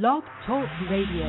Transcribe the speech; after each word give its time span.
Blog 0.00 0.22
Talk 0.46 0.64
Radio. 0.90 1.28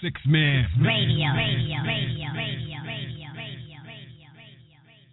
Six 0.00 0.18
Man 0.26 0.64
Radio, 0.80 1.28
radio, 1.28 1.76
radio, 1.84 2.32
radio, 2.32 2.32
radio, 2.32 3.28
radio, 3.36 3.76
radio, 3.84 4.78
radio. 4.88 5.10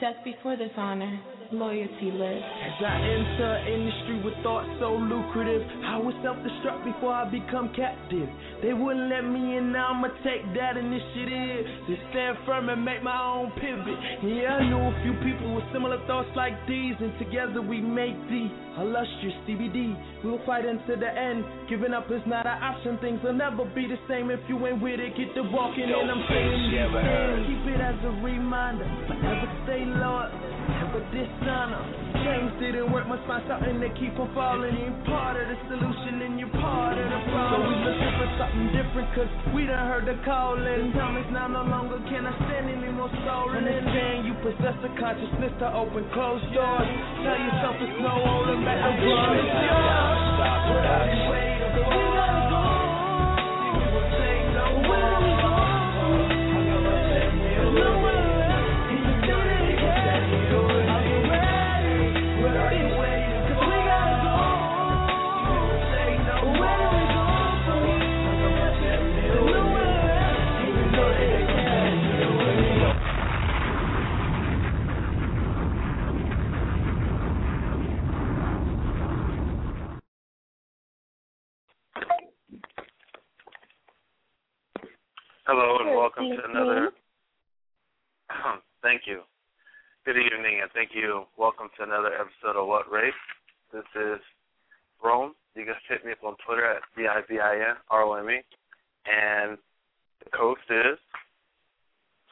Just 0.00 0.24
before 0.24 0.56
this 0.56 0.72
honor, 0.78 1.20
loyalty 1.52 2.10
lives. 2.12 2.44
As 2.44 2.76
I 2.84 2.96
enter 3.00 3.52
industry 3.68 4.20
with 4.24 4.34
thoughts 4.42 4.68
so 4.80 4.94
lucrative, 4.96 5.62
I 5.84 5.96
would 5.98 6.14
self 6.22 6.36
destruct 6.44 6.84
before 6.84 7.12
I 7.12 7.24
become 7.30 7.72
captive. 7.74 8.28
They 8.62 8.72
wouldn't 8.72 9.08
let 9.08 9.22
me 9.22 9.56
in, 9.56 9.72
now 9.72 9.94
I'ma 9.94 10.08
take 10.24 10.44
that 10.58 10.76
initiative 10.76 11.64
to 11.86 11.92
stand 12.10 12.38
firm 12.44 12.68
and 12.68 12.84
make 12.84 13.02
my 13.02 13.16
own 13.16 13.52
pivot. 13.56 13.98
Yeah, 14.24 14.60
I 14.60 14.68
knew 14.68 14.82
a 14.82 14.94
few 15.02 15.14
people 15.24 15.54
with 15.54 15.64
similar 15.72 15.98
thoughts 16.06 16.28
like 16.36 16.54
these, 16.66 16.94
and 17.00 17.16
together 17.18 17.62
we 17.62 17.80
make 17.80 18.16
the 18.28 18.50
illustrious 18.82 19.36
CBD. 19.46 19.94
We'll 20.24 20.42
fight 20.44 20.66
until 20.66 20.98
the 20.98 21.08
end. 21.08 21.44
Giving 21.70 21.94
up 21.94 22.10
is 22.10 22.22
not 22.26 22.46
an 22.46 22.58
option. 22.62 22.98
Things 22.98 23.20
will 23.22 23.34
never 23.34 23.64
be 23.74 23.86
the 23.86 23.98
same 24.08 24.30
if 24.30 24.40
you 24.48 24.58
ain't 24.66 24.82
with 24.82 25.00
it. 25.00 25.16
Get 25.16 25.34
the 25.34 25.42
walking, 25.48 25.86
and 25.86 26.10
I'm 26.10 26.24
saying. 26.28 26.72
Keep 27.46 27.74
it 27.74 27.80
as 27.80 27.98
a 28.04 28.12
reminder. 28.20 28.86
Forever 29.06 29.48
stay 29.64 29.84
loyal, 29.86 30.30
never 30.68 31.00
dishonor. 31.10 31.82
Change 32.24 32.52
didn't 32.60 32.92
work, 32.92 33.08
must 33.08 33.24
find 33.24 33.42
something 33.48 33.80
to 33.80 33.88
keep 33.96 34.14
on 34.20 34.28
falling. 34.36 34.76
You're 34.76 35.00
part 35.08 35.40
of 35.40 35.48
the 35.48 35.56
solution, 35.72 36.22
and 36.22 36.38
you're 36.38 36.52
part 36.60 36.96
of 36.96 37.08
the 37.08 37.20
problem. 37.32 37.56
So 37.56 37.68
we 37.68 37.74
looking 37.88 38.14
for 38.20 38.28
something 38.36 38.66
different, 38.76 39.08
cause 39.16 39.32
we 39.56 39.66
done 39.66 39.88
heard 39.88 40.06
the 40.06 40.16
calling. 40.24 40.92
Is 41.18 41.32
now 41.32 41.48
no 41.48 41.64
longer 41.64 41.98
can 42.06 42.26
I 42.26 42.34
stand 42.46 42.70
anymore 42.70 43.10
stolen. 43.24 43.64
Understand 43.64 44.28
you 44.28 44.34
possess 44.44 44.76
a 44.84 44.90
consciousness 45.00 45.52
to 45.58 45.72
open 45.72 46.04
closed 46.12 46.46
doors. 46.54 46.88
Tell 47.24 47.38
yourself 47.40 47.76
it's 47.80 47.98
no 48.04 48.12
holding 48.12 48.62
back 48.62 48.78
the 48.78 48.92
blood. 49.02 49.36
It's 49.40 49.56
yours. 49.66 51.37
Welcome 86.28 86.52
to 86.52 86.60
another. 86.60 86.90
thank 88.82 89.02
you. 89.06 89.22
Good 90.04 90.16
evening 90.18 90.60
and 90.60 90.70
thank 90.74 90.90
you. 90.92 91.24
Welcome 91.38 91.68
to 91.78 91.84
another 91.84 92.10
episode 92.12 92.60
of 92.60 92.68
What 92.68 92.90
Race. 92.92 93.14
This 93.72 93.84
is 93.96 94.20
Rome. 95.02 95.32
You 95.54 95.64
can 95.64 95.74
hit 95.88 96.04
me 96.04 96.12
up 96.12 96.22
on 96.22 96.36
Twitter 96.44 96.66
at 96.66 96.82
V 96.94 97.06
I 97.06 97.22
B 97.26 97.38
I 97.38 97.54
N 97.70 97.76
R 97.90 98.02
O 98.02 98.12
M 98.12 98.28
E. 98.28 98.42
And 99.06 99.56
the 100.22 100.36
host 100.36 100.60
is 100.68 100.98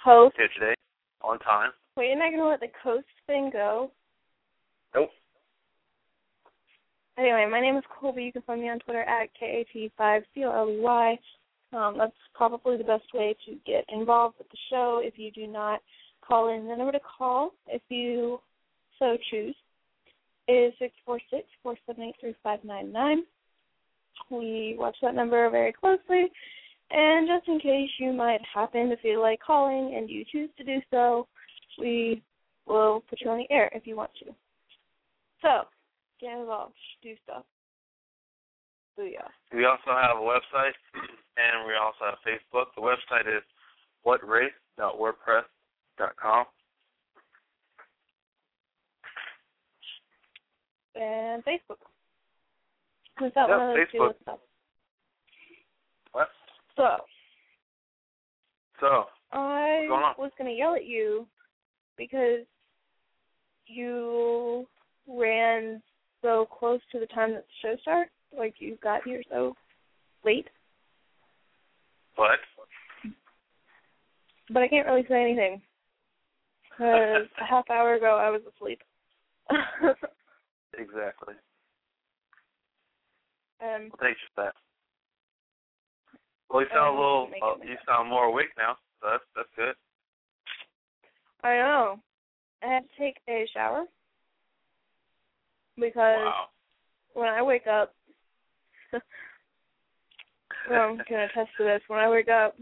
Host. 0.05 0.36
here 0.36 0.48
today 0.58 0.74
on 1.22 1.39
time. 1.39 1.70
Wait, 1.97 2.08
you're 2.08 2.19
not 2.19 2.33
gonna 2.33 2.50
let 2.50 2.61
the 2.61 2.69
coast 2.83 3.06
thing 3.27 3.48
go? 3.50 3.91
Nope. 4.94 5.08
Anyway, 7.18 7.48
my 7.51 7.63
name 7.63 7.78
is 7.78 7.84
Colby. 7.98 8.24
You 8.24 8.33
can 8.33 8.42
find 8.42 8.61
me 8.61 8.68
on 8.68 8.78
Twitter 8.80 9.05
at 9.05 9.30
KAT5COLBY. 9.40 11.18
Um, 11.72 11.96
that's 11.98 12.12
probably 12.34 12.77
the 12.77 12.84
best 12.84 13.12
way 13.12 13.36
to 13.46 13.56
get 13.66 13.84
involved 13.88 14.36
with 14.38 14.48
the 14.50 14.56
show 14.70 15.00
if 15.02 15.18
you 15.18 15.30
do 15.32 15.46
not 15.46 15.80
call 16.27 16.48
in. 16.48 16.66
The 16.66 16.77
number 16.77 16.92
to 16.92 17.00
call, 17.00 17.52
if 17.66 17.82
you 17.88 18.40
so 18.98 19.16
choose, 19.30 19.54
is 20.48 20.72
six 20.78 20.94
four 21.04 21.18
six 21.30 21.44
four 21.62 21.77
seven 21.86 22.04
eight 22.04 22.14
three 22.20 22.34
five 22.42 22.60
nine 22.64 22.92
nine. 22.92 23.24
We 24.30 24.77
watch 24.78 24.96
that 25.02 25.14
number 25.14 25.50
very 25.50 25.72
closely, 25.72 26.27
and 26.90 27.28
just 27.28 27.48
in 27.48 27.58
case 27.58 27.90
you 27.98 28.12
might 28.12 28.40
happen 28.54 28.88
to 28.88 28.96
feel 28.98 29.20
like 29.20 29.40
calling 29.44 29.94
and 29.96 30.08
you 30.08 30.24
choose 30.30 30.50
to 30.56 30.64
do 30.64 30.78
so, 30.90 31.27
we 31.78 32.22
will 32.66 33.02
put 33.10 33.20
you 33.20 33.30
on 33.30 33.38
the 33.38 33.54
air 33.54 33.70
if 33.74 33.86
you 33.86 33.96
want 33.96 34.10
to. 34.20 34.34
So, 35.42 35.68
get 36.20 36.38
involved, 36.38 36.74
do 37.02 37.14
stuff. 37.24 37.44
Booyah. 38.98 39.29
We 39.52 39.64
also 39.67 39.90
have 39.90 40.17
a 40.17 40.20
website 40.20 40.73
and 41.36 41.67
we 41.67 41.74
also 41.74 42.05
have 42.05 42.18
Facebook. 42.27 42.67
The 42.74 42.80
website 42.83 43.27
is 43.29 43.42
whatrace.wordpress.com. 44.07 46.46
And 50.95 51.45
Facebook. 51.45 51.79
Is 53.24 53.33
that 53.34 53.48
Yeah, 53.48 53.57
one 53.57 53.70
of 53.80 53.89
two 53.90 53.98
Facebook. 53.98 54.39
What? 56.13 56.28
So, 56.77 56.96
So, 58.80 59.07
I 59.33 59.86
going 59.89 60.05
on? 60.05 60.14
was 60.18 60.30
going 60.39 60.51
to 60.51 60.57
yell 60.57 60.74
at 60.74 60.84
you 60.86 61.27
because 61.96 62.45
you 63.67 64.67
ran 65.07 65.83
so 66.23 66.46
close 66.46 66.80
to 66.92 66.98
the 67.01 67.07
time 67.07 67.33
that 67.33 67.45
the 67.46 67.52
show 67.63 67.77
started. 67.83 68.11
Like, 68.37 68.55
you 68.59 68.79
got 68.83 69.03
here 69.05 69.23
so 69.31 69.55
late. 70.25 70.47
what? 72.17 72.39
But 74.51 74.63
I 74.63 74.69
can't 74.69 74.87
really 74.87 75.05
say 75.09 75.20
anything. 75.20 75.61
Because 76.70 77.27
a 77.41 77.45
half 77.45 77.69
hour 77.70 77.95
ago 77.95 78.17
I 78.17 78.31
was 78.31 78.42
asleep. 78.55 78.81
Exactly. 80.79 81.35
um, 83.63 83.89
Well, 83.91 83.98
thanks 84.01 84.20
for 84.35 84.45
that. 84.45 84.55
Well, 86.51 86.61
you 86.63 86.69
sound 86.73 86.97
a 86.97 86.98
little. 86.98 87.31
Uh, 87.43 87.55
you 87.64 87.73
it. 87.73 87.79
sound 87.87 88.08
more 88.08 88.25
awake 88.27 88.51
now, 88.57 88.77
so 89.01 89.08
that's 89.11 89.25
that's 89.35 89.48
good. 89.57 89.75
I 91.43 91.57
know. 91.57 92.01
I 92.63 92.67
had 92.67 92.83
to 92.83 93.03
take 93.03 93.17
a 93.29 93.47
shower 93.53 93.85
because 95.77 95.95
Wow. 96.25 96.48
when 97.14 97.29
I 97.29 97.43
wake 97.43 97.67
up, 97.67 97.95
well, 100.70 100.98
can 101.07 101.20
attest 101.20 101.51
to 101.58 101.64
this. 101.64 101.83
When 101.89 101.98
I 102.01 102.08
wake 102.08 102.29
up, 102.29 102.57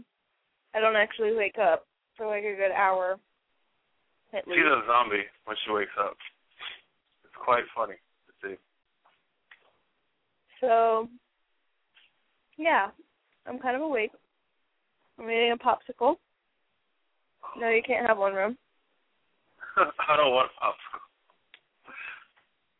I 0.73 0.79
don't 0.79 0.95
actually 0.95 1.33
wake 1.35 1.57
up 1.57 1.85
for 2.17 2.27
like 2.27 2.43
a 2.43 2.55
good 2.55 2.71
hour 2.71 3.17
at 4.33 4.43
She's 4.45 4.55
least. 4.55 4.67
a 4.67 4.83
zombie 4.87 5.23
when 5.45 5.55
she 5.65 5.71
wakes 5.71 5.91
up. 5.99 6.17
It's 7.23 7.33
quite 7.43 7.63
funny 7.75 7.95
to 7.95 8.47
see. 8.47 8.55
So, 10.61 11.07
yeah, 12.57 12.87
I'm 13.47 13.59
kind 13.59 13.75
of 13.75 13.81
awake. 13.81 14.11
I'm 15.19 15.29
eating 15.29 15.53
a 15.53 15.57
popsicle. 15.57 16.15
No, 17.57 17.69
you 17.69 17.81
can't 17.85 18.05
have 18.07 18.17
one 18.17 18.33
room. 18.33 18.57
I 19.77 20.17
don't 20.17 20.31
want 20.31 20.51
a 20.51 20.65
popsicle. 20.65 21.01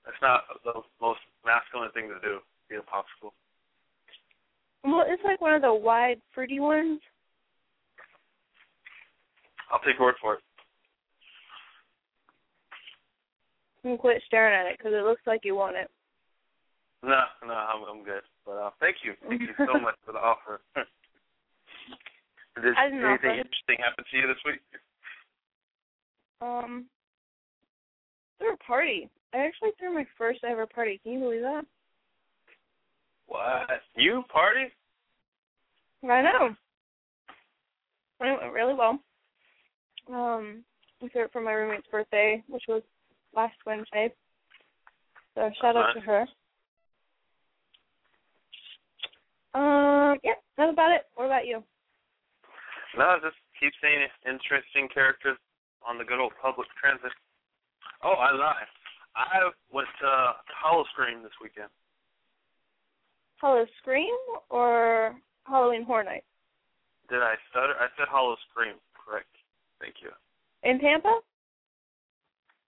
That's 0.05 0.21
not 0.21 0.43
the 0.63 0.81
most 1.01 1.19
masculine 1.45 1.91
thing 1.91 2.09
to 2.09 2.19
do. 2.21 2.39
Eat 2.71 2.77
a 2.77 2.81
popsicle. 2.81 3.31
Well, 4.85 5.03
it's 5.07 5.23
like 5.23 5.41
one 5.41 5.53
of 5.53 5.63
the 5.63 5.73
wide, 5.73 6.21
fruity 6.33 6.59
ones. 6.59 6.99
I'll 9.71 9.79
take 9.79 9.97
your 9.97 10.07
word 10.07 10.15
for 10.21 10.35
it. 10.35 10.39
And 13.83 13.97
quit 13.97 14.21
staring 14.27 14.53
at 14.53 14.71
it 14.71 14.77
because 14.77 14.93
it 14.93 15.03
looks 15.03 15.21
like 15.25 15.41
you 15.43 15.55
want 15.55 15.75
it. 15.75 15.89
No, 17.03 17.21
no, 17.45 17.53
I'm 17.53 17.83
I'm 17.89 18.03
good. 18.03 18.21
But 18.45 18.53
uh, 18.53 18.69
thank 18.79 18.97
you, 19.03 19.13
thank 19.27 19.41
you 19.41 19.53
so 19.57 19.79
much 19.81 19.95
for 20.05 20.11
the 20.11 20.19
offer. 20.19 20.61
Did 22.55 22.65
anything 22.65 23.05
offer. 23.05 23.29
interesting 23.29 23.77
happen 23.83 24.05
to 24.09 24.17
you 24.17 24.27
this 24.27 24.37
week? 24.45 24.61
Um, 26.41 26.85
threw 28.37 28.53
a 28.53 28.57
party. 28.57 29.09
I 29.33 29.37
actually 29.39 29.71
threw 29.79 29.93
my 29.93 30.05
first 30.17 30.43
ever 30.43 30.65
party. 30.65 30.99
Can 31.03 31.13
you 31.13 31.19
believe 31.19 31.41
that? 31.41 31.65
What? 33.27 33.81
You 33.95 34.23
party? 34.31 34.71
I 36.03 36.21
know. 36.21 36.55
It 38.21 38.39
went 38.41 38.53
really 38.53 38.73
well. 38.73 38.99
Um, 40.09 40.63
I 41.03 41.07
threw 41.09 41.25
it 41.25 41.31
for 41.31 41.41
my 41.41 41.51
roommate's 41.51 41.87
birthday, 41.91 42.43
which 42.47 42.63
was 42.67 42.83
last 43.35 43.55
Wednesday. 43.65 44.13
So 45.33 45.49
shout 45.59 45.75
out 45.75 45.93
to 45.93 45.99
her. 46.01 46.21
Um, 49.53 50.19
yeah, 50.23 50.33
that's 50.57 50.71
about 50.71 50.91
it. 50.91 51.07
What 51.15 51.25
about 51.25 51.47
you? 51.47 51.63
No, 52.97 53.17
just 53.21 53.35
keep 53.59 53.73
seeing 53.81 54.07
interesting 54.25 54.87
characters 54.93 55.37
on 55.85 55.97
the 55.97 56.03
good 56.03 56.19
old 56.19 56.33
public 56.41 56.67
transit. 56.79 57.11
Oh, 58.03 58.13
I 58.13 58.31
lied. 58.31 58.67
I 59.15 59.49
went 59.71 59.87
to 60.01 60.33
Hollow 60.51 60.83
Scream 60.93 61.23
this 61.23 61.31
weekend. 61.41 61.69
Howl-O-Scream 63.45 64.17
or 64.49 65.13
Halloween 65.45 65.85
Horror 65.85 66.03
Night? 66.03 66.25
Did 67.13 67.21
I 67.21 67.37
stutter? 67.53 67.77
I 67.77 67.93
said 67.93 68.09
Hollow 68.09 68.33
Scream. 68.49 68.73
Correct. 68.97 69.29
Thank 69.77 70.01
you. 70.01 70.09
In 70.65 70.81
Tampa? 70.81 71.21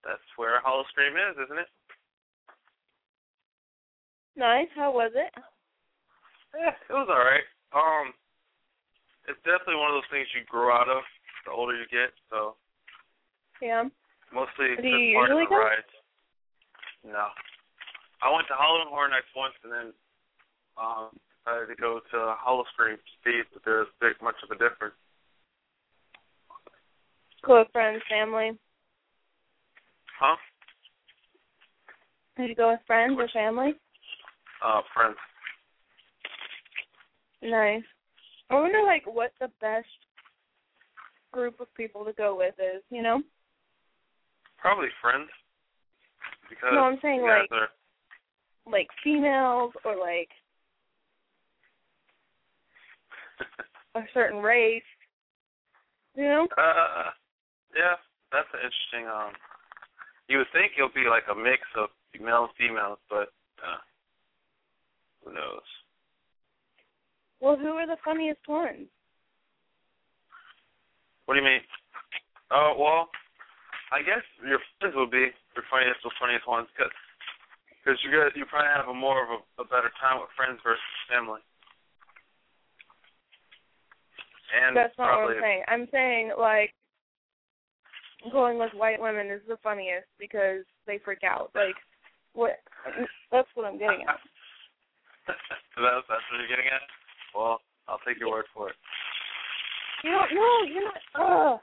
That's 0.05 0.21
where 0.37 0.61
Howl-O-Scream 0.61 1.17
is, 1.17 1.33
isn't 1.49 1.57
it? 1.57 1.69
Nice. 4.37 4.69
How 4.77 4.93
was 4.93 5.09
it? 5.17 5.33
Yeah, 6.53 6.77
it 6.77 6.93
was 6.93 7.09
all 7.09 7.25
right. 7.25 7.41
Um, 7.73 8.13
it's 9.25 9.41
definitely 9.41 9.81
one 9.81 9.89
of 9.89 9.97
those 9.97 10.11
things 10.13 10.29
you 10.37 10.45
grow 10.45 10.69
out 10.69 10.93
of 10.93 11.01
the 11.49 11.51
older 11.57 11.73
you 11.73 11.89
get. 11.89 12.13
So 12.29 12.53
Yeah. 13.65 13.89
mostly 14.31 14.77
Do 14.77 14.85
just 14.85 14.93
you 14.93 15.17
part 15.17 15.33
of 15.33 15.41
the 15.41 15.49
go? 15.49 15.57
rides. 15.57 15.89
No, 17.03 17.33
I 18.21 18.29
went 18.29 18.45
to 18.49 18.55
Halloween 18.55 18.93
Horror 18.93 19.09
Nights 19.09 19.33
once, 19.35 19.57
and 19.63 19.73
then 19.73 19.93
um, 20.79 21.09
decided 21.45 21.67
to 21.75 21.81
go 21.81 21.99
to 22.11 22.35
Hollow 22.37 22.63
Scream 22.73 22.97
to 22.97 23.13
see 23.23 23.39
if 23.39 23.63
there's 23.63 23.87
big 24.01 24.13
much 24.21 24.35
of 24.43 24.51
a 24.51 24.55
difference. 24.55 24.95
Go 27.45 27.59
with 27.59 27.71
friends, 27.71 28.01
family. 28.09 28.57
Huh? 30.19 30.35
Did 32.37 32.49
you 32.49 32.55
go 32.55 32.71
with 32.71 32.79
friends 32.85 33.15
or 33.17 33.27
family? 33.29 33.73
Uh, 34.63 34.81
friends. 34.93 35.17
Nice. 37.41 37.83
I 38.49 38.55
wonder 38.55 38.81
like 38.85 39.03
what 39.05 39.31
the 39.39 39.49
best 39.61 39.87
group 41.31 41.59
of 41.59 41.73
people 41.75 42.05
to 42.05 42.13
go 42.13 42.35
with 42.37 42.55
is, 42.59 42.81
you 42.89 43.01
know? 43.01 43.21
Probably 44.57 44.87
friends. 45.01 45.29
Because 46.49 46.69
No, 46.73 46.81
I'm 46.81 46.97
saying 47.01 47.21
like 47.21 47.51
are, 47.51 47.69
like 48.71 48.87
females 49.03 49.73
or 49.85 49.95
like 49.95 50.29
a 53.95 54.01
certain 54.13 54.41
race. 54.41 54.83
You 56.15 56.23
know? 56.23 56.47
Uh, 56.57 57.11
yeah, 57.75 57.95
that's 58.31 58.47
an 58.53 58.59
interesting. 58.65 59.05
Um, 59.05 59.33
you 60.27 60.39
would 60.39 60.51
think 60.51 60.73
it'll 60.77 60.89
be 60.89 61.09
like 61.09 61.23
a 61.31 61.35
mix 61.35 61.61
of 61.77 61.89
males, 62.19 62.49
and 62.57 62.69
females, 62.69 62.97
but 63.09 63.29
uh, 63.61 63.81
who 65.23 65.33
knows? 65.33 65.65
Well, 67.39 67.57
who 67.57 67.77
are 67.77 67.85
the 67.85 68.01
funniest 68.03 68.41
ones? 68.47 68.89
What 71.25 71.35
do 71.35 71.41
you 71.41 71.45
mean? 71.45 71.61
Oh 72.49 72.73
well, 72.79 73.11
I 73.91 74.01
guess 74.01 74.23
your 74.41 74.59
friends 74.79 74.95
would 74.95 75.11
be 75.11 75.29
your 75.53 75.65
funniest, 75.69 76.01
the 76.01 76.11
funniest 76.17 76.47
ones, 76.47 76.67
because 76.73 76.91
because 77.83 77.99
you 78.01 78.09
guys 78.09 78.31
you 78.33 78.47
probably 78.47 78.71
have 78.71 78.87
a 78.87 78.95
more 78.95 79.21
of 79.21 79.29
a, 79.37 79.39
a 79.61 79.65
better 79.67 79.91
time 79.99 80.19
with 80.19 80.31
friends 80.35 80.59
versus 80.63 80.81
family. 81.11 81.43
And 84.47 84.75
That's 84.75 84.97
not 84.97 85.21
what 85.21 85.35
I'm 85.35 85.41
saying. 85.41 85.63
I'm 85.67 85.87
saying 85.91 86.31
like 86.37 86.73
going 88.31 88.57
with 88.57 88.71
white 88.73 89.01
women 89.01 89.27
is 89.27 89.41
the 89.47 89.57
funniest 89.63 90.07
because 90.19 90.63
they 90.85 90.99
freak 91.03 91.23
out. 91.23 91.51
Like 91.53 91.75
what? 92.33 92.59
That's 93.31 93.47
what 93.55 93.65
I'm 93.65 93.77
getting 93.77 94.05
at. 94.07 94.19
that's 95.27 95.37
that's 96.07 96.25
what 96.31 96.39
you're 96.39 96.47
getting 96.47 96.71
at. 96.71 96.81
Well, 97.35 97.59
I'll 97.87 98.01
take 98.07 98.19
your 98.19 98.31
word 98.31 98.45
for 98.53 98.69
it. 98.69 98.75
You 100.03 100.11
don't. 100.11 100.31
No, 100.33 100.49
you're 100.67 100.85
not. 100.85 101.01
Ugh. 101.15 101.59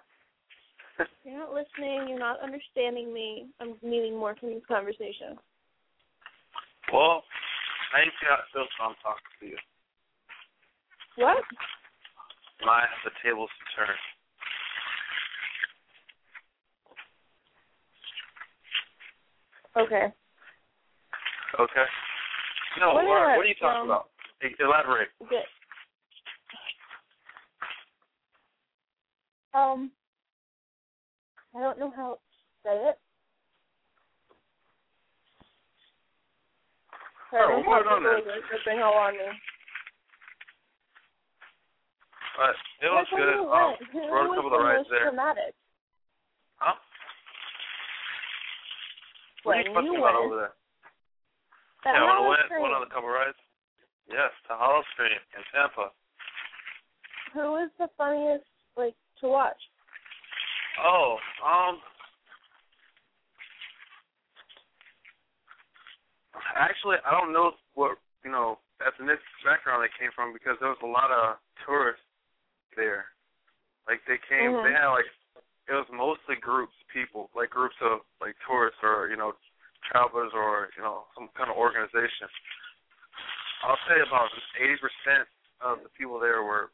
You're 1.25 1.39
not 1.39 1.53
listening. 1.53 2.07
You're 2.07 2.21
not 2.21 2.39
understanding 2.39 3.13
me. 3.13 3.47
I'm 3.61 3.75
needing 3.83 4.17
more 4.17 4.37
from 4.39 4.51
this 4.51 4.63
conversation. 4.69 5.35
Well, 6.93 7.25
I 7.91 8.05
need 8.05 8.11
to 8.11 8.17
see 8.21 8.27
how 8.31 8.39
it 8.39 8.47
feels 8.55 8.69
when 8.79 8.91
I'm 8.91 8.99
talking 9.03 9.35
to 9.41 9.47
you. 9.47 9.59
What? 11.17 11.43
My 12.62 12.85
the 13.05 13.11
tables 13.23 13.51
turn. 13.75 13.97
Okay. 19.77 20.12
Okay. 21.59 21.87
No, 22.79 22.95
What 22.95 23.05
Laura, 23.05 23.37
what 23.37 23.47
are 23.47 23.49
you 23.49 23.55
talking 23.61 23.83
um, 23.83 23.91
about? 23.91 24.09
Elaborate. 24.61 25.09
Good. 25.29 25.47
Um, 29.55 29.91
I 31.57 31.61
don't 31.61 31.79
know 31.79 31.93
how 31.95 32.15
to 32.15 32.19
say 32.65 32.75
it. 32.91 32.99
Oh, 37.33 37.39
Sorry, 37.39 37.55
we'll 37.55 37.65
put 37.65 37.81
it 37.81 37.87
on 37.87 38.03
people 38.03 38.43
then. 38.67 38.79
are 38.79 39.09
on 39.09 39.15
me. 39.15 39.25
But 42.35 42.55
it 42.83 42.91
was 42.91 43.07
Like, 43.13 43.21
good. 43.23 43.39
Um? 43.47 43.75
Who 43.95 44.01
rode 44.11 44.33
a 44.33 44.35
couple 44.35 44.55
of 44.55 44.61
rides 44.61 44.89
there. 44.91 45.07
dramatic? 45.07 45.55
Huh? 46.59 46.75
What 49.45 49.57
are 49.57 49.63
you 49.63 49.75
fussing 49.75 49.97
about 49.99 50.17
over 50.19 50.37
there? 50.37 50.55
That 51.85 51.95
yeah, 51.95 52.03
when 52.03 52.17
I 52.17 52.25
went, 52.27 52.63
went 52.63 52.75
on 52.75 52.83
a 52.83 52.91
couple 52.91 53.09
rides. 53.13 53.37
Yes, 54.09 54.33
to 54.49 54.57
Hollow 54.57 54.83
Scream 54.93 55.21
in 55.37 55.43
Tampa. 55.53 55.93
Who 57.33 57.61
was 57.61 57.71
the 57.79 57.89
funniest, 57.97 58.45
like, 58.77 58.95
to 59.21 59.29
watch? 59.29 59.59
Oh, 60.83 61.17
um, 61.45 61.79
actually, 66.57 66.97
I 67.07 67.11
don't 67.13 67.33
know 67.33 67.53
what 67.75 67.97
you 68.25 68.31
know 68.31 68.59
ethnic 68.83 69.21
background 69.45 69.85
they 69.85 69.93
came 70.01 70.11
from 70.15 70.33
because 70.33 70.57
there 70.59 70.71
was 70.71 70.83
a 70.83 70.87
lot 70.87 71.11
of 71.11 71.37
tourists 71.67 72.03
there. 72.76 73.06
Like 73.88 74.00
they 74.06 74.19
came, 74.29 74.53
Mhm. 74.53 74.65
they 74.65 74.73
had 74.73 74.88
like 74.88 75.11
it 75.69 75.73
was 75.73 75.88
mostly 75.91 76.37
groups, 76.37 76.75
people, 76.93 77.31
like 77.35 77.50
groups 77.50 77.76
of 77.81 78.05
like 78.21 78.37
tourists 78.47 78.81
or 78.82 79.09
you 79.09 79.17
know 79.17 79.35
travelers 79.91 80.32
or 80.35 80.71
you 80.76 80.82
know 80.82 81.06
some 81.15 81.29
kind 81.37 81.50
of 81.50 81.56
organization. 81.56 82.29
I'll 83.62 83.81
say 83.88 84.00
about 84.00 84.31
eighty 84.61 84.76
percent 84.76 85.29
of 85.61 85.82
the 85.82 85.88
people 85.97 86.19
there 86.19 86.43
were 86.43 86.71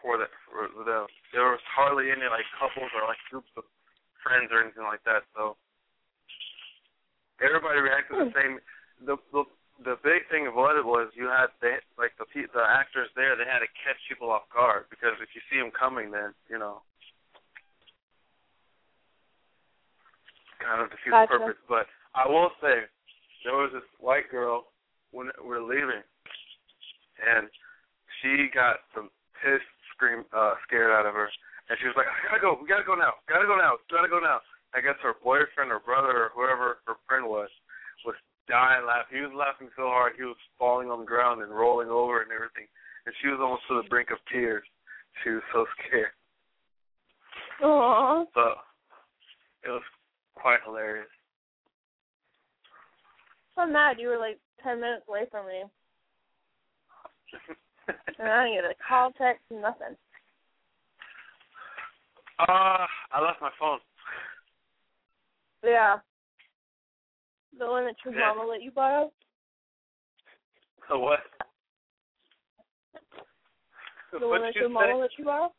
for 0.00 0.16
that 0.16 0.30
for 0.48 0.68
the 0.84 1.06
there 1.32 1.50
was 1.50 1.60
hardly 1.64 2.10
any 2.10 2.24
like 2.28 2.46
couples 2.58 2.90
or 2.94 3.06
like 3.08 3.20
groups 3.30 3.50
of 3.56 3.64
friends 4.22 4.48
or 4.52 4.62
anything 4.62 4.84
like 4.84 5.04
that. 5.04 5.24
So 5.36 5.56
everybody 7.40 7.80
reacted 7.80 8.20
the 8.20 8.32
same. 8.36 8.60
The 9.04 9.16
the 9.32 9.44
the 9.84 9.96
big 10.04 10.28
thing 10.28 10.44
about 10.44 10.76
it 10.76 10.84
was 10.84 11.08
you 11.16 11.24
had 11.24 11.48
they 11.64 11.80
like 11.96 12.12
the 12.20 12.28
the 12.28 12.64
actors 12.64 13.08
there 13.16 13.32
they 13.36 13.48
had 13.48 13.64
to 13.64 13.70
catch 13.80 13.96
people 14.08 14.28
off 14.28 14.44
guard 14.52 14.84
because 14.92 15.16
if 15.24 15.32
you 15.32 15.40
see 15.48 15.56
them 15.56 15.72
coming 15.72 16.12
then 16.12 16.36
you 16.52 16.60
know 16.60 16.84
kind 20.60 20.84
of 20.84 20.92
defeats 20.92 21.16
Gotcha. 21.16 21.32
the 21.32 21.38
purpose. 21.40 21.62
But 21.64 21.88
I 22.12 22.28
will 22.28 22.52
say 22.60 22.84
there 23.48 23.56
was 23.56 23.72
this 23.72 23.86
white 23.96 24.28
girl 24.28 24.68
when 25.16 25.32
we 25.40 25.56
were 25.56 25.64
leaving 25.64 26.04
and 27.24 27.48
she 28.20 28.52
got 28.52 28.84
the 28.92 29.08
piss 29.40 29.64
scream 29.96 30.28
uh 30.36 30.60
scared 30.68 30.92
out 30.92 31.08
of 31.08 31.16
her 31.16 31.32
and 31.72 31.78
she 31.80 31.88
was 31.88 31.96
like, 31.96 32.10
I 32.10 32.36
gotta 32.36 32.42
go, 32.42 32.58
we 32.60 32.68
gotta 32.68 32.84
go 32.84 32.98
now, 32.98 33.16
gotta 33.30 33.48
go 33.48 33.56
now, 33.56 33.80
gotta 33.88 34.10
go 34.10 34.20
now. 34.20 34.44
I 34.74 34.82
guess 34.84 34.98
her 35.02 35.16
boyfriend 35.22 35.72
or 35.72 35.80
brother 35.80 36.28
or 36.28 36.30
whoever 36.34 36.78
her 36.86 36.98
friend 37.08 37.26
was 37.26 37.48
dying 38.50 38.84
laughing. 38.86 39.18
He 39.18 39.22
was 39.22 39.32
laughing 39.34 39.68
so 39.76 39.86
hard 39.86 40.14
he 40.16 40.24
was 40.24 40.36
falling 40.58 40.90
on 40.90 41.00
the 41.00 41.06
ground 41.06 41.42
and 41.42 41.50
rolling 41.50 41.88
over 41.88 42.22
and 42.22 42.32
everything. 42.32 42.66
And 43.06 43.14
she 43.22 43.28
was 43.28 43.38
almost 43.40 43.62
to 43.68 43.80
the 43.80 43.88
brink 43.88 44.10
of 44.10 44.18
tears. 44.30 44.64
She 45.22 45.30
was 45.30 45.42
so 45.52 45.64
scared. 45.86 46.12
Aww. 47.62 48.26
So 48.34 48.54
it 49.64 49.70
was 49.70 49.82
quite 50.34 50.58
hilarious. 50.64 51.08
I'm 53.56 53.72
mad 53.72 53.96
you 53.98 54.08
were 54.08 54.18
like 54.18 54.38
ten 54.62 54.80
minutes 54.80 55.04
away 55.08 55.24
from 55.30 55.46
me. 55.46 55.62
And 58.20 58.28
I 58.28 58.44
didn't 58.44 58.62
get 58.62 58.70
a 58.70 58.74
call, 58.86 59.10
text, 59.18 59.42
nothing. 59.50 59.96
Uh 62.38 62.86
I 63.10 63.20
left 63.20 63.40
my 63.40 63.50
phone. 63.58 63.80
Yeah. 65.64 65.96
The 67.58 67.66
one 67.66 67.84
that 67.84 67.96
your 68.04 68.14
Yeah. 68.14 68.32
mama 68.34 68.44
let 68.48 68.62
you 68.62 68.70
borrow? 68.70 69.12
So 70.88 70.98
what? 70.98 71.20
The 74.12 74.18
one 74.20 74.28
What'd 74.28 74.46
that 74.48 74.54
you 74.54 74.60
your 74.62 74.70
say? 74.70 74.72
mama 74.72 74.96
let 74.96 75.18
you 75.18 75.24
borrow? 75.24 75.54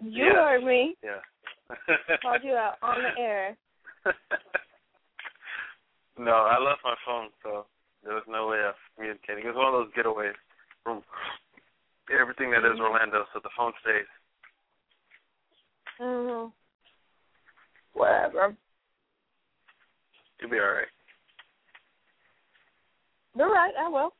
You 0.00 0.24
Yeah. 0.26 0.32
heard 0.34 0.64
me. 0.64 0.96
Yeah. 1.02 1.22
Called 2.22 2.44
you 2.44 2.54
out 2.54 2.78
on 2.82 3.02
the 3.02 3.18
air. 3.18 3.56
no, 6.18 6.32
I 6.32 6.58
left 6.58 6.84
my 6.84 6.94
phone, 7.04 7.30
so 7.42 7.66
there 8.04 8.14
was 8.14 8.24
no 8.28 8.46
way 8.48 8.62
of 8.62 8.74
communicating. 8.94 9.44
It 9.44 9.48
was 9.48 9.56
one 9.56 9.66
of 9.66 9.72
those 9.72 9.92
getaways 9.94 10.36
from 10.84 11.02
everything 12.10 12.50
that 12.50 12.64
is 12.64 12.78
Orlando, 12.78 13.24
so 13.32 13.40
the 13.42 13.50
phone 13.56 13.72
stays. 13.80 14.06
Mm, 16.00 16.52
whatever. 17.94 18.56
You'll 20.40 20.50
be 20.50 20.58
all 20.58 20.66
right. 20.66 20.86
You're. 23.36 23.48
I 23.48 23.88
will. 23.88 24.12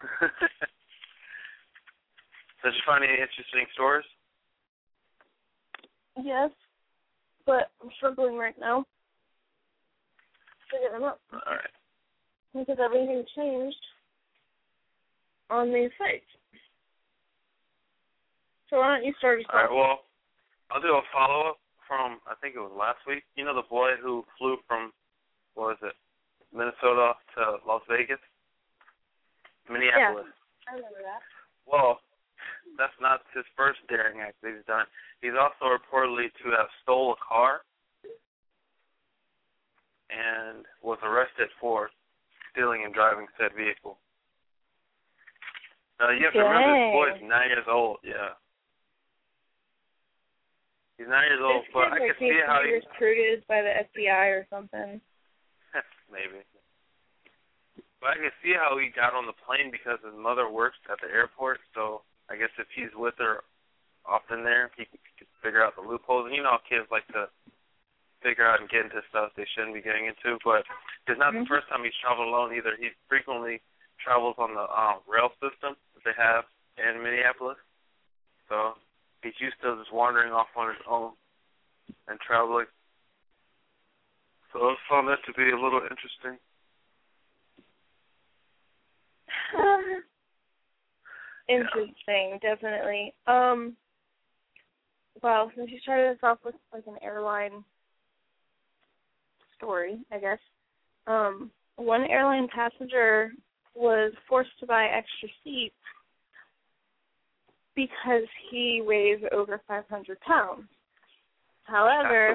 Did 2.62 2.74
you 2.74 2.80
find 2.86 3.04
any 3.04 3.14
interesting 3.14 3.66
stories? 3.72 4.04
Yes, 6.22 6.50
but 7.46 7.70
I'm 7.82 7.90
struggling 7.96 8.36
right 8.36 8.54
now 8.58 8.84
to 10.70 10.78
get 10.82 10.92
them 10.92 11.04
up 11.04 11.20
All 11.32 11.40
right. 11.46 11.70
because 12.54 12.78
everything 12.82 13.24
changed 13.34 13.76
on 15.48 15.68
the 15.70 15.88
site. 15.98 16.22
So 18.68 18.78
why 18.78 18.96
don't 18.96 19.04
you 19.04 19.14
start 19.18 19.40
All 19.52 19.60
right. 19.60 19.70
Well, 19.70 20.00
I'll 20.70 20.80
do 20.80 20.88
a 20.88 21.02
follow 21.12 21.50
up 21.50 21.58
from 21.88 22.18
I 22.26 22.34
think 22.40 22.54
it 22.54 22.60
was 22.60 22.72
last 22.78 22.98
week. 23.06 23.24
You 23.34 23.44
know 23.44 23.54
the 23.54 23.66
boy 23.68 23.92
who 24.00 24.24
flew 24.38 24.56
from 24.68 24.92
what 25.60 25.76
was 25.76 25.92
it, 25.92 25.96
Minnesota 26.56 27.12
to 27.36 27.60
Las 27.68 27.84
Vegas, 27.84 28.16
Minneapolis. 29.68 30.24
Yeah, 30.24 30.72
I 30.72 30.80
remember 30.80 31.04
that. 31.04 31.20
Well, 31.68 32.00
that's 32.80 32.96
not 32.96 33.20
his 33.36 33.44
first 33.52 33.84
daring 33.92 34.24
act 34.24 34.40
that 34.40 34.56
he's 34.56 34.64
done. 34.64 34.88
He's 35.20 35.36
also 35.36 35.68
reportedly 35.68 36.32
to 36.40 36.56
have 36.56 36.72
stole 36.80 37.12
a 37.12 37.20
car 37.20 37.60
and 40.08 40.64
was 40.80 40.96
arrested 41.04 41.52
for 41.60 41.92
stealing 42.50 42.88
and 42.88 42.96
driving 42.96 43.28
said 43.36 43.52
vehicle. 43.52 44.00
Now 46.00 46.08
you 46.08 46.24
have 46.24 46.32
to 46.32 46.40
remember 46.40 46.72
this 46.72 46.96
boy 46.96 47.08
is 47.20 47.22
nine 47.28 47.52
years 47.52 47.68
old. 47.68 48.00
Yeah, 48.00 48.32
he's 50.96 51.06
nine 51.06 51.28
years 51.28 51.44
old, 51.44 51.68
this 51.68 51.70
but 51.76 51.92
I 51.92 52.00
like 52.00 52.16
can 52.16 52.16
see 52.16 52.40
how 52.48 52.64
he 52.64 52.80
recruited 52.80 53.44
by 53.44 53.60
the 53.60 53.84
FBI 53.92 54.40
or 54.40 54.48
something. 54.48 55.04
maybe. 56.12 56.42
But 58.00 58.16
I 58.16 58.16
can 58.16 58.34
see 58.42 58.56
how 58.56 58.78
he 58.80 58.88
got 58.88 59.12
on 59.12 59.26
the 59.28 59.36
plane 59.36 59.70
because 59.70 60.00
his 60.00 60.16
mother 60.16 60.48
works 60.48 60.80
at 60.90 60.98
the 61.04 61.12
airport. 61.12 61.60
So 61.74 62.02
I 62.32 62.36
guess 62.36 62.52
if 62.56 62.66
he's 62.72 62.92
with 62.96 63.14
her 63.18 63.44
often 64.08 64.42
there, 64.42 64.72
he 64.76 64.88
could 64.88 65.28
figure 65.44 65.62
out 65.62 65.76
the 65.76 65.84
loopholes. 65.84 66.26
And 66.26 66.34
you 66.34 66.42
know 66.42 66.56
how 66.56 66.64
kids 66.64 66.88
like 66.90 67.06
to 67.12 67.28
figure 68.24 68.48
out 68.48 68.60
and 68.60 68.68
get 68.68 68.88
into 68.88 69.04
stuff 69.08 69.32
they 69.36 69.48
shouldn't 69.52 69.76
be 69.76 69.84
getting 69.84 70.08
into. 70.08 70.38
But 70.44 70.64
it's 71.06 71.18
not 71.20 71.32
Mhm. 71.34 71.44
the 71.44 71.46
first 71.46 71.68
time 71.68 71.84
he's 71.84 71.96
traveled 71.96 72.28
alone 72.28 72.54
either. 72.54 72.76
He 72.76 72.90
frequently 73.08 73.60
travels 73.98 74.36
on 74.38 74.54
the 74.54 74.64
um, 74.72 75.00
rail 75.06 75.30
system 75.40 75.76
that 75.94 76.04
they 76.04 76.12
have 76.16 76.46
in 76.78 77.02
Minneapolis. 77.02 77.58
So 78.48 78.76
he's 79.22 79.38
used 79.40 79.60
to 79.60 79.76
just 79.76 79.92
wandering 79.92 80.32
off 80.32 80.48
on 80.56 80.74
his 80.74 80.82
own 80.86 81.12
and 82.08 82.20
traveling. 82.20 82.66
So 84.52 84.58
I 84.60 84.74
found 84.88 85.08
that 85.08 85.18
to 85.26 85.32
be 85.32 85.50
a 85.50 85.58
little 85.60 85.80
interesting. 85.82 86.38
Interesting, 91.48 92.38
definitely. 92.42 93.14
Um, 93.26 93.76
well, 95.22 95.50
since 95.56 95.70
you 95.70 95.78
started 95.80 96.12
us 96.12 96.18
off 96.22 96.38
with 96.44 96.54
like 96.72 96.86
an 96.86 96.96
airline 97.02 97.64
story, 99.56 99.98
I 100.12 100.18
guess. 100.18 100.38
Um, 101.06 101.50
one 101.76 102.02
airline 102.02 102.48
passenger 102.54 103.32
was 103.74 104.12
forced 104.28 104.58
to 104.60 104.66
buy 104.66 104.84
extra 104.84 105.28
seats 105.42 105.74
because 107.74 108.24
he 108.50 108.82
weighs 108.84 109.20
over 109.32 109.60
500 109.66 110.20
pounds. 110.20 110.64
However, 111.64 112.32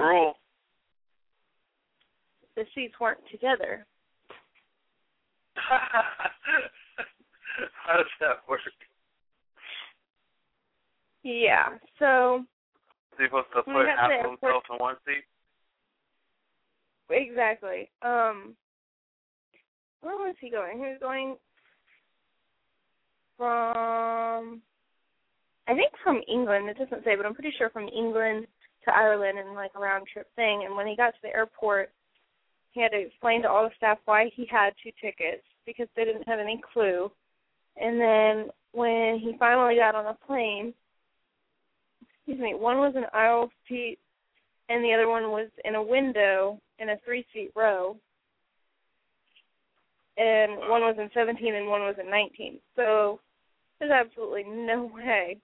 the 2.56 2.64
seats 2.74 2.94
weren't 3.00 3.20
together. 3.30 3.86
How 5.56 6.02
does 7.96 8.06
that 8.20 8.36
work? 8.48 8.60
Yeah, 11.22 11.68
so 11.98 12.44
So 13.16 13.18
you're 13.18 13.28
supposed 13.28 13.48
to 13.54 13.62
put 13.62 13.86
half 13.86 14.10
of 14.24 14.30
himself 14.30 14.64
in 14.70 14.76
one 14.76 14.96
seat? 15.06 15.24
Exactly. 17.10 17.90
Um 18.02 18.54
where 20.02 20.16
was 20.16 20.36
he 20.40 20.50
going? 20.50 20.78
He 20.78 20.84
was 20.84 20.98
going 21.00 21.36
from 23.36 24.62
I 25.68 25.74
think 25.74 25.92
from 26.04 26.22
England, 26.28 26.68
it 26.68 26.78
doesn't 26.78 27.02
say, 27.04 27.16
but 27.16 27.26
I'm 27.26 27.34
pretty 27.34 27.52
sure 27.58 27.70
from 27.70 27.88
England 27.88 28.46
to 28.84 28.94
Ireland 28.94 29.38
and 29.38 29.54
like 29.54 29.72
a 29.74 29.80
round 29.80 30.06
trip 30.12 30.28
thing 30.36 30.64
and 30.64 30.76
when 30.76 30.86
he 30.86 30.96
got 30.96 31.10
to 31.10 31.18
the 31.22 31.34
airport 31.34 31.90
he 32.76 32.82
had 32.82 32.92
to 32.92 33.00
explain 33.00 33.40
to 33.40 33.48
all 33.48 33.64
the 33.64 33.74
staff 33.78 33.96
why 34.04 34.30
he 34.36 34.46
had 34.50 34.74
two 34.82 34.90
tickets 35.00 35.42
because 35.64 35.88
they 35.96 36.04
didn't 36.04 36.28
have 36.28 36.38
any 36.38 36.60
clue. 36.72 37.10
And 37.80 37.98
then 37.98 38.50
when 38.72 39.18
he 39.18 39.34
finally 39.38 39.76
got 39.76 39.94
on 39.94 40.04
the 40.04 40.26
plane, 40.26 40.74
excuse 42.02 42.38
me, 42.38 42.54
one 42.54 42.76
was 42.76 42.92
an 42.94 43.06
aisle 43.14 43.50
seat 43.66 43.96
and 44.68 44.84
the 44.84 44.92
other 44.92 45.08
one 45.08 45.30
was 45.30 45.48
in 45.64 45.74
a 45.74 45.82
window 45.82 46.60
in 46.78 46.90
a 46.90 46.98
three 47.02 47.24
seat 47.32 47.50
row. 47.56 47.96
And 50.18 50.58
one 50.68 50.82
was 50.82 50.96
in 50.98 51.08
17 51.14 51.54
and 51.54 51.68
one 51.68 51.80
was 51.80 51.96
in 51.98 52.10
19. 52.10 52.58
So 52.74 53.20
there's 53.80 53.90
absolutely 53.90 54.44
no 54.44 54.84
way. 54.94 55.38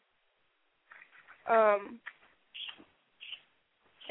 Um, 1.50 1.98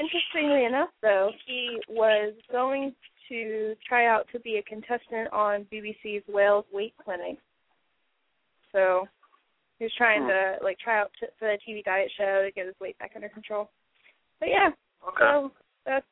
interestingly 0.00 0.64
enough, 0.64 0.90
though, 1.02 1.30
he 1.46 1.78
was 1.88 2.34
going 2.50 2.94
to 3.28 3.74
try 3.86 4.06
out 4.06 4.26
to 4.32 4.40
be 4.40 4.56
a 4.56 4.62
contestant 4.62 5.32
on 5.32 5.64
BBC's 5.72 6.24
Wales 6.28 6.64
Weight 6.72 6.94
Clinic. 7.02 7.38
So 8.72 9.08
he 9.78 9.84
was 9.84 9.94
trying 9.94 10.22
Hmm. 10.22 10.28
to 10.28 10.58
like 10.62 10.78
try 10.78 10.98
out 11.00 11.12
for 11.38 11.48
the 11.48 11.58
TV 11.66 11.82
diet 11.84 12.10
show 12.16 12.42
to 12.42 12.50
get 12.50 12.66
his 12.66 12.78
weight 12.80 12.98
back 12.98 13.12
under 13.14 13.28
control. 13.28 13.70
But 14.40 14.48
yeah, 14.48 14.70
Okay. 15.06 15.24
so 15.24 15.52
that's 15.84 16.06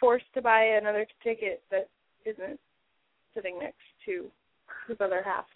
forced 0.00 0.30
to 0.34 0.42
buy 0.42 0.62
another 0.62 1.06
ticket 1.22 1.62
that 1.70 1.88
isn't 2.24 2.60
sitting 3.34 3.58
next 3.58 3.82
to 4.04 4.30
his 4.86 5.00
other 5.00 5.22
half. 5.22 5.46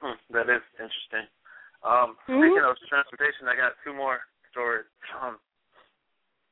Hmm, 0.00 0.12
that 0.30 0.48
is 0.48 0.62
interesting. 0.72 1.26
Um, 1.82 2.18
Mhm. 2.28 2.48
Speaking 2.48 2.64
of 2.64 2.78
transportation, 2.88 3.48
I 3.48 3.56
got 3.56 3.76
two 3.82 3.92
more 3.92 4.26
stories. 4.50 4.86
Um, 5.20 5.40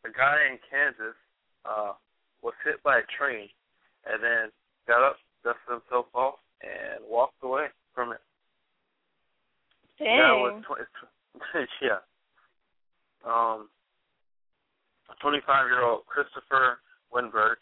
a 0.04 0.10
guy 0.10 0.44
in 0.44 0.58
Kansas 0.58 1.16
uh, 1.64 1.92
was 2.42 2.54
hit 2.64 2.82
by 2.82 2.98
a 2.98 3.06
train 3.18 3.48
and 4.06 4.22
then 4.22 4.52
got 4.86 5.02
up, 5.02 5.16
dusted 5.42 5.80
himself 5.80 6.06
off, 6.14 6.36
and 6.62 7.04
walked 7.08 7.42
away 7.42 7.66
from 7.94 8.12
it. 8.12 8.20
Dang. 9.98 10.18
Yeah, 10.18 10.32
was 10.34 10.62
tw- 10.64 10.84
yeah. 11.82 12.02
Um, 13.24 13.68
a 15.08 15.14
25 15.20 15.68
year 15.68 15.82
old 15.82 16.06
Christopher 16.06 16.80
Winberg 17.12 17.60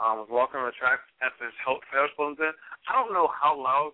um, 0.00 0.24
was 0.24 0.28
walking 0.30 0.60
on 0.60 0.66
the 0.66 0.76
tracks 0.76 1.04
after 1.20 1.44
his 1.44 1.56
health 1.64 1.84
headphones 1.88 2.38
in. 2.40 2.52
I 2.88 2.92
don't 2.92 3.12
know 3.12 3.28
how 3.28 3.56
loud 3.56 3.92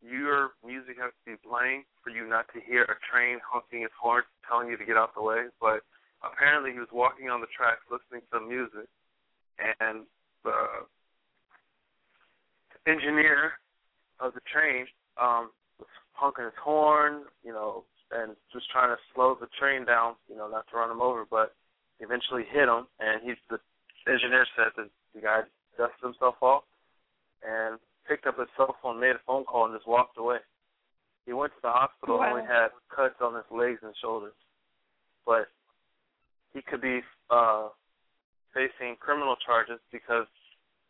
your 0.00 0.54
music 0.64 0.96
has 1.02 1.10
to 1.10 1.34
be 1.34 1.36
playing 1.42 1.82
for 2.04 2.10
you 2.10 2.28
not 2.28 2.46
to 2.54 2.60
hear 2.62 2.84
a 2.86 2.96
train 3.10 3.40
honking 3.42 3.82
its 3.82 3.96
horn, 3.98 4.22
telling 4.46 4.68
you 4.68 4.76
to 4.76 4.86
get 4.86 4.96
out 4.96 5.14
the 5.14 5.22
way. 5.22 5.50
But 5.60 5.82
apparently, 6.22 6.72
he 6.72 6.78
was 6.78 6.88
walking 6.92 7.30
on 7.30 7.40
the 7.40 7.46
tracks 7.54 7.82
listening 7.90 8.22
to 8.32 8.40
music, 8.40 8.88
and 9.80 10.04
the 10.44 10.86
engineer 12.86 13.52
of 14.20 14.34
the 14.34 14.40
train 14.50 14.86
um, 15.20 15.50
was 15.78 15.88
honking 16.12 16.44
his 16.44 16.58
horn, 16.62 17.24
you 17.44 17.52
know, 17.52 17.84
and 18.10 18.34
just 18.52 18.70
trying 18.70 18.88
to 18.88 19.00
slow 19.14 19.36
the 19.38 19.48
train 19.58 19.84
down, 19.84 20.14
you 20.28 20.36
know, 20.36 20.48
not 20.48 20.66
to 20.70 20.76
run 20.76 20.90
him 20.90 21.02
over, 21.02 21.24
but 21.28 21.54
eventually 22.00 22.44
hit 22.50 22.68
him. 22.68 22.86
And 23.00 23.20
he's 23.22 23.36
the 23.50 23.58
engineer 24.10 24.46
said 24.56 24.72
that 24.76 24.88
the 25.14 25.20
guy 25.20 25.42
dusted 25.76 26.02
himself 26.02 26.36
off 26.40 26.64
and 27.46 27.78
picked 28.08 28.26
up 28.26 28.38
his 28.38 28.48
cell 28.56 28.74
phone, 28.82 28.98
made 28.98 29.14
a 29.14 29.20
phone 29.26 29.44
call, 29.44 29.66
and 29.66 29.74
just 29.76 29.86
walked 29.86 30.16
away. 30.16 30.38
He 31.26 31.32
went 31.34 31.52
to 31.52 31.60
the 31.62 31.70
hospital 31.70 32.16
and 32.16 32.24
Wow. 32.24 32.38
only 32.38 32.46
had 32.48 32.68
cuts 32.88 33.20
on 33.20 33.34
his 33.34 33.44
legs 33.50 33.80
and 33.82 33.94
shoulders, 34.00 34.32
but 35.26 35.48
he 36.54 36.62
could 36.62 36.80
be 36.80 37.00
uh 37.30 37.68
facing 38.54 38.96
criminal 38.98 39.36
charges 39.44 39.78
because 39.92 40.26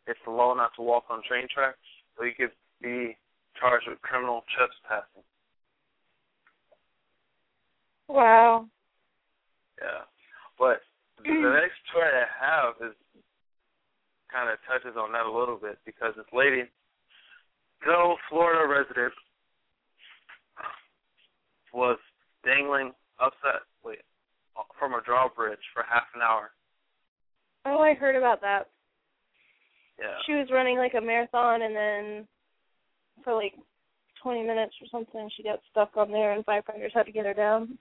it's 0.07 0.19
the 0.25 0.31
law 0.31 0.53
not 0.53 0.71
to 0.75 0.81
walk 0.81 1.05
on 1.09 1.21
train 1.27 1.47
tracks. 1.53 1.77
So 2.17 2.25
he 2.25 2.31
could 2.31 2.51
be 2.81 3.15
charged 3.59 3.87
with 3.87 4.01
criminal 4.01 4.43
trespassing. 4.55 5.23
Wow. 8.07 8.65
Yeah. 9.79 10.03
But 10.57 10.81
the 11.23 11.31
next 11.31 11.77
story 11.89 12.09
I 12.09 12.25
have 12.41 12.73
is 12.89 12.95
kind 14.31 14.49
of 14.49 14.57
touches 14.67 14.97
on 14.97 15.11
that 15.11 15.25
a 15.25 15.31
little 15.31 15.57
bit 15.57 15.77
because 15.85 16.13
this 16.15 16.25
lady, 16.33 16.63
good 17.83 17.95
old 17.95 18.19
Florida 18.29 18.67
resident, 18.67 19.13
was 21.73 21.97
dangling 22.43 22.91
upside 23.19 23.61
from 24.77 24.93
a 24.93 25.01
drawbridge 25.01 25.63
for 25.73 25.83
half 25.87 26.07
an 26.15 26.21
hour. 26.21 26.51
Oh, 27.65 27.79
I 27.79 27.93
heard 27.93 28.15
about 28.15 28.41
that. 28.41 28.69
Yeah. 29.99 30.15
She 30.25 30.33
was 30.33 30.47
running 30.51 30.77
like 30.77 30.93
a 30.93 31.01
marathon, 31.01 31.61
and 31.61 31.75
then 31.75 32.27
for 33.23 33.33
like 33.33 33.53
20 34.23 34.43
minutes 34.43 34.73
or 34.81 34.87
something, 34.91 35.29
she 35.35 35.43
got 35.43 35.59
stuck 35.71 35.91
on 35.97 36.11
there, 36.11 36.33
and 36.33 36.45
firefighters 36.45 36.93
had 36.93 37.05
to 37.05 37.11
get 37.11 37.25
her 37.25 37.33
down. 37.33 37.77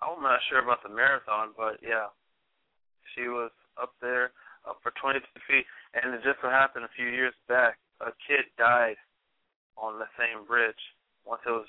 I'm 0.00 0.22
not 0.22 0.40
sure 0.48 0.62
about 0.62 0.82
the 0.82 0.94
marathon, 0.94 1.52
but 1.56 1.78
yeah, 1.82 2.08
she 3.14 3.28
was 3.28 3.50
up 3.80 3.92
there 4.00 4.32
up 4.68 4.78
for 4.82 4.92
22 5.00 5.24
feet, 5.46 5.64
and 5.94 6.14
it 6.14 6.20
just 6.24 6.40
so 6.42 6.50
happened 6.50 6.84
a 6.84 6.96
few 6.96 7.06
years 7.06 7.34
back, 7.48 7.78
a 8.00 8.10
kid 8.26 8.44
died 8.58 8.96
on 9.76 9.98
the 9.98 10.08
same 10.18 10.44
bridge 10.46 10.74
once 11.24 11.40
it 11.46 11.50
was 11.50 11.68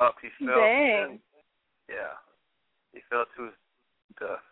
up. 0.00 0.16
He 0.22 0.28
fell. 0.44 0.56
Dang. 0.56 1.10
And, 1.10 1.18
yeah, 1.88 2.14
he 2.92 3.00
fell 3.10 3.24
to 3.36 3.44
his 3.44 3.54
death. 4.20 4.42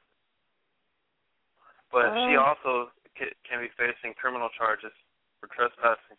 But 1.91 2.15
she 2.15 2.37
Oh. 2.37 2.43
also 2.43 2.91
can 3.17 3.61
be 3.61 3.69
facing 3.77 4.15
criminal 4.15 4.49
charges 4.57 4.93
for 5.41 5.47
trespassing. 5.49 6.17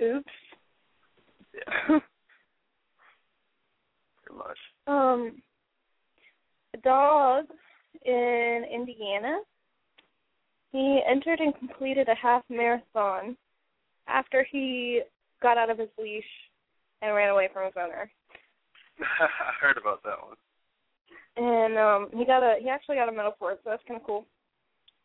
Oops. 0.00 0.32
Yeah, 1.54 1.62
pretty 4.22 4.36
much. 4.38 4.58
um, 4.86 5.42
a 6.74 6.78
dog 6.78 7.46
in 8.04 8.64
Indiana. 8.70 9.40
He 10.72 11.02
entered 11.06 11.40
and 11.40 11.56
completed 11.58 12.08
a 12.08 12.14
half 12.14 12.42
marathon 12.50 13.36
after 14.06 14.44
he 14.50 15.02
got 15.42 15.56
out 15.56 15.70
of 15.70 15.78
his 15.78 15.88
leash 15.98 16.24
and 17.02 17.14
ran 17.14 17.30
away 17.30 17.48
from 17.52 17.64
his 17.66 17.74
owner. 17.76 18.10
I 19.20 19.52
heard 19.60 19.76
about 19.76 20.02
that 20.04 20.18
one. 20.22 20.36
And 21.36 21.76
um 21.78 22.08
he 22.18 22.24
got 22.24 22.42
a 22.42 22.56
he 22.60 22.68
actually 22.68 22.96
got 22.96 23.08
a 23.08 23.12
medal 23.12 23.34
for 23.38 23.52
it, 23.52 23.60
so 23.62 23.70
that's 23.70 23.82
kinda 23.86 24.02
cool. 24.06 24.26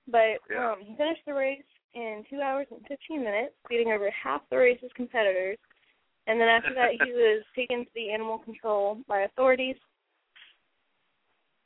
But 0.08 0.40
Yeah. 0.50 0.72
um 0.72 0.80
he 0.82 0.96
finished 0.96 1.22
the 1.26 1.34
race 1.34 1.64
in 1.94 2.24
two 2.30 2.42
hours 2.42 2.68
and 2.72 2.80
fifteen 2.88 3.24
minutes, 3.24 3.54
beating 3.70 3.92
over 3.92 4.10
half 4.12 4.42
the 4.50 4.58
race's 4.58 4.92
competitors. 4.96 5.58
And 6.28 6.40
then 6.40 6.48
after 6.48 6.74
that 6.74 6.92
he 7.04 7.12
was 7.14 7.44
taken 7.56 7.84
to 7.86 7.92
the 7.96 8.12
animal 8.12 8.40
control 8.40 9.00
by 9.08 9.22
authorities. 9.22 9.76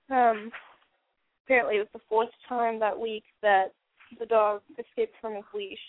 Um 0.09 0.51
apparently 1.45 1.75
it 1.75 1.79
was 1.79 1.87
the 1.93 2.07
fourth 2.09 2.29
time 2.49 2.79
that 2.79 2.99
week 2.99 3.23
that 3.43 3.67
the 4.19 4.25
dog 4.25 4.61
escaped 4.79 5.15
from 5.21 5.35
his 5.35 5.45
leash. 5.53 5.79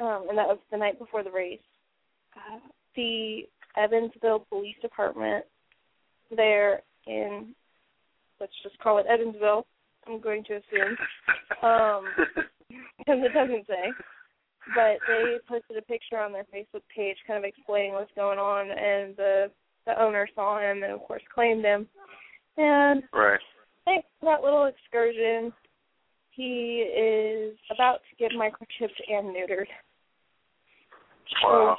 Um 0.00 0.26
and 0.28 0.36
that 0.36 0.48
was 0.48 0.58
the 0.70 0.76
night 0.76 0.98
before 0.98 1.22
the 1.22 1.30
race. 1.30 1.60
Uh, 2.36 2.58
the 2.96 3.42
Evansville 3.76 4.46
Police 4.48 4.76
Department 4.80 5.44
there 6.34 6.82
in 7.06 7.54
let's 8.40 8.52
just 8.62 8.78
call 8.78 8.98
it 8.98 9.06
Evansville. 9.06 9.66
I'm 10.06 10.20
going 10.20 10.44
to 10.44 10.54
assume 10.54 10.96
Um, 11.62 12.04
because 12.98 13.20
it 13.22 13.32
doesn't 13.32 13.66
say. 13.66 13.92
But 14.74 14.98
they 15.06 15.36
posted 15.46 15.76
a 15.76 15.82
picture 15.82 16.18
on 16.18 16.32
their 16.32 16.44
Facebook 16.44 16.82
page, 16.94 17.16
kind 17.26 17.38
of 17.38 17.44
explaining 17.44 17.92
what's 17.92 18.10
going 18.16 18.38
on, 18.38 18.70
and 18.70 19.16
the 19.16 19.50
the 19.86 20.00
owner 20.02 20.26
saw 20.34 20.58
him 20.58 20.82
and 20.82 20.92
of 20.92 21.00
course 21.00 21.22
claimed 21.34 21.64
him. 21.64 21.86
And 22.56 23.02
right. 23.12 23.40
thanks 23.84 24.08
to 24.20 24.26
that 24.26 24.42
little 24.42 24.66
excursion, 24.66 25.52
he 26.30 26.86
is 26.96 27.56
about 27.70 28.00
to 28.08 28.16
get 28.18 28.32
microchipped 28.32 29.00
and 29.08 29.34
neutered. 29.34 29.66
Wow. 31.42 31.78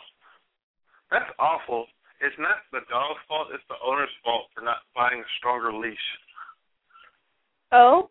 That's 1.12 1.30
awful. 1.40 1.86
It's 2.22 2.36
not 2.40 2.64
the 2.72 2.80
dog's 2.90 3.20
fault, 3.28 3.48
it's 3.54 3.64
the 3.68 3.76
owner's 3.86 4.10
fault 4.24 4.48
for 4.54 4.62
not 4.62 4.78
buying 4.96 5.20
a 5.20 5.30
stronger 5.38 5.74
leash. 5.74 5.98
Oh? 7.72 8.10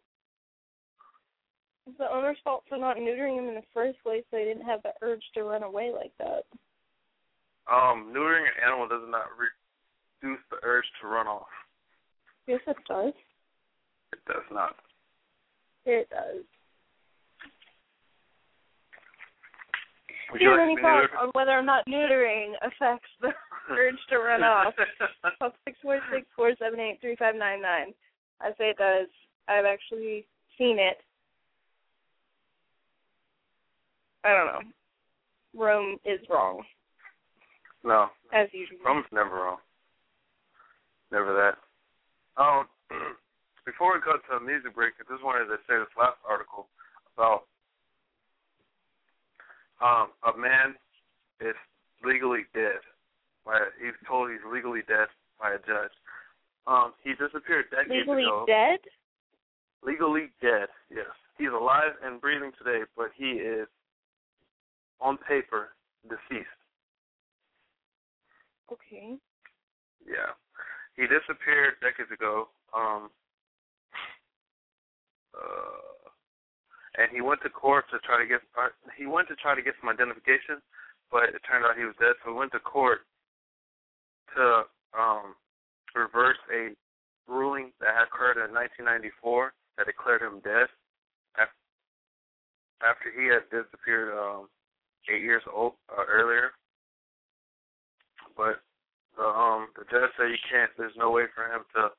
It's 1.87 1.99
the 1.99 2.11
owner's 2.11 2.39
fault 2.45 2.65
for 2.69 2.79
not 2.79 2.97
neutering 2.97 3.39
him 3.39 3.49
in 3.49 3.55
the 3.55 3.69
first 3.73 3.99
place 4.03 4.25
so 4.31 4.37
he 4.37 4.45
didn't 4.45 4.67
have 4.67 4.83
the 4.83 4.93
urge 5.03 5.23
to 5.35 5.45
run 5.45 5.63
away 5.63 5.91
like 5.95 6.13
that. 6.19 6.45
Um, 7.71 8.13
neutering 8.15 8.45
an 8.45 8.61
animal 8.65 8.89
does 8.89 9.09
not 9.09 9.27
reduce 9.37 10.41
the 10.51 10.59
urge 10.63 10.85
to 11.01 11.09
run 11.09 11.27
off. 11.27 11.49
Yes, 12.47 12.61
it 12.67 12.77
does. 12.87 13.15
It 14.13 14.19
does 14.27 14.45
not. 14.53 14.77
It 15.87 16.09
does. 16.11 16.45
Would 20.09 20.14
Do 20.33 20.45
you 20.45 20.51
have 20.51 20.61
any 20.61 20.77
thoughts 20.81 21.13
on 21.21 21.31
whether 21.33 21.53
or 21.53 21.63
not 21.63 21.87
neutering 21.87 22.53
affects 22.63 23.09
the 23.21 23.31
urge 23.71 23.99
to 24.11 24.19
run 24.19 24.43
off? 24.43 24.75
Call 25.39 25.53
six 25.65 25.79
four 25.83 26.01
six 26.13 26.27
four 26.35 26.53
seven 26.59 26.81
eight 26.81 26.99
three 27.01 27.17
five 27.17 27.35
nine 27.35 27.61
nine. 27.63 27.93
I 28.41 28.51
say 28.59 28.71
it 28.71 28.79
does. 28.79 29.09
I've 29.49 29.65
actually 29.65 30.27
seen 30.59 30.79
it. 30.79 30.99
I 34.25 34.31
don't 34.33 34.47
know. 34.47 34.71
Rome 35.55 35.99
is 36.05 36.19
wrong, 36.29 36.65
no, 37.85 38.09
as 38.33 38.49
usual. 38.53 38.79
Rome's 38.85 39.07
never 39.13 39.37
wrong. 39.37 39.59
Never 41.13 41.31
that. 41.37 42.43
Um, 42.43 42.67
before 43.67 43.95
we 43.95 44.01
go 44.01 44.19
to 44.19 44.37
a 44.37 44.41
music 44.43 44.75
break, 44.75 44.95
I 44.99 45.07
just 45.07 45.23
wanted 45.23 45.47
to 45.47 45.63
say 45.69 45.79
this 45.79 45.93
last 45.95 46.19
article 46.27 46.67
about 47.15 47.45
um 49.81 50.09
a 50.23 50.37
man 50.37 50.75
is 51.41 51.57
legally 52.05 52.45
dead. 52.55 52.81
By 53.45 53.59
he's 53.81 53.95
told 54.07 54.31
he's 54.31 54.41
legally 54.51 54.83
dead 54.87 55.09
by 55.41 55.53
a 55.55 55.59
judge. 55.59 55.93
Um, 56.67 56.95
he 57.03 57.11
disappeared 57.11 57.67
decades 57.71 57.91
Legally 58.09 58.23
ago. 58.23 58.45
dead? 58.47 58.79
Legally 59.85 60.31
dead. 60.41 60.69
Yes, 60.91 61.13
he's 61.37 61.49
alive 61.53 61.93
and 62.03 62.21
breathing 62.21 62.53
today, 62.57 62.85
but 62.97 63.11
he 63.15 63.33
is 63.33 63.69
on 65.01 65.19
paper 65.19 65.71
deceased. 66.09 66.49
Okay. 68.73 69.17
Yeah. 70.07 70.33
He 70.97 71.03
disappeared 71.03 71.75
decades 71.83 72.11
ago. 72.11 72.49
Um 72.75 73.11
uh 75.35 76.04
and 76.97 77.11
he 77.13 77.21
went 77.21 77.43
to 77.43 77.51
court 77.51 77.85
to 77.91 77.99
try 78.01 78.19
to 78.21 78.27
get 78.27 78.41
uh, 78.59 78.71
he 78.97 79.07
went 79.07 79.29
to 79.29 79.37
try 79.37 79.55
to 79.55 79.63
get 79.63 79.75
some 79.81 79.91
identification, 79.91 80.63
but 81.11 81.35
it 81.35 81.43
turned 81.47 81.65
out 81.65 81.77
he 81.77 81.85
was 81.85 81.99
dead, 81.99 82.15
so 82.23 82.31
he 82.33 82.39
went 82.39 82.53
to 82.53 82.61
court 82.61 83.07
to 84.37 84.63
um 84.97 85.35
reverse 85.95 86.39
a 86.55 86.71
ruling 87.31 87.73
that 87.81 87.95
had 87.95 88.07
occurred 88.07 88.39
in 88.39 88.53
1994 88.55 89.53
that 89.79 89.87
declared 89.87 90.23
him 90.23 90.41
dead 90.45 90.69
af- 91.41 91.59
after 92.83 93.11
he 93.11 93.27
had 93.27 93.47
disappeared 93.51 94.15
um 94.15 94.49
eight 95.11 95.23
years 95.23 95.43
old 95.53 95.75
uh, 95.91 96.05
earlier. 96.09 96.53
But 98.37 98.63
the 99.17 99.25
um 99.27 99.69
the 99.77 99.85
judge 99.91 100.11
said 100.17 100.31
you 100.31 100.43
can't. 100.51 100.71
There's 100.79 100.97
no 100.97 101.11
way 101.11 101.25
for 101.35 101.45
him 101.51 101.63
to, 101.75 101.91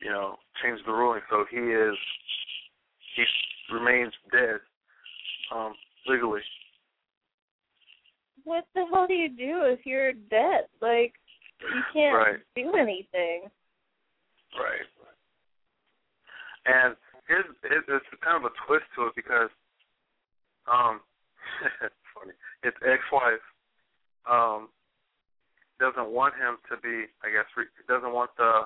you 0.00 0.10
know, 0.10 0.36
change 0.62 0.80
the 0.86 0.92
ruling. 0.92 1.22
So 1.30 1.44
he 1.50 1.58
is 1.58 1.96
he 3.16 3.74
remains 3.74 4.12
dead, 4.30 4.60
um, 5.54 5.74
legally. 6.06 6.42
What 8.44 8.64
the 8.74 8.84
hell 8.92 9.06
do 9.08 9.14
you 9.14 9.28
do 9.28 9.62
if 9.64 9.84
you're 9.84 10.12
dead? 10.12 10.68
Like, 10.80 11.14
you 11.60 11.82
can't 11.92 12.14
Right. 12.14 12.40
do 12.54 12.72
anything. 12.76 13.50
Right. 14.54 14.86
And 16.66 16.96
here's, 17.28 17.44
here's 17.62 17.84
there's 17.86 18.02
kind 18.22 18.44
of 18.44 18.50
a 18.50 18.54
twist 18.66 18.84
to 18.96 19.06
it 19.06 19.14
because, 19.16 19.50
um, 20.66 21.00
it's 21.82 21.94
funny. 22.14 22.32
His 22.62 22.74
ex-wife, 22.84 23.42
um, 24.28 24.68
doesn't 25.78 26.08
want 26.08 26.34
him 26.34 26.56
to 26.70 26.76
be. 26.80 27.04
I 27.22 27.30
guess 27.30 27.46
re- 27.56 27.70
doesn't 27.88 28.12
want 28.12 28.30
the 28.36 28.64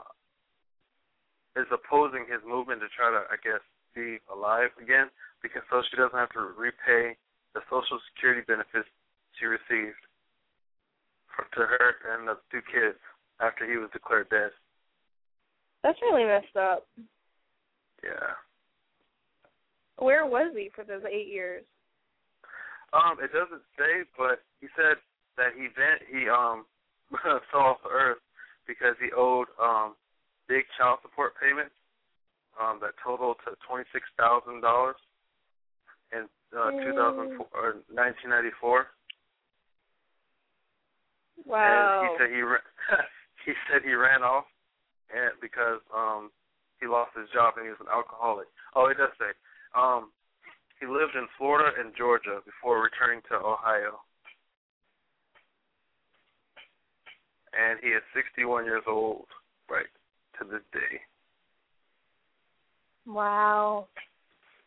is 1.59 1.67
opposing 1.75 2.25
his 2.31 2.39
movement 2.47 2.81
to 2.81 2.89
try 2.95 3.11
to, 3.11 3.27
I 3.27 3.37
guess, 3.43 3.61
be 3.95 4.19
alive 4.33 4.71
again 4.81 5.09
because 5.43 5.63
so 5.71 5.83
she 5.91 5.97
doesn't 5.97 6.19
have 6.19 6.33
to 6.33 6.41
repay 6.57 7.17
the 7.55 7.61
social 7.71 7.99
security 8.13 8.43
benefits 8.47 8.89
she 9.39 9.47
received 9.47 9.99
for, 11.35 11.47
to 11.57 11.67
her 11.67 11.97
and 12.15 12.29
the 12.29 12.37
two 12.51 12.63
kids 12.71 12.99
after 13.41 13.65
he 13.67 13.77
was 13.77 13.91
declared 13.93 14.29
dead. 14.31 14.51
That's 15.83 15.99
really 16.03 16.25
messed 16.25 16.57
up. 16.57 16.87
Yeah. 18.05 18.37
Where 19.99 20.27
was 20.27 20.53
he 20.57 20.71
for 20.75 20.85
those 20.85 21.03
eight 21.11 21.29
years? 21.29 21.65
Um, 22.93 23.19
it 23.23 23.33
doesn't 23.33 23.63
say, 23.79 24.05
but 24.19 24.43
he 24.61 24.69
said 24.77 24.97
that 25.37 25.55
he 25.57 25.69
vent 25.73 26.03
he 26.11 26.29
um 26.29 26.67
fell 27.51 27.77
off 27.77 27.83
the 27.85 27.91
earth 27.91 28.23
because 28.67 28.97
he 29.01 29.09
owed 29.17 29.49
um 29.63 29.95
big 30.49 30.65
child 30.77 30.99
support 31.03 31.33
payments 31.41 31.75
um, 32.61 32.79
that 32.83 32.93
totaled 33.03 33.37
to 33.49 33.57
twenty 33.67 33.85
six 33.93 34.05
thousand 34.19 34.61
dollars 34.61 34.97
in 36.13 36.29
uh, 36.53 36.71
two 36.71 36.93
thousand 36.93 37.37
four 37.37 37.49
or 37.55 37.75
nineteen 37.93 38.31
ninety 38.31 38.55
four. 38.61 38.93
Wow. 41.47 42.05
And 42.05 42.09
he 42.09 42.09
said 42.21 42.31
he 42.37 42.43
ran. 42.43 42.65
he 43.47 43.53
said 43.67 43.81
he 43.83 43.95
ran 43.95 44.23
off, 44.23 44.45
and 45.09 45.33
because 45.41 45.81
um 45.95 46.31
he 46.81 46.87
lost 46.87 47.13
his 47.17 47.29
job 47.33 47.55
and 47.57 47.65
he 47.65 47.71
was 47.71 47.81
an 47.81 47.93
alcoholic. 47.93 48.49
Oh, 48.75 48.89
he 48.89 48.95
does 48.97 49.13
say. 49.21 49.33
Um, 49.77 50.11
he 50.81 50.89
lived 50.89 51.15
in 51.15 51.29
Florida 51.37 51.77
and 51.79 51.93
Georgia 51.95 52.41
before 52.45 52.81
returning 52.81 53.21
to 53.29 53.37
Ohio. 53.37 54.01
And 57.53 57.79
he 57.83 57.93
is 57.93 58.03
61 58.17 58.65
years 58.65 58.83
old, 58.89 59.29
right, 59.69 59.91
to 60.41 60.49
this 60.49 60.65
day. 60.73 61.05
Wow. 63.11 63.87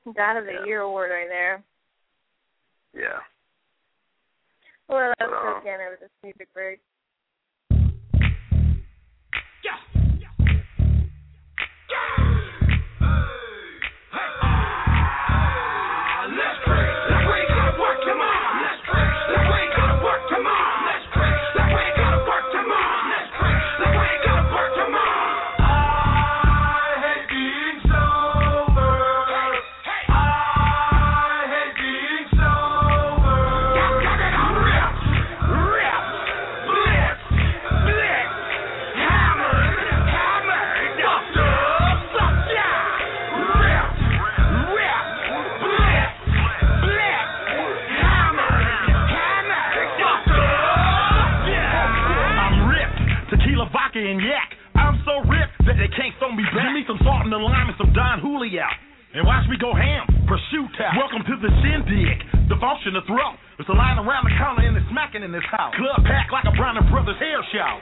God 0.06 0.38
of 0.38 0.46
the 0.46 0.52
yeah. 0.52 0.66
Year 0.66 0.82
award 0.82 1.12
right 1.12 1.28
there. 1.30 1.64
Yeah. 2.94 3.20
Well, 4.90 5.14
that's 5.18 5.32
good. 5.32 5.38
Uh, 5.38 5.62
again 5.62 5.80
was 5.90 6.00
a 6.04 6.26
music 6.26 6.54
break. 6.54 6.80
out 57.24 57.32
in 57.32 57.32
the 57.32 57.40
alignments 57.40 57.80
some 57.80 57.96
Don 57.96 58.20
Julio. 58.20 58.68
And 59.16 59.24
watch 59.24 59.48
me 59.48 59.56
go 59.62 59.72
ham, 59.72 60.04
pursue 60.28 60.66
tap. 60.76 60.98
Welcome 60.98 61.24
to 61.24 61.36
the 61.40 61.52
shindig, 61.64 62.50
the 62.50 62.58
function 62.60 62.98
of 62.98 63.06
throw. 63.06 63.38
It's 63.62 63.70
a 63.70 63.78
line 63.78 64.02
around 64.02 64.26
the 64.28 64.36
corner 64.36 64.66
and 64.66 64.76
it's 64.76 64.90
smacking 64.92 65.22
in 65.22 65.32
this 65.32 65.46
house. 65.48 65.72
Club 65.78 66.02
packed 66.04 66.34
like 66.34 66.44
a 66.50 66.54
Bronner 66.58 66.84
Brothers 66.90 67.16
hair 67.22 67.40
show. 67.54 67.74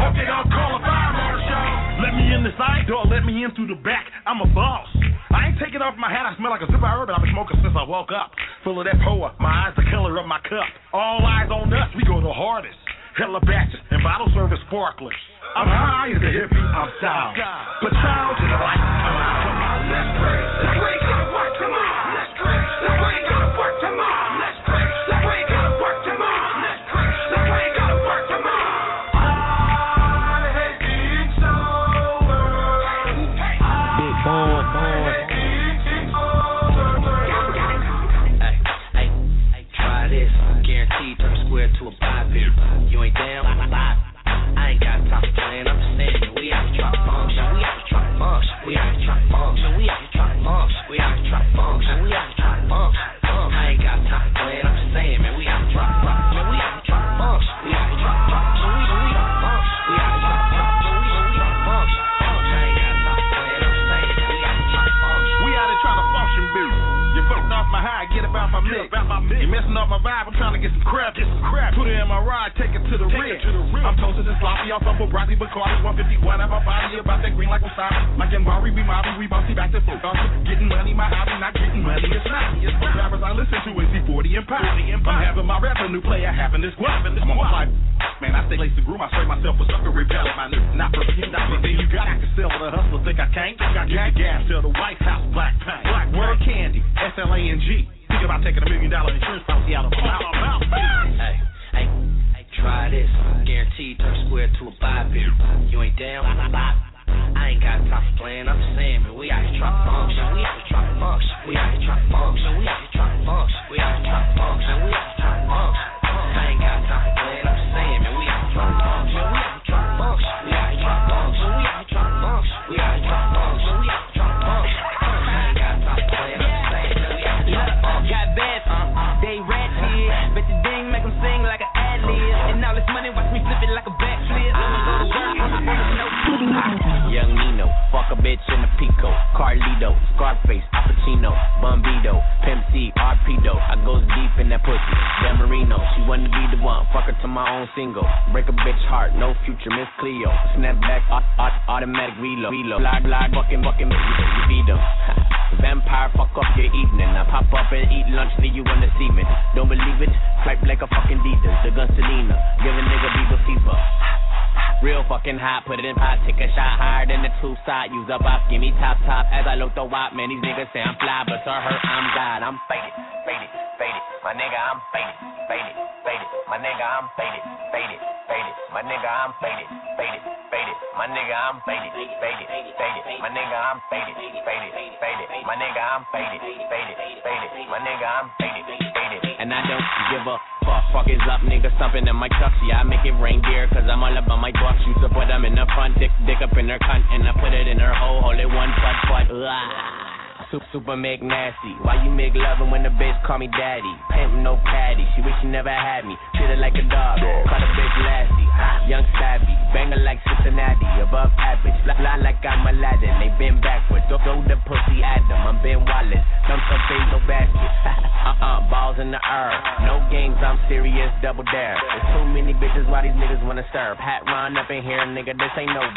Hope 0.00 0.16
they 0.16 0.24
don't 0.24 0.48
call 0.48 0.70
a 0.74 0.80
fire 0.80 1.12
marshal. 1.12 2.02
Let 2.02 2.12
me 2.16 2.24
in 2.32 2.42
the 2.42 2.54
side 2.56 2.88
door, 2.88 3.04
let 3.04 3.22
me 3.22 3.44
in 3.44 3.52
through 3.52 3.68
the 3.68 3.80
back. 3.84 4.08
I'm 4.24 4.40
a 4.40 4.48
boss. 4.50 4.88
I 5.28 5.52
ain't 5.52 5.60
taking 5.60 5.84
off 5.84 5.94
my 6.00 6.08
hat, 6.08 6.24
I 6.24 6.32
smell 6.40 6.50
like 6.50 6.64
a 6.64 6.70
zipper 6.72 6.88
urban. 6.88 7.12
I've 7.12 7.20
been 7.20 7.36
smoking 7.36 7.60
since 7.60 7.76
I 7.76 7.84
woke 7.84 8.10
up. 8.10 8.32
Full 8.64 8.80
of 8.80 8.88
that 8.88 8.96
power, 9.04 9.36
my 9.36 9.68
eyes 9.68 9.76
the 9.76 9.84
color 9.92 10.16
of 10.16 10.24
my 10.24 10.40
cup. 10.48 10.64
All 10.96 11.20
eyes 11.20 11.52
on 11.52 11.68
us, 11.68 11.92
we 11.92 12.02
go 12.08 12.18
the 12.24 12.32
hardest 12.32 12.87
hella 13.18 13.40
batches, 13.40 13.80
and 13.90 14.02
bottle 14.02 14.30
service 14.34 14.62
sparklers. 14.68 15.14
I'm 15.56 15.66
high 15.66 16.14
as 16.14 16.22
a 16.22 16.30
hippie, 16.30 16.54
I'm 16.54 16.90
sound. 17.02 17.34
But 17.82 17.92
sound 17.98 18.38
is 18.38 18.46
like, 18.46 18.78
come 18.78 19.16
on, 19.18 19.34
come 19.42 19.58
on, 19.58 19.78
let's 19.90 20.10
praise 20.22 20.67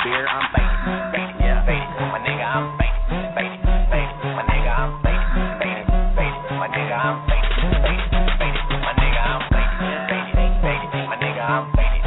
beer, 0.04 0.26
I'm 0.26 0.46
faded. 0.54 0.82
Faded, 1.14 1.36
yeah, 1.42 1.66
faded. 1.66 1.90
My 2.10 2.20
nigga, 2.26 2.46
I'm 2.46 2.66
faded. 2.78 3.02
Faded, 3.38 3.62
faded. 3.92 4.18
My 4.34 4.44
nigga, 4.50 4.72
I'm 4.74 4.92
faded. 5.06 5.30
Faded, 5.62 5.86
faded. 6.18 6.58
My 6.58 6.68
nigga, 6.74 6.98
I'm 6.98 7.18
faded. 7.22 7.62
Faded, 7.82 8.24
faded. 8.42 8.82
My 8.82 8.94
nigga, 8.98 9.22
I'm 9.22 9.44
faded. 9.50 9.92
Faded, 10.32 10.58
faded. 10.66 10.90
My 11.06 11.16
nigga, 11.18 11.42
I'm 11.46 11.66
faded. 11.78 12.02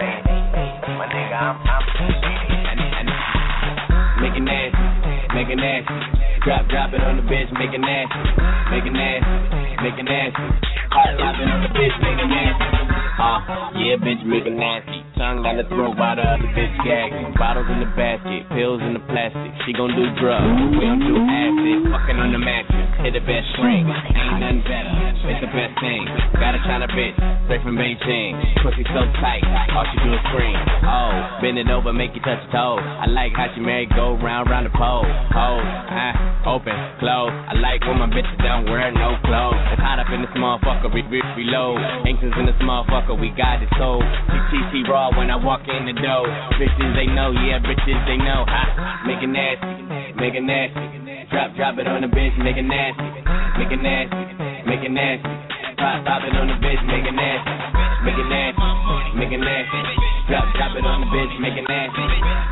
Faded, 0.00 0.46
faded. 0.54 0.80
My 0.96 1.06
nigga, 1.12 1.36
I'm 1.36 1.56
I'm 1.60 1.82
faded. 1.92 2.14
Faded. 2.14 2.44
Make 4.24 4.36
it 4.36 4.44
nasty, 4.44 4.84
make 5.34 5.50
nasty. 5.60 5.98
Drop, 6.44 6.68
drop 6.68 6.92
it 6.92 7.00
on 7.00 7.16
the 7.16 7.24
bitch, 7.24 7.52
make 7.56 7.72
it 7.72 7.80
nasty, 7.80 8.20
make 8.70 8.84
it 8.84 8.92
nasty, 8.92 9.76
make 9.82 9.98
it 9.98 10.04
nasty. 10.04 10.44
Hot 10.92 11.16
drop 11.16 11.36
on 11.40 11.62
the 11.62 11.70
bitch, 11.72 11.96
make 12.00 12.18
it 12.20 12.28
nasty. 12.28 12.64
Uh, 13.16 13.38
yeah, 13.80 13.96
bitch, 13.96 14.24
make 14.24 14.46
it 14.46 14.52
nasty. 14.52 14.93
Tongue 15.14 15.46
down 15.46 15.54
the 15.62 15.66
throat 15.70 15.94
while 15.94 16.18
the 16.18 16.26
other 16.26 16.50
bitch 16.58 16.74
gagging. 16.82 17.38
Bottles 17.38 17.70
in 17.70 17.78
the 17.78 17.86
basket, 17.94 18.50
pills 18.50 18.82
in 18.82 18.98
the 18.98 19.04
plastic. 19.06 19.54
She 19.62 19.70
gon' 19.70 19.94
do 19.94 20.10
drugs, 20.18 20.74
we 20.74 20.82
gon' 20.82 20.98
do 20.98 21.14
acid. 21.14 21.86
Fucking 21.86 22.18
on 22.18 22.34
the 22.34 22.42
mattress, 22.42 22.82
hit 22.98 23.14
the 23.14 23.22
best 23.22 23.46
string. 23.54 23.86
Ain't 23.86 24.42
nothing 24.42 24.66
better, 24.66 24.90
it's 25.30 25.38
the 25.38 25.50
best 25.54 25.78
thing. 25.78 26.02
Got 26.34 26.58
a 26.58 26.60
China 26.66 26.90
bitch, 26.90 27.14
straight 27.46 27.62
from 27.62 27.78
Beijing. 27.78 28.34
Pussy 28.66 28.82
so 28.90 29.06
tight, 29.22 29.46
all 29.78 29.86
she 29.94 30.02
do 30.02 30.10
is 30.10 30.22
scream. 30.34 30.58
Oh, 30.82 31.38
bend 31.38 31.62
it 31.62 31.70
over, 31.70 31.94
make 31.94 32.10
you 32.18 32.22
touch 32.26 32.42
your 32.50 32.50
toe. 32.50 32.82
I 32.82 33.06
like 33.06 33.38
how 33.38 33.54
she 33.54 33.62
married, 33.62 33.94
go 33.94 34.18
round, 34.18 34.50
round 34.50 34.66
the 34.66 34.74
pole. 34.74 35.06
Oh, 35.06 35.62
ah, 35.62 36.33
open, 36.46 36.72
close. 37.00 37.32
I 37.32 37.56
like 37.58 37.80
when 37.84 37.98
my 37.98 38.08
bitches 38.08 38.36
don't 38.40 38.68
wear 38.68 38.92
no 38.92 39.16
clothes. 39.24 39.58
It's 39.72 39.80
hot 39.80 39.98
up 39.98 40.08
in 40.12 40.20
this 40.20 40.32
motherfucker, 40.36 40.92
we, 40.92 41.02
we 41.08 41.20
reload. 41.36 41.80
Ancients 42.04 42.36
in 42.38 42.46
this 42.46 42.60
motherfucker, 42.62 43.16
we 43.18 43.32
got 43.34 43.60
it 43.60 43.68
sold. 43.76 44.04
TTT 44.28 44.88
raw 44.88 45.10
when 45.16 45.32
I 45.32 45.36
walk 45.36 45.64
in 45.66 45.88
the 45.88 45.96
door. 45.96 46.28
Bitches 46.60 46.92
they 46.96 47.08
know, 47.08 47.32
yeah, 47.32 47.60
bitches 47.60 48.00
they 48.06 48.20
know. 48.20 48.44
Ha, 48.46 49.04
make 49.08 49.20
it 49.24 49.32
nasty, 49.32 49.84
make 50.16 50.34
it 50.36 50.44
nasty. 50.44 50.84
Drop, 51.32 51.56
drop 51.56 51.78
it 51.80 51.88
on 51.88 52.04
the 52.04 52.10
bitch, 52.12 52.36
make 52.38 52.56
it 52.56 52.68
nasty, 52.68 53.08
make 53.58 53.72
it 53.72 53.80
nasty, 53.80 54.22
make 54.68 54.82
it 54.84 54.92
nasty. 54.92 55.32
Pop, 55.80 56.04
pop 56.06 56.22
it 56.22 56.36
on 56.36 56.46
the 56.46 56.58
bitch, 56.62 56.80
make 56.86 57.04
it 57.04 57.16
nasty, 57.16 57.54
make 58.06 58.14
it 58.14 58.28
nasty, 58.30 58.73
make 59.14 59.32
it 59.32 59.38
nasty. 59.38 59.80
Drop, 60.28 60.44
drop 60.54 60.76
it 60.76 60.84
on 60.84 61.00
the 61.00 61.08
bitch, 61.10 61.38
make 61.40 61.56
it 61.56 61.66
nasty, 61.68 62.02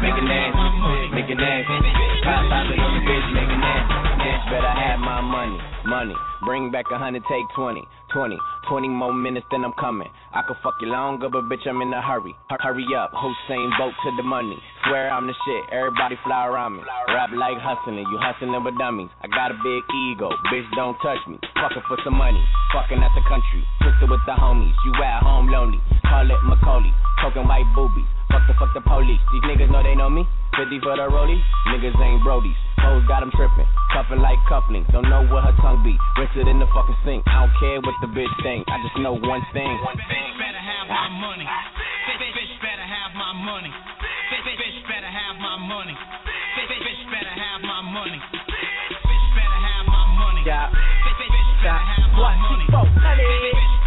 make 0.03 0.15
it 0.15 0.27
nasty, 0.27 0.69
make 1.15 1.31
it 1.31 1.39
nasty. 1.39 1.77
Pop, 2.23 2.49
pop 2.49 2.67
it 2.71 2.79
on 2.79 2.93
the 2.95 3.03
bitch, 3.03 3.27
make 3.35 3.51
it 3.51 3.59
nasty. 3.59 4.12
Better 4.53 4.69
have 4.69 5.01
my 5.01 5.25
money, 5.25 5.57
money. 5.89 6.15
Bring 6.45 6.71
back 6.71 6.85
a 6.93 6.99
hundred, 6.99 7.25
take 7.25 7.49
twenty. 7.57 7.81
20, 8.13 8.37
20 8.69 8.89
more 8.93 9.15
minutes, 9.15 9.47
then 9.51 9.65
I'm 9.65 9.73
coming. 9.81 10.09
I 10.37 10.43
could 10.45 10.61
fuck 10.63 10.77
you 10.85 10.89
longer, 10.93 11.33
but 11.33 11.49
bitch, 11.49 11.65
I'm 11.65 11.81
in 11.81 11.89
a 11.97 12.03
hurry. 12.05 12.37
Hur- 12.53 12.61
hurry 12.61 12.85
up, 12.93 13.09
Hussein 13.17 13.73
boat 13.81 13.97
to 14.05 14.11
the 14.21 14.23
money. 14.23 14.61
Swear 14.85 15.09
I'm 15.09 15.27
the 15.27 15.33
shit, 15.33 15.73
everybody 15.73 16.21
fly 16.21 16.45
around 16.45 16.77
me. 16.77 16.83
Rap 17.09 17.33
like 17.33 17.57
hustling, 17.57 18.05
you 18.05 18.19
hustling 18.21 18.53
with 18.53 18.77
dummies. 18.77 19.09
I 19.25 19.33
got 19.33 19.49
a 19.51 19.57
big 19.65 19.81
ego, 20.13 20.29
bitch, 20.53 20.69
don't 20.77 20.97
touch 21.01 21.25
me. 21.25 21.41
Fucking 21.57 21.89
for 21.89 21.97
some 22.05 22.21
money, 22.21 22.45
fucking 22.77 23.01
at 23.01 23.13
the 23.17 23.25
country. 23.25 23.65
Twisted 23.81 24.11
with 24.13 24.21
the 24.29 24.37
homies, 24.37 24.77
you 24.85 24.93
at 25.01 25.25
home 25.25 25.49
lonely. 25.49 25.81
Call 26.05 26.29
it 26.29 26.37
Macaulay, 26.45 26.93
poking 27.25 27.49
white 27.49 27.65
boobies. 27.73 28.05
Fuck 28.33 28.49
the 28.49 28.57
fuck 28.57 28.73
the 28.73 28.81
police, 28.81 29.21
these 29.29 29.45
niggas 29.45 29.69
know 29.69 29.85
they 29.85 29.93
know 29.93 30.09
me. 30.09 30.25
50 30.57 30.81
for 30.81 30.97
the 30.97 31.05
rollie, 31.05 31.37
niggas 31.69 31.93
ain't 32.01 32.25
brodies. 32.25 32.57
Hoes 32.81 33.05
got 33.05 33.21
them 33.21 33.29
tripping, 33.37 33.69
cuffing 33.93 34.25
like 34.25 34.41
cufflinks. 34.49 34.89
Don't 34.89 35.05
know 35.05 35.21
where 35.29 35.45
her 35.45 35.53
tongue 35.61 35.85
be. 35.85 35.93
Rinse 36.17 36.33
it 36.41 36.49
in 36.49 36.57
the 36.57 36.65
fucking 36.73 36.97
sink. 37.05 37.21
I 37.29 37.45
don't 37.45 37.53
care 37.61 37.77
what 37.85 37.93
the 38.01 38.09
bitch 38.09 38.33
think. 38.41 38.65
I 38.73 38.81
just 38.81 38.97
know 39.05 39.21
one 39.21 39.45
thing. 39.53 39.69
Bitch 39.69 40.33
better 40.41 40.65
have 40.65 40.89
my 40.89 41.13
money. 41.21 41.45
Bitch, 41.45 42.25
bitch 42.25 42.57
better 42.65 42.89
have 42.89 43.13
my 43.13 43.37
money. 43.37 43.69
Bitch, 43.69 44.49
bitch 44.49 44.81
better 44.89 45.13
have 45.13 45.37
my 45.37 45.61
money. 45.61 45.93
Bitch, 45.93 46.73
bitch 46.73 47.05
better 47.13 47.37
have 47.37 47.61
my 47.61 47.85
money. 47.85 48.17
Bitch 48.17 49.29
better 49.37 49.61
have 49.61 49.85
my 49.93 50.05
money. 50.17 50.41
Yeah. 50.49 50.73
Bitch, 50.73 51.21
bitch 51.21 51.53
better 51.61 51.85
have 51.85 52.11
my 52.17 52.33
money. 52.49 52.65
Bitch 52.65 52.97
better 52.97 53.13
have 53.13 53.82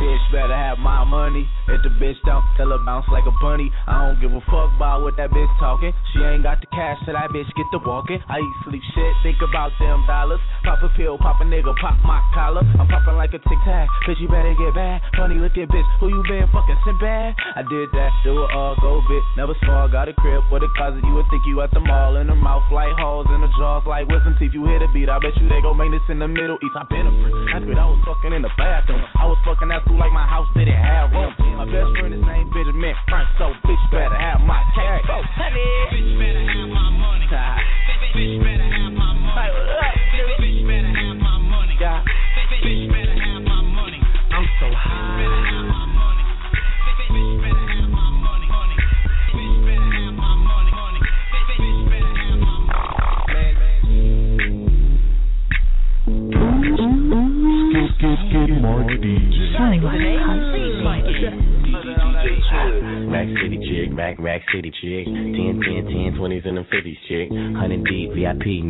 Bitch 0.00 0.24
better 0.32 0.56
have 0.56 0.80
my 0.80 1.04
money. 1.04 1.44
If 1.68 1.84
the 1.84 1.92
bitch 2.00 2.16
don't 2.24 2.42
tell 2.56 2.72
her 2.72 2.80
bounce 2.80 3.04
like 3.12 3.28
a 3.28 3.34
bunny, 3.44 3.68
I 3.84 4.08
don't 4.08 4.16
give 4.16 4.32
a 4.32 4.40
fuck 4.48 4.72
about 4.72 5.04
what 5.04 5.20
that 5.20 5.28
bitch 5.28 5.52
talking. 5.60 5.92
She 6.12 6.24
ain't 6.24 6.42
got 6.42 6.64
the 6.64 6.68
cash, 6.72 6.96
so 7.04 7.12
that 7.12 7.28
bitch 7.30 7.46
get 7.52 7.68
to 7.76 7.80
walking. 7.84 8.16
I 8.24 8.40
eat 8.40 8.56
sleep 8.64 8.80
shit, 8.96 9.12
think 9.22 9.36
about 9.44 9.76
them 9.76 10.02
dollars. 10.08 10.40
Pop 10.64 10.80
a 10.80 10.88
pill, 10.96 11.20
pop 11.20 11.40
a 11.40 11.44
nigga, 11.44 11.76
pop 11.76 12.00
my 12.00 12.16
collar. 12.32 12.64
I'm 12.80 12.88
popping 12.88 13.20
like 13.20 13.36
a 13.36 13.40
tic 13.44 13.60
tac, 13.68 13.92
bitch 14.08 14.16
you 14.24 14.28
better 14.32 14.56
get 14.56 14.72
back. 14.72 15.04
Funny 15.20 15.36
looking 15.36 15.68
bitch, 15.68 15.88
who 16.00 16.08
you 16.08 16.24
been 16.24 16.48
fucking 16.48 16.80
bad? 17.00 17.36
I 17.56 17.62
did 17.68 17.92
that, 17.92 18.10
do 18.24 18.40
it 18.40 18.50
all, 18.56 18.74
go 18.80 19.04
bit, 19.04 19.22
never 19.36 19.52
small. 19.64 19.84
Got 19.88 20.08
a 20.08 20.14
crib 20.16 20.42
with 20.50 20.64
a 20.64 20.70
closet, 20.80 21.04
you 21.04 21.12
would 21.12 21.28
think 21.28 21.44
you 21.44 21.60
at 21.60 21.70
the 21.76 21.80
mall. 21.80 22.16
In 22.16 22.26
the 22.26 22.34
mouth 22.34 22.64
like 22.72 22.96
holes, 22.96 23.28
in 23.28 23.40
the 23.40 23.52
jaws 23.60 23.84
like 23.86 24.08
wisdom 24.08 24.34
teeth. 24.40 24.56
You 24.56 24.64
hear 24.64 24.80
the 24.80 24.88
beat, 24.92 25.08
I 25.12 25.20
bet 25.20 25.36
you 25.36 25.48
they 25.48 25.60
go 25.60 25.76
this 25.76 26.02
in 26.08 26.18
the 26.18 26.28
Middle 26.28 26.56
East. 26.56 26.76
I 26.76 26.84
been 26.88 27.04
a 27.04 27.12
freak. 27.20 27.76
I 27.76 27.84
was 27.84 28.00
fucking 28.06 28.32
in 28.32 28.42
the 28.42 28.52
bathroom. 28.56 29.02
I 29.18 29.26
was 29.26 29.38
fucking 29.44 29.68
that 29.68 29.84
school 29.90 29.98
like 29.98 30.12
my 30.12 30.26
house 30.26 30.46
didn't 30.54 30.74
have 30.74 31.10
room. 31.10 31.34
My 31.58 31.66
best 31.66 31.90
friend 31.98 32.14
is 32.14 32.22
named 32.22 32.50
Benjamin 32.54 32.94
Frank, 33.08 33.28
so 33.38 33.52
bitch 33.66 33.90
better 33.90 34.09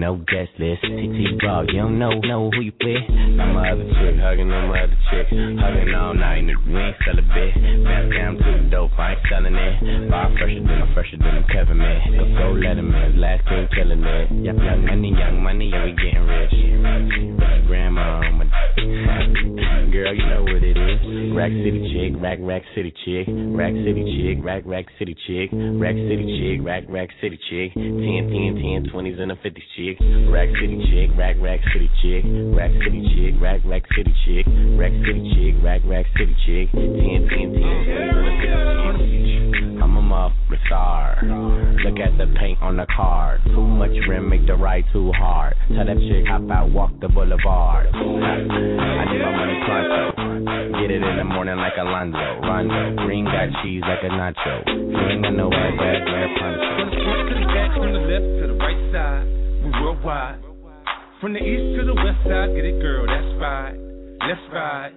no 0.00 0.16
guest 0.16 0.48
list. 0.56 0.80
TT 0.80 1.36
Raw, 1.44 1.60
you 1.68 1.76
don't 1.76 1.98
know, 1.98 2.16
know 2.24 2.50
who 2.50 2.64
you 2.64 2.72
with. 2.72 3.04
Got 3.36 3.52
my 3.52 3.68
other 3.68 3.84
chick, 3.84 4.16
hugging 4.16 4.50
on 4.50 4.72
my 4.72 4.88
other 4.88 4.96
chick. 5.12 5.28
Hugging 5.28 5.94
all 5.94 6.14
night, 6.16 6.40
nigga, 6.48 6.64
we 6.64 6.80
ain't 6.80 6.96
sell 7.04 7.20
a 7.20 7.26
bit. 7.36 7.52
Back 7.84 8.08
down 8.08 8.40
to 8.40 8.64
the 8.64 8.70
dope, 8.72 8.96
I 8.96 9.12
ain't 9.12 9.20
selling 9.28 9.54
it. 9.54 10.08
Bar 10.08 10.32
fresher 10.40 10.64
than, 10.64 10.94
fresher 10.96 11.18
than 11.20 11.44
Kevin, 11.52 11.76
man. 11.76 12.00
Go, 12.16 12.24
go 12.32 12.46
let 12.56 12.80
him 12.80 12.88
last 13.20 13.44
king 13.44 13.68
killing 13.76 14.00
it. 14.00 14.32
Yep, 14.40 14.56
young 14.56 14.86
money, 14.88 15.12
young 15.12 15.36
money, 15.44 15.68
yeah, 15.68 15.84
we 15.84 15.92
getting 15.92 16.24
rich. 16.24 16.56
Grandma 17.68 18.24
on 18.24 18.40
my 18.40 18.48
Girl, 19.92 20.14
you 20.16 20.26
know 20.32 20.42
what 20.48 20.64
it 20.64 20.80
is. 20.80 21.36
Rack 21.36 21.52
City 21.52 21.92
chick, 21.92 22.16
rack, 22.22 22.38
rack 22.40 22.62
city 22.74 22.92
chick. 23.04 23.28
Rack 23.70 23.84
City 23.86 24.02
chick, 24.18 24.44
rack, 24.44 24.62
rack 24.66 24.86
city 24.98 25.14
chick. 25.28 25.50
Rack 25.54 25.94
City 25.94 26.26
chick, 26.42 26.66
rack, 26.66 26.82
rack 26.88 27.08
city 27.20 27.38
chick. 27.48 27.70
10, 27.74 27.86
10, 27.86 28.90
10, 28.90 28.90
20s 28.90 29.20
and 29.20 29.30
a 29.30 29.36
50s 29.36 29.62
chick. 29.78 29.96
Rack 30.26 30.48
City 30.58 30.82
chick, 30.90 31.10
rack, 31.16 31.36
rack 31.38 31.60
city 31.72 31.88
chick. 32.02 32.24
Rack 32.50 32.72
City 32.82 33.06
chick, 33.14 33.40
rack, 33.40 33.60
rack 33.64 33.86
city 33.94 34.12
chick. 34.26 34.44
Rack 34.74 34.90
City 35.06 35.22
chick, 35.38 35.54
rack, 35.62 35.82
rack 35.86 36.04
city 36.18 36.34
chick. 36.42 36.66
10, 36.74 36.82
10, 36.82 37.30
10, 37.30 37.30
20s 37.30 37.94
and 37.94 38.10
a 38.10 38.98
50s 38.98 39.22
chick. 39.22 39.82
I'm 39.86 39.96
a 39.96 40.02
motherfucking 40.02 40.66
star. 40.66 41.22
Look 41.86 42.00
at 42.02 42.18
the 42.18 42.26
paint 42.40 42.60
on 42.60 42.76
the 42.76 42.86
car. 42.90 43.38
Too 43.54 43.62
much 43.62 43.94
rim 44.08 44.28
make 44.28 44.48
the 44.48 44.56
ride 44.56 44.82
too 44.92 45.12
hard. 45.14 45.54
Tell 45.68 45.86
that 45.86 45.96
chick 46.10 46.26
hop 46.26 46.42
out, 46.50 46.70
walk 46.72 46.90
the 47.00 47.06
boulevard. 47.06 47.86
I 47.86 49.04
need 49.14 49.22
my 49.22 49.30
money 49.30 49.62
pronto. 49.64 50.59
Get 50.80 50.90
it 50.90 51.02
in 51.04 51.16
the 51.18 51.24
morning 51.24 51.56
like 51.56 51.76
Alonzo. 51.76 52.40
Rondo. 52.40 52.96
Green 53.04 53.26
got 53.26 53.52
cheese 53.60 53.82
like 53.84 54.00
a 54.00 54.08
nacho. 54.08 54.64
You 54.64 54.96
ain't 55.12 55.36
no 55.36 55.52
ass, 55.52 55.76
ass, 55.76 56.08
wear 56.08 56.28
poncho. 56.40 56.72
From 56.80 56.88
the 56.88 56.96
front 57.04 57.28
to 57.28 57.34
the 57.36 57.46
back, 57.52 57.70
from 57.76 57.92
the 57.92 58.00
left 58.08 58.28
to 58.40 58.44
the 58.48 58.56
right 58.56 58.80
side, 58.88 59.26
we 59.60 59.70
worldwide. 59.76 60.40
From 61.20 61.34
the 61.34 61.40
east 61.44 61.76
to 61.76 61.84
the 61.84 61.92
west 61.92 62.24
side, 62.24 62.56
get 62.56 62.64
it, 62.64 62.80
girl, 62.80 63.04
that's 63.04 63.28
right. 63.36 63.89
Let's 64.20 64.44
ride. 64.52 64.92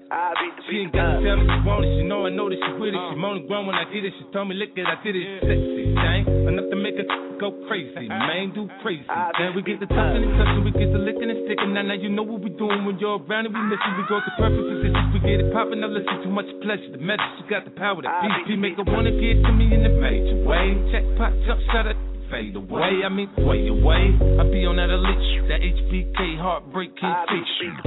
She 0.70 0.84
ain't 0.84 0.92
got 0.92 1.16
to 1.16 1.24
tell 1.24 1.38
me 1.40 1.48
she 1.48 1.60
want 1.64 1.88
it. 1.88 1.96
She 1.96 2.04
know 2.04 2.28
I 2.28 2.32
know 2.32 2.52
that 2.52 2.60
she 2.60 2.72
with 2.76 2.92
it. 2.92 3.04
She 3.12 3.16
moaning 3.16 3.48
grown 3.48 3.68
when 3.68 3.76
I 3.76 3.88
did 3.88 4.04
it. 4.04 4.14
She 4.20 4.24
told 4.36 4.52
me, 4.52 4.56
look 4.56 4.76
it, 4.76 4.84
I 4.84 5.00
did 5.00 5.16
it. 5.16 5.24
Sexy 5.44 5.84
thing, 5.96 6.24
enough 6.48 6.68
to 6.68 6.78
make 6.78 7.00
her 7.00 7.08
go 7.40 7.56
crazy. 7.68 8.08
Man, 8.08 8.52
do 8.52 8.68
crazy. 8.84 9.08
Then 9.40 9.56
we 9.56 9.64
get 9.64 9.80
the 9.80 9.88
touching 9.88 10.24
and 10.28 10.34
touching, 10.36 10.64
we 10.68 10.72
get 10.76 10.92
the 10.92 11.00
licking 11.00 11.32
and 11.32 11.40
sticking. 11.48 11.72
Now, 11.72 11.88
now 11.88 11.96
you 11.96 12.12
know 12.12 12.24
what 12.24 12.44
we 12.44 12.52
doing 12.52 12.84
when 12.84 13.00
you're 13.00 13.20
around 13.20 13.48
and 13.48 13.56
we 13.56 13.62
missing. 13.68 13.96
We 13.96 14.04
go 14.12 14.20
to 14.20 14.32
perfect 14.36 14.64
positions, 14.64 15.08
we 15.16 15.20
get 15.24 15.40
it 15.40 15.50
popping. 15.56 15.80
Now 15.80 15.92
listen, 15.92 16.24
too 16.24 16.32
much 16.32 16.48
pleasure. 16.64 16.92
The 16.92 17.00
message, 17.00 17.34
you 17.40 17.46
got 17.48 17.64
the 17.64 17.76
power. 17.76 18.04
That 18.04 18.24
BP 18.24 18.60
make 18.60 18.76
her 18.76 18.88
wanna 18.88 19.16
get 19.16 19.40
to 19.44 19.52
me 19.56 19.72
in 19.72 19.84
the 19.84 19.94
major 20.04 20.40
way. 20.44 20.76
Check, 20.92 21.04
pop, 21.16 21.32
jump, 21.48 21.60
shut 21.72 21.88
it 21.88 22.13
fade 22.34 22.56
away. 22.56 23.06
I 23.06 23.10
mean, 23.10 23.30
way 23.38 23.68
away. 23.70 24.10
I 24.42 24.44
be 24.50 24.66
on 24.66 24.82
that 24.82 24.90
elite, 24.90 25.46
that 25.54 25.62
HBK 25.62 26.42
heartbreak 26.42 26.98
king 26.98 27.14
feature. 27.30 27.78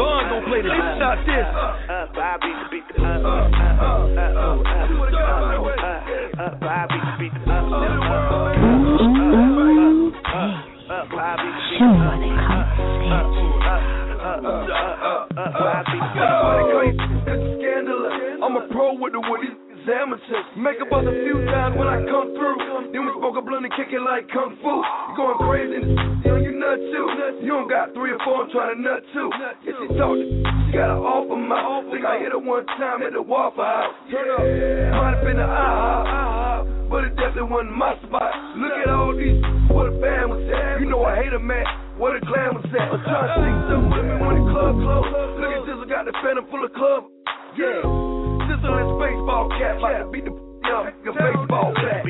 Vaughn 0.00 0.24
gon' 0.32 0.48
play 0.48 0.64
the 0.64 0.72
beat 0.72 0.96
shot 0.96 1.20
this. 1.28 1.44
Somebody 11.76 12.32
Scandalous. 17.60 18.16
I'm 18.42 18.56
a 18.56 18.60
pro 18.72 18.94
with 18.96 19.12
the 19.12 19.20
woody 19.86 19.98
amateurs. 19.98 20.46
Make 20.56 20.78
a 20.82 20.86
buzz 20.86 21.06
a 21.06 21.14
few 21.22 21.44
times 21.46 21.78
when 21.78 21.86
I 21.86 22.02
come 22.06 22.34
through. 22.34 22.90
Then 22.92 23.06
we 23.06 23.12
smoke 23.18 23.36
a 23.38 23.42
blunt 23.42 23.64
and 23.64 23.74
kick 23.74 23.94
it 23.94 24.02
like 24.02 24.26
kung 24.30 24.58
fu. 24.62 24.72
You 24.82 25.14
going 25.14 25.38
crazy 25.38 25.76
in 25.78 25.82
the 25.82 25.94
you 26.26 26.50
you 26.50 26.52
nut 26.58 26.78
too. 26.78 27.06
You 27.42 27.52
don't 27.54 27.70
got 27.70 27.94
three 27.94 28.10
or 28.10 28.18
four, 28.24 28.44
I'm 28.44 28.50
trying 28.50 28.76
to 28.76 28.82
nut 28.82 29.02
too. 29.14 29.30
If 29.62 29.74
she 29.78 29.86
talk, 29.94 30.16
she 30.66 30.72
got 30.74 30.90
an 30.90 31.02
offer 31.02 31.38
mouth. 31.38 31.90
Think 31.92 32.04
I 32.04 32.18
hit 32.18 32.32
her 32.32 32.42
one 32.42 32.66
time 32.78 33.02
at 33.02 33.12
the 33.12 33.22
Waffle 33.22 33.62
House. 33.62 33.94
Turn 34.10 34.26
up, 34.34 34.42
might 34.42 35.14
have 35.14 35.24
been 35.24 35.38
the 35.38 35.46
ah, 35.46 35.54
IHOP, 35.54 36.06
ah, 36.06 36.14
ah, 36.14 36.88
but 36.90 37.04
it 37.04 37.14
definitely 37.14 37.50
wasn't 37.50 37.76
my 37.76 37.94
spot. 38.02 38.32
Look 38.58 38.74
at 38.74 38.90
all 38.90 39.14
these, 39.14 39.38
what 39.70 39.86
a 39.86 39.94
band 39.98 40.30
was 40.30 40.42
at. 40.50 40.80
You 40.80 40.90
know 40.90 41.04
I 41.04 41.16
hate 41.22 41.32
a 41.32 41.42
man. 41.42 41.64
What 41.96 42.12
a 42.12 42.20
glam 42.20 42.58
was 42.58 42.66
that? 42.76 42.92
I'm 42.92 43.00
trying 43.00 43.28
to 43.28 43.36
sing 43.40 43.56
some 43.72 43.84
women 43.88 44.18
when 44.20 44.34
the 44.36 44.44
club 44.52 44.74
closed. 44.76 45.40
Look 45.40 45.52
at 45.52 45.62
this, 45.64 45.78
I 45.80 45.86
got 45.88 46.04
the 46.04 46.14
phantom 46.20 46.44
full 46.50 46.64
of 46.64 46.72
club. 46.74 47.08
Yeah. 47.56 48.35
This 48.46 48.62
baseball 48.62 49.48
cap, 49.58 49.80
like 49.80 49.98
to 49.98 50.06
beat 50.12 50.24
the 50.24 50.30
up 50.30 50.94
your 51.04 51.14
baseball 51.14 51.74
bat. 51.74 52.06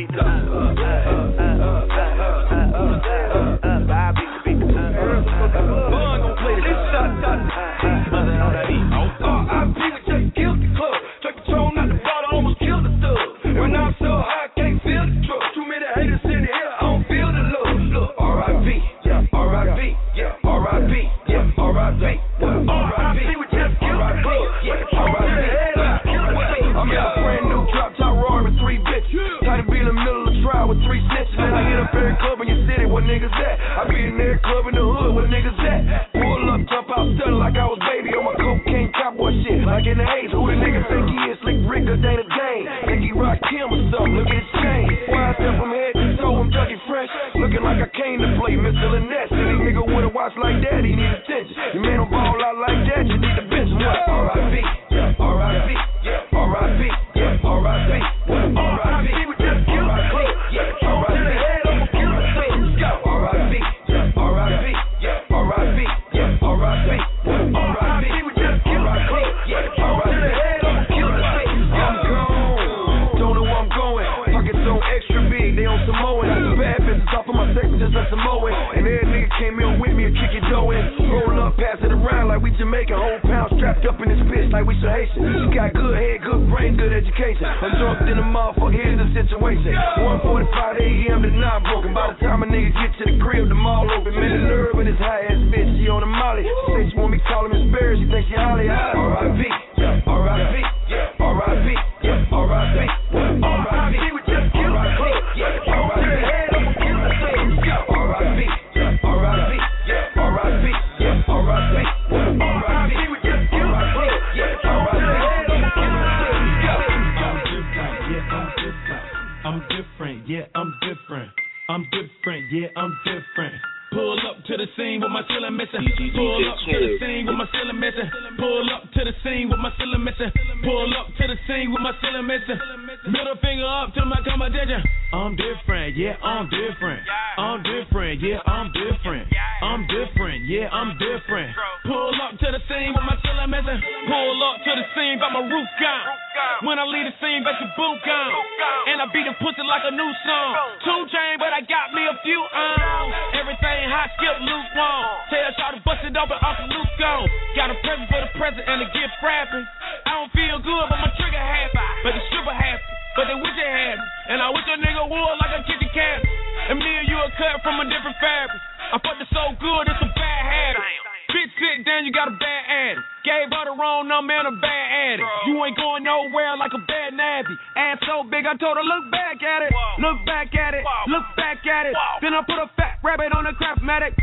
Open, 156.27 156.39
Uncle 156.43 156.67
Luke 156.75 156.93
gone. 156.99 157.31
Got 157.55 157.71
a 157.71 157.79
present 157.79 158.11
for 158.11 158.19
the 158.19 158.31
present 158.35 158.65
and 158.67 158.83
a 158.83 158.89
gift 158.91 159.15
wrapping. 159.23 159.63
I 159.63 160.11
don't 160.19 160.33
feel 160.35 160.59
good, 160.59 160.85
but 160.91 160.99
my 160.99 161.11
trigger 161.15 161.39
happy. 161.39 161.79
But 162.03 162.19
the 162.19 162.23
stripper 162.27 162.51
happy. 162.51 162.83
But 163.15 163.31
they 163.31 163.39
wish 163.39 163.55
it 163.55 163.71
had 163.71 163.97
me. 163.97 164.07
And 164.35 164.43
I 164.43 164.51
wish 164.51 164.67
a 164.67 164.77
nigga 164.77 165.07
would 165.07 165.37
like 165.39 165.55
a 165.55 165.63
kitchen 165.65 165.91
cat. 165.95 166.21
And 166.69 166.83
me 166.83 166.91
and 166.99 167.07
you 167.07 167.17
are 167.17 167.31
cut 167.39 167.63
from 167.63 167.79
a 167.79 167.87
different 167.87 168.19
fabric. 168.19 168.61
I 168.91 168.99
fucked 168.99 169.23
it 169.23 169.31
so 169.31 169.55
good, 169.63 169.83
it's 169.87 170.03
a 170.03 170.11
bad 170.19 170.43
habit. 170.43 170.83
Bitch, 171.31 171.53
sit 171.59 171.87
down, 171.87 172.07
you 172.07 172.13
got 172.15 172.29
a 172.29 172.37
bad 172.39 172.63
addict. 172.71 173.07
Gave 173.27 173.51
her 173.51 173.65
the 173.67 173.75
wrong 173.75 174.07
number 174.07 174.35
and 174.35 174.47
a 174.47 174.57
bad 174.63 174.87
addict. 175.17 175.27
You 175.47 175.59
ain't 175.63 175.79
going 175.79 176.03
nowhere 176.07 176.55
like 176.59 176.75
a 176.75 176.83
bad 176.87 177.15
nabby. 177.15 177.55
Ass 177.75 177.99
so 178.07 178.23
big, 178.27 178.47
I 178.47 178.55
told 178.59 178.79
her, 178.79 178.85
look 178.85 179.11
back 179.11 179.43
at 179.43 179.63
it. 179.67 179.73
Look 179.99 180.19
back 180.27 180.55
at 180.55 180.75
it. 180.75 180.85
Look 181.09 181.27
back 181.35 181.63
at 181.67 181.87
it. 181.87 181.95
Then 182.23 182.35
I 182.35 182.43
put 182.47 182.59
a 182.59 182.69
fat 182.77 183.03
rabbit 183.03 183.33
on 183.35 183.47
a 183.47 183.55
craftmatic. 183.59 184.15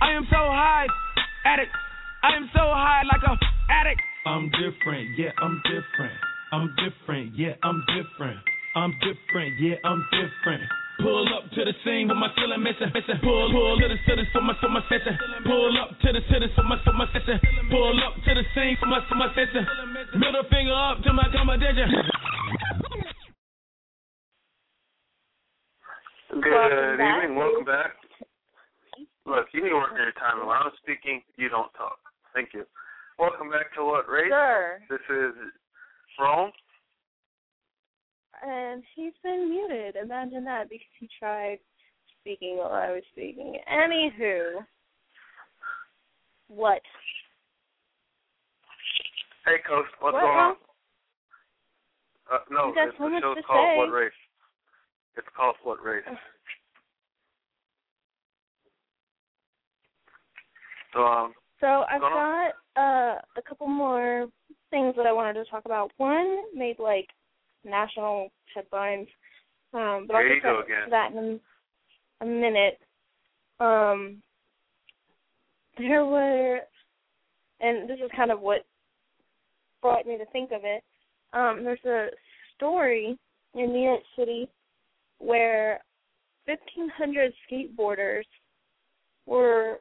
I 0.00 0.12
am 0.12 0.28
so 0.28 0.36
high, 0.36 0.86
addict. 1.46 1.70
I 2.26 2.34
am 2.34 2.50
so 2.50 2.66
high 2.74 3.06
like 3.06 3.22
a 3.22 3.38
addict. 3.70 4.02
I'm 4.26 4.50
different, 4.58 5.14
yeah, 5.14 5.30
I'm 5.38 5.62
different. 5.62 6.18
I'm 6.50 6.74
different, 6.74 7.38
yeah, 7.38 7.54
I'm 7.62 7.78
different. 7.94 8.38
I'm 8.74 8.92
different, 8.98 9.54
yeah, 9.62 9.78
I'm 9.84 10.02
different. 10.10 10.66
Pull 10.98 11.28
up 11.36 11.44
to 11.52 11.60
the 11.62 11.74
scene 11.84 12.08
with 12.08 12.16
my 12.16 12.32
ceiling 12.34 12.64
missing. 12.64 12.88
missing. 12.90 13.20
Pull, 13.22 13.52
pull 13.52 13.78
to 13.78 13.86
the 13.86 13.94
to 13.94 14.16
the 14.16 14.24
for 14.32 14.40
my 14.40 14.54
for 14.60 14.70
my 14.72 14.80
session. 14.88 15.12
Pull 15.44 15.76
up 15.76 15.92
to 16.00 16.08
the 16.08 16.20
to 16.24 16.36
the 16.40 16.48
for 16.56 16.64
my 16.64 16.80
for 16.82 16.92
my 16.96 17.06
session. 17.12 17.38
Pull 17.70 18.00
up 18.00 18.14
to 18.24 18.32
the 18.32 18.42
scene 18.56 18.76
for 18.80 18.86
my 18.86 19.00
for 19.06 19.14
my 19.14 19.28
session. 19.36 19.62
Middle 20.16 20.42
finger 20.48 20.72
up 20.72 21.04
to 21.04 21.12
my 21.12 21.28
competition. 21.30 21.92
Good 26.32 26.96
evening, 26.96 27.36
welcome 27.36 27.64
back. 27.64 28.05
Look, 29.26 29.46
you 29.52 29.62
need 29.62 29.70
to 29.70 29.74
work 29.74 29.90
on 29.92 29.98
your 29.98 30.12
time. 30.12 30.46
When 30.46 30.56
I'm 30.56 30.70
speaking, 30.82 31.20
you 31.36 31.48
don't 31.48 31.72
talk. 31.74 31.98
Thank 32.32 32.50
you. 32.54 32.64
Welcome 33.18 33.50
back 33.50 33.74
to 33.74 33.84
What 33.84 34.08
Race? 34.08 34.30
Sure. 34.30 34.78
This 34.88 35.00
is 35.10 35.34
Rome. 36.20 36.52
and 38.44 38.82
he's 38.94 39.12
been 39.22 39.50
muted. 39.50 39.96
Imagine 39.96 40.44
that 40.44 40.68
because 40.68 40.86
he 41.00 41.08
tried 41.18 41.58
speaking 42.20 42.56
while 42.56 42.72
I 42.72 42.90
was 42.92 43.02
speaking. 43.12 43.56
Anywho, 43.72 44.64
what? 46.48 46.82
Hey, 49.44 49.56
Coach, 49.66 49.86
what's 50.00 50.14
What, 50.14 50.22
going 50.22 50.38
on? 50.38 50.54
Uh, 52.32 52.38
no, 52.50 52.72
it's, 52.76 52.98
so 52.98 53.08
the 53.08 53.20
show's 53.20 53.36
called 53.46 53.66
say. 53.66 53.76
What 53.78 53.90
Race. 53.90 54.12
It's 55.16 55.28
called 55.36 55.56
What 55.62 55.82
Race. 55.82 56.04
So, 60.96 61.04
um, 61.04 61.34
So 61.60 61.66
I've 61.90 62.00
got 62.00 62.48
uh, 62.76 63.18
a 63.36 63.42
couple 63.46 63.66
more 63.66 64.26
things 64.70 64.94
that 64.96 65.06
I 65.06 65.12
wanted 65.12 65.34
to 65.34 65.44
talk 65.50 65.64
about. 65.66 65.92
One 65.98 66.38
made 66.54 66.78
like 66.78 67.08
national 67.64 68.30
headlines, 68.54 69.08
um, 69.74 70.06
but 70.06 70.14
There 70.14 70.22
I'll 70.22 70.34
get 70.34 70.42
to 70.42 70.58
again. 70.58 70.90
that 70.90 71.12
in 71.12 71.40
a 72.20 72.24
minute. 72.24 72.78
Um, 73.60 74.22
there 75.78 76.04
were, 76.04 76.60
and 77.60 77.88
this 77.88 77.98
is 78.02 78.10
kind 78.16 78.30
of 78.30 78.40
what 78.40 78.64
brought 79.82 80.06
me 80.06 80.16
to 80.16 80.24
think 80.26 80.50
of 80.52 80.62
it. 80.64 80.82
Um, 81.32 81.62
there's 81.64 81.84
a 81.84 82.08
story 82.56 83.18
in 83.54 83.72
New 83.72 83.82
York 83.82 84.02
City 84.18 84.48
where 85.18 85.80
1,500 86.46 87.32
skateboarders 87.50 88.24
were 89.26 89.80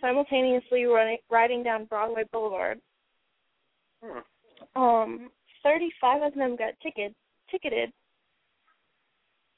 simultaneously 0.00 0.84
running, 0.84 1.18
riding 1.30 1.62
down 1.62 1.86
Broadway 1.86 2.24
Boulevard. 2.32 2.80
hmm. 4.02 4.18
Um, 4.74 5.30
35 5.62 6.22
of 6.22 6.34
them 6.34 6.56
got 6.56 6.74
ticket, 6.82 7.14
ticketed 7.50 7.92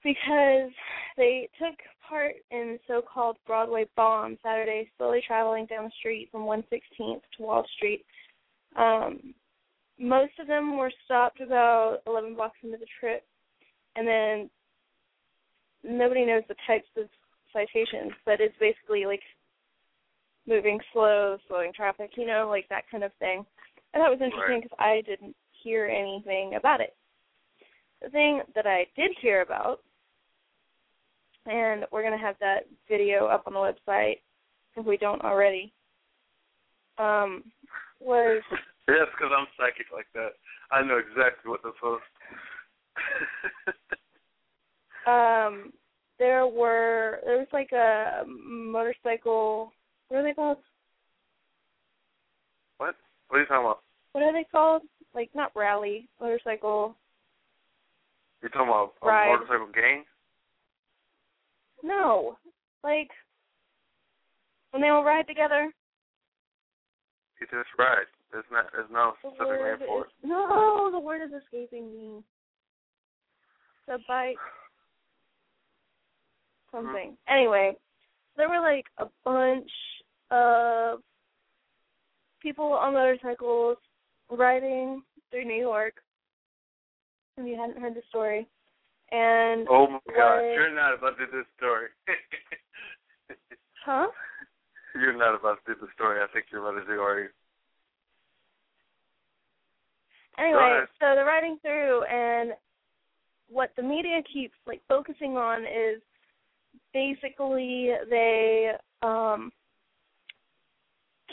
because 0.02 0.70
they 1.16 1.48
took 1.58 1.74
part 2.08 2.34
in 2.50 2.76
the 2.76 2.78
so-called 2.86 3.36
Broadway 3.46 3.86
bomb 3.96 4.38
Saturday, 4.42 4.90
slowly 4.96 5.22
traveling 5.26 5.66
down 5.66 5.84
the 5.84 5.90
street 5.98 6.28
from 6.32 6.42
116th 6.42 7.20
to 7.36 7.42
Wall 7.42 7.64
Street. 7.76 8.04
Um, 8.76 9.34
most 9.98 10.32
of 10.40 10.46
them 10.46 10.78
were 10.78 10.92
stopped 11.04 11.40
about 11.40 11.98
11 12.06 12.34
blocks 12.34 12.56
into 12.62 12.78
the 12.78 12.86
trip, 12.98 13.24
and 13.96 14.06
then 14.06 14.50
nobody 15.84 16.24
knows 16.24 16.42
the 16.48 16.56
types 16.66 16.88
of 16.96 17.06
citations, 17.52 18.12
but 18.24 18.40
it's 18.40 18.54
basically 18.58 19.04
like 19.04 19.20
moving 20.46 20.78
slow, 20.92 21.38
slowing 21.48 21.72
traffic, 21.72 22.12
you 22.16 22.26
know, 22.26 22.48
like 22.48 22.68
that 22.68 22.84
kind 22.90 23.04
of 23.04 23.12
thing. 23.18 23.44
And 23.92 24.02
that 24.02 24.10
was 24.10 24.20
interesting 24.20 24.60
Right. 24.60 24.62
because 24.62 24.76
I 24.78 25.02
didn't 25.06 25.34
hear 25.62 25.86
anything 25.86 26.54
about 26.54 26.80
it. 26.80 26.96
The 28.02 28.10
thing 28.10 28.42
that 28.54 28.66
I 28.66 28.86
did 28.96 29.10
hear 29.20 29.42
about, 29.42 29.80
and 31.46 31.84
we're 31.90 32.02
going 32.02 32.18
to 32.18 32.24
have 32.24 32.36
that 32.40 32.66
video 32.88 33.26
up 33.26 33.44
on 33.46 33.52
the 33.52 33.58
website 33.58 34.20
if 34.76 34.86
we 34.86 34.96
don't 34.96 35.22
already, 35.22 35.72
um, 36.98 37.44
was 38.00 38.42
Yes, 38.88 39.06
because 39.16 39.32
I'm 39.36 39.46
psychic 39.56 39.86
like 39.92 40.06
that. 40.14 40.30
I 40.72 40.82
know 40.82 40.98
exactly 40.98 41.50
what 41.50 41.62
to 41.62 41.70
post. 41.80 42.02
um, 45.06 45.72
there 46.18 46.46
were 46.46 47.20
there 47.24 47.38
was 47.38 47.46
like 47.52 47.72
a 47.72 48.24
motorcycle. 48.26 49.72
What 50.10 50.18
are 50.18 50.22
they 50.24 50.34
called? 50.34 50.58
what? 52.78 52.96
What 53.28 53.36
are 53.36 53.40
you 53.40 53.46
talking 53.46 53.64
about? 53.64 53.82
What 54.12 54.24
are 54.24 54.32
they 54.32 54.44
called? 54.50 54.82
Like 55.14 55.30
not 55.34 55.52
rally 55.54 56.08
motorcycle. 56.20 56.96
You're 58.42 58.50
talking 58.50 58.68
about 58.68 58.94
a 59.02 59.06
Ride. 59.06 59.28
motorcycle 59.28 59.68
gang? 59.72 60.04
No, 61.84 62.36
like 62.82 63.08
when 64.72 64.82
they 64.82 64.88
all 64.88 65.04
ride 65.04 65.28
together. 65.28 65.70
You 67.40 67.46
just 67.46 67.70
ride. 67.78 68.06
There's 68.32 68.44
not. 68.50 68.66
There's 68.72 68.90
no 68.92 69.12
The 69.22 69.30
specific 69.30 69.60
word 69.60 69.78
name 69.78 69.88
for 69.88 70.04
it. 70.06 70.10
no, 70.24 70.90
the 70.90 70.98
word 70.98 71.22
is 71.22 71.30
escaping 71.40 71.92
me. 71.92 72.24
The 73.86 73.98
bike 74.08 74.36
hmm. 76.72 76.78
something. 76.78 77.16
Anyway, 77.28 77.76
there 78.36 78.48
were 78.48 78.60
like 78.60 78.86
a 78.98 79.06
bunch 79.24 79.70
of 80.30 81.00
people 82.40 82.72
on 82.72 82.94
motorcycles 82.94 83.76
riding 84.30 85.02
through 85.30 85.44
New 85.44 85.60
York. 85.60 85.94
If 87.36 87.46
you 87.46 87.56
hadn't 87.56 87.80
heard 87.80 87.94
the 87.94 88.02
story, 88.08 88.46
and 89.12 89.66
Oh 89.70 89.86
my 89.86 90.14
God! 90.14 90.36
Like- 90.36 90.54
You're 90.54 90.74
not 90.74 90.94
about 90.94 91.16
to 91.18 91.26
do 91.26 91.32
this 91.32 91.46
story. 91.56 91.88
huh? 93.84 94.08
You're 94.94 95.16
not 95.16 95.34
about 95.38 95.58
to 95.66 95.74
do 95.74 95.80
the 95.80 95.86
story. 95.94 96.20
I 96.20 96.26
think 96.32 96.46
you're 96.50 96.66
about 96.66 96.80
to 96.80 96.86
do 96.86 97.00
already. 97.00 97.28
Anyway, 100.38 100.80
so 100.98 101.14
they're 101.14 101.24
riding 101.24 101.58
through, 101.62 102.02
and 102.04 102.52
what 103.48 103.70
the 103.76 103.82
media 103.82 104.20
keeps 104.32 104.54
like 104.66 104.80
focusing 104.88 105.36
on 105.36 105.62
is 105.62 106.00
basically 106.94 107.90
they 108.08 108.72
um 109.02 109.52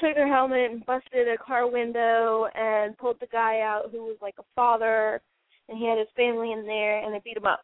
took 0.02 0.16
their 0.16 0.28
helmet 0.28 0.72
and 0.72 0.86
busted 0.86 1.28
a 1.28 1.38
car 1.38 1.70
window 1.70 2.48
and 2.56 2.98
pulled 2.98 3.20
the 3.20 3.28
guy 3.28 3.62
out 3.62 3.90
who 3.92 4.04
was 4.04 4.18
like 4.22 4.36
a 4.40 4.44
father, 4.56 5.22
and 5.70 5.78
he 5.78 5.86
had 5.88 5.98
his 5.98 6.08
family 6.16 6.52
in 6.52 6.66
there, 6.66 7.04
and 7.04 7.14
they 7.14 7.22
beat 7.24 7.38
him 7.38 7.46
up. 7.46 7.62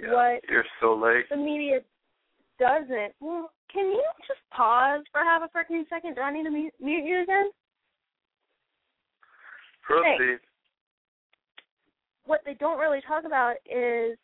Yeah. 0.00 0.12
What 0.12 0.40
You're 0.48 0.64
so 0.80 0.94
late. 0.94 1.28
the 1.30 1.36
media 1.36 1.80
doesn't. 2.58 3.14
Well, 3.20 3.50
can 3.72 3.86
you 3.86 4.02
just 4.26 4.40
pause 4.50 5.02
for 5.12 5.20
half 5.20 5.42
a 5.42 5.56
freaking 5.56 5.88
second? 5.88 6.16
Do 6.16 6.20
I 6.20 6.32
need 6.32 6.44
to 6.44 6.50
mute, 6.50 6.74
mute 6.80 7.04
you 7.04 7.22
again? 7.22 7.50
Proceed. 9.82 10.38
what 12.24 12.40
they 12.44 12.54
don't 12.54 12.78
really 12.78 13.00
talk 13.06 13.24
about 13.24 13.54
is 13.66 14.16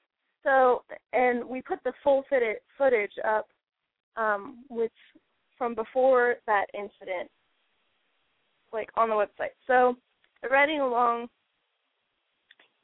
so 0.44 0.82
and 1.12 1.44
we 1.44 1.60
put 1.60 1.82
the 1.84 1.92
full 2.04 2.24
footage 2.28 2.58
footage 2.78 3.10
up 3.26 3.48
um 4.16 4.64
which 4.70 4.92
from 5.58 5.74
before 5.74 6.36
that 6.46 6.66
incident 6.72 7.28
like 8.72 8.88
on 8.96 9.08
the 9.08 9.14
website. 9.14 9.54
So 9.66 9.96
riding 10.50 10.80
along 10.80 11.28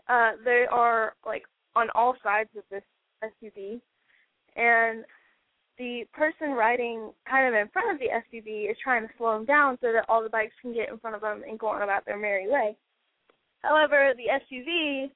uh 0.09 0.33
they 0.45 0.67
are 0.71 1.15
like 1.25 1.45
on 1.77 1.89
all 1.95 2.15
sides 2.23 2.51
of 2.57 2.65
this 2.71 2.83
SUV 3.23 3.81
and 4.57 5.05
the 5.79 6.05
person 6.13 6.51
riding 6.51 7.11
kind 7.29 7.49
of 7.49 7.61
in 7.61 7.69
front 7.69 7.93
of 7.93 7.99
the 7.99 8.07
SUV 8.07 8.71
is 8.71 8.77
trying 8.83 9.03
to 9.03 9.15
slow 9.19 9.35
them 9.35 9.45
down 9.45 9.77
so 9.81 9.93
that 9.93 10.05
all 10.09 10.23
the 10.23 10.29
bikes 10.29 10.55
can 10.63 10.73
get 10.73 10.89
in 10.89 10.99
front 10.99 11.17
of 11.17 11.23
them 11.23 11.43
and 11.49 11.59
go 11.59 11.69
on 11.69 11.83
about 11.83 12.05
their 12.05 12.19
merry 12.19 12.49
way. 12.49 12.77
However, 13.63 14.13
the 14.17 14.31
SUV 14.31 15.11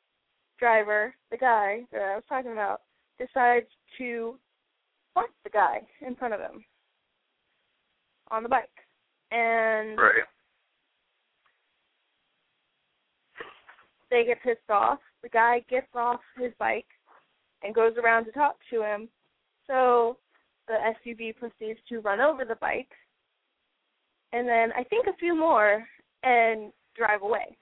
driver, 0.59 1.15
the 1.31 1.37
guy 1.37 1.83
that 1.93 2.01
I 2.01 2.15
was 2.17 2.25
talking 2.29 2.53
about, 2.53 2.81
decides 3.19 3.69
to 3.99 4.35
bump 5.15 5.31
the 5.45 5.51
guy 5.51 5.83
in 6.05 6.17
front 6.17 6.35
of 6.35 6.41
him 6.41 6.65
on 8.31 8.43
the 8.43 8.49
bike. 8.49 8.71
And 9.31 9.99
Right. 9.99 10.25
they 14.11 14.25
get 14.25 14.43
pissed 14.43 14.71
off. 14.71 15.01
The 15.23 15.29
guy 15.29 15.61
gets 15.69 15.95
off 15.95 16.21
his 16.37 16.53
bike 16.59 16.87
and 17.63 17.75
goes 17.75 17.97
around 17.97 18.25
to 18.27 18.33
talk 18.33 18.57
to 18.71 18.83
him. 18.83 19.09
So 19.67 20.19
the 20.67 20.75
SUV 20.75 21.37
proceeds 21.37 21.81
to 21.89 22.01
run 22.01 22.21
over 22.21 22.45
the 22.45 22.57
bike 22.57 22.91
and 24.33 24.47
then 24.49 24.73
I 24.77 24.85
think 24.85 25.07
a 25.07 25.17
few 25.19 25.35
more 25.35 25.87
and 26.23 26.73
drive 26.95 27.23
away. 27.23 27.57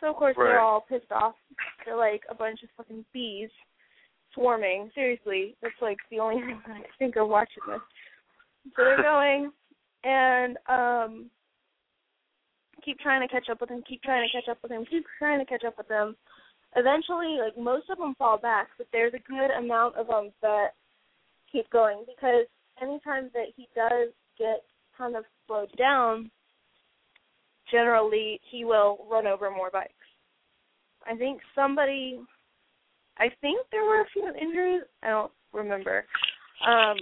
So 0.00 0.08
of 0.08 0.16
course 0.16 0.36
Right. 0.36 0.46
they're 0.48 0.60
all 0.60 0.80
pissed 0.82 1.10
off. 1.12 1.34
They're 1.84 1.96
like 1.96 2.24
a 2.28 2.34
bunch 2.34 2.62
of 2.62 2.70
fucking 2.76 3.04
bees 3.12 3.50
swarming. 4.32 4.90
Seriously, 4.94 5.56
that's 5.60 5.80
like 5.80 5.98
the 6.10 6.20
only 6.20 6.36
thing 6.46 6.62
that 6.66 6.76
I 6.76 6.82
think 6.98 7.16
of 7.16 7.28
watching 7.28 7.62
this. 7.66 7.80
So 8.76 8.84
they're 8.84 9.02
going 9.02 9.52
and 10.04 10.56
um 10.68 11.30
keep 12.84 12.98
trying 12.98 13.26
to 13.26 13.32
catch 13.32 13.48
up 13.50 13.60
with 13.60 13.70
him, 13.70 13.82
keep 13.86 14.02
trying 14.02 14.26
to 14.26 14.32
catch 14.32 14.48
up 14.48 14.58
with 14.62 14.72
him, 14.72 14.84
keep 14.90 15.04
trying 15.18 15.38
to 15.38 15.44
catch 15.44 15.64
up 15.64 15.76
with 15.76 15.88
them. 15.88 16.16
Eventually, 16.76 17.38
like 17.44 17.58
most 17.58 17.90
of 17.90 17.98
them 17.98 18.14
fall 18.18 18.38
back, 18.38 18.68
but 18.78 18.86
there's 18.92 19.12
a 19.14 19.30
good 19.30 19.50
amount 19.50 19.96
of 19.96 20.06
them 20.06 20.30
that 20.40 20.68
keep 21.50 21.68
going 21.70 22.04
because 22.06 22.46
anytime 22.80 23.30
that 23.34 23.46
he 23.56 23.68
does 23.74 24.08
get 24.38 24.62
kind 24.96 25.16
of 25.16 25.24
slowed 25.46 25.70
down, 25.76 26.30
generally 27.70 28.40
he 28.50 28.64
will 28.64 29.06
run 29.10 29.26
over 29.26 29.50
more 29.50 29.70
bikes. 29.70 29.92
I 31.06 31.16
think 31.16 31.40
somebody, 31.54 32.20
I 33.18 33.28
think 33.40 33.66
there 33.72 33.84
were 33.84 34.02
a 34.02 34.10
few 34.12 34.28
injuries. 34.40 34.82
I 35.02 35.08
don't 35.08 35.32
remember. 35.52 36.04
Um, 36.66 36.96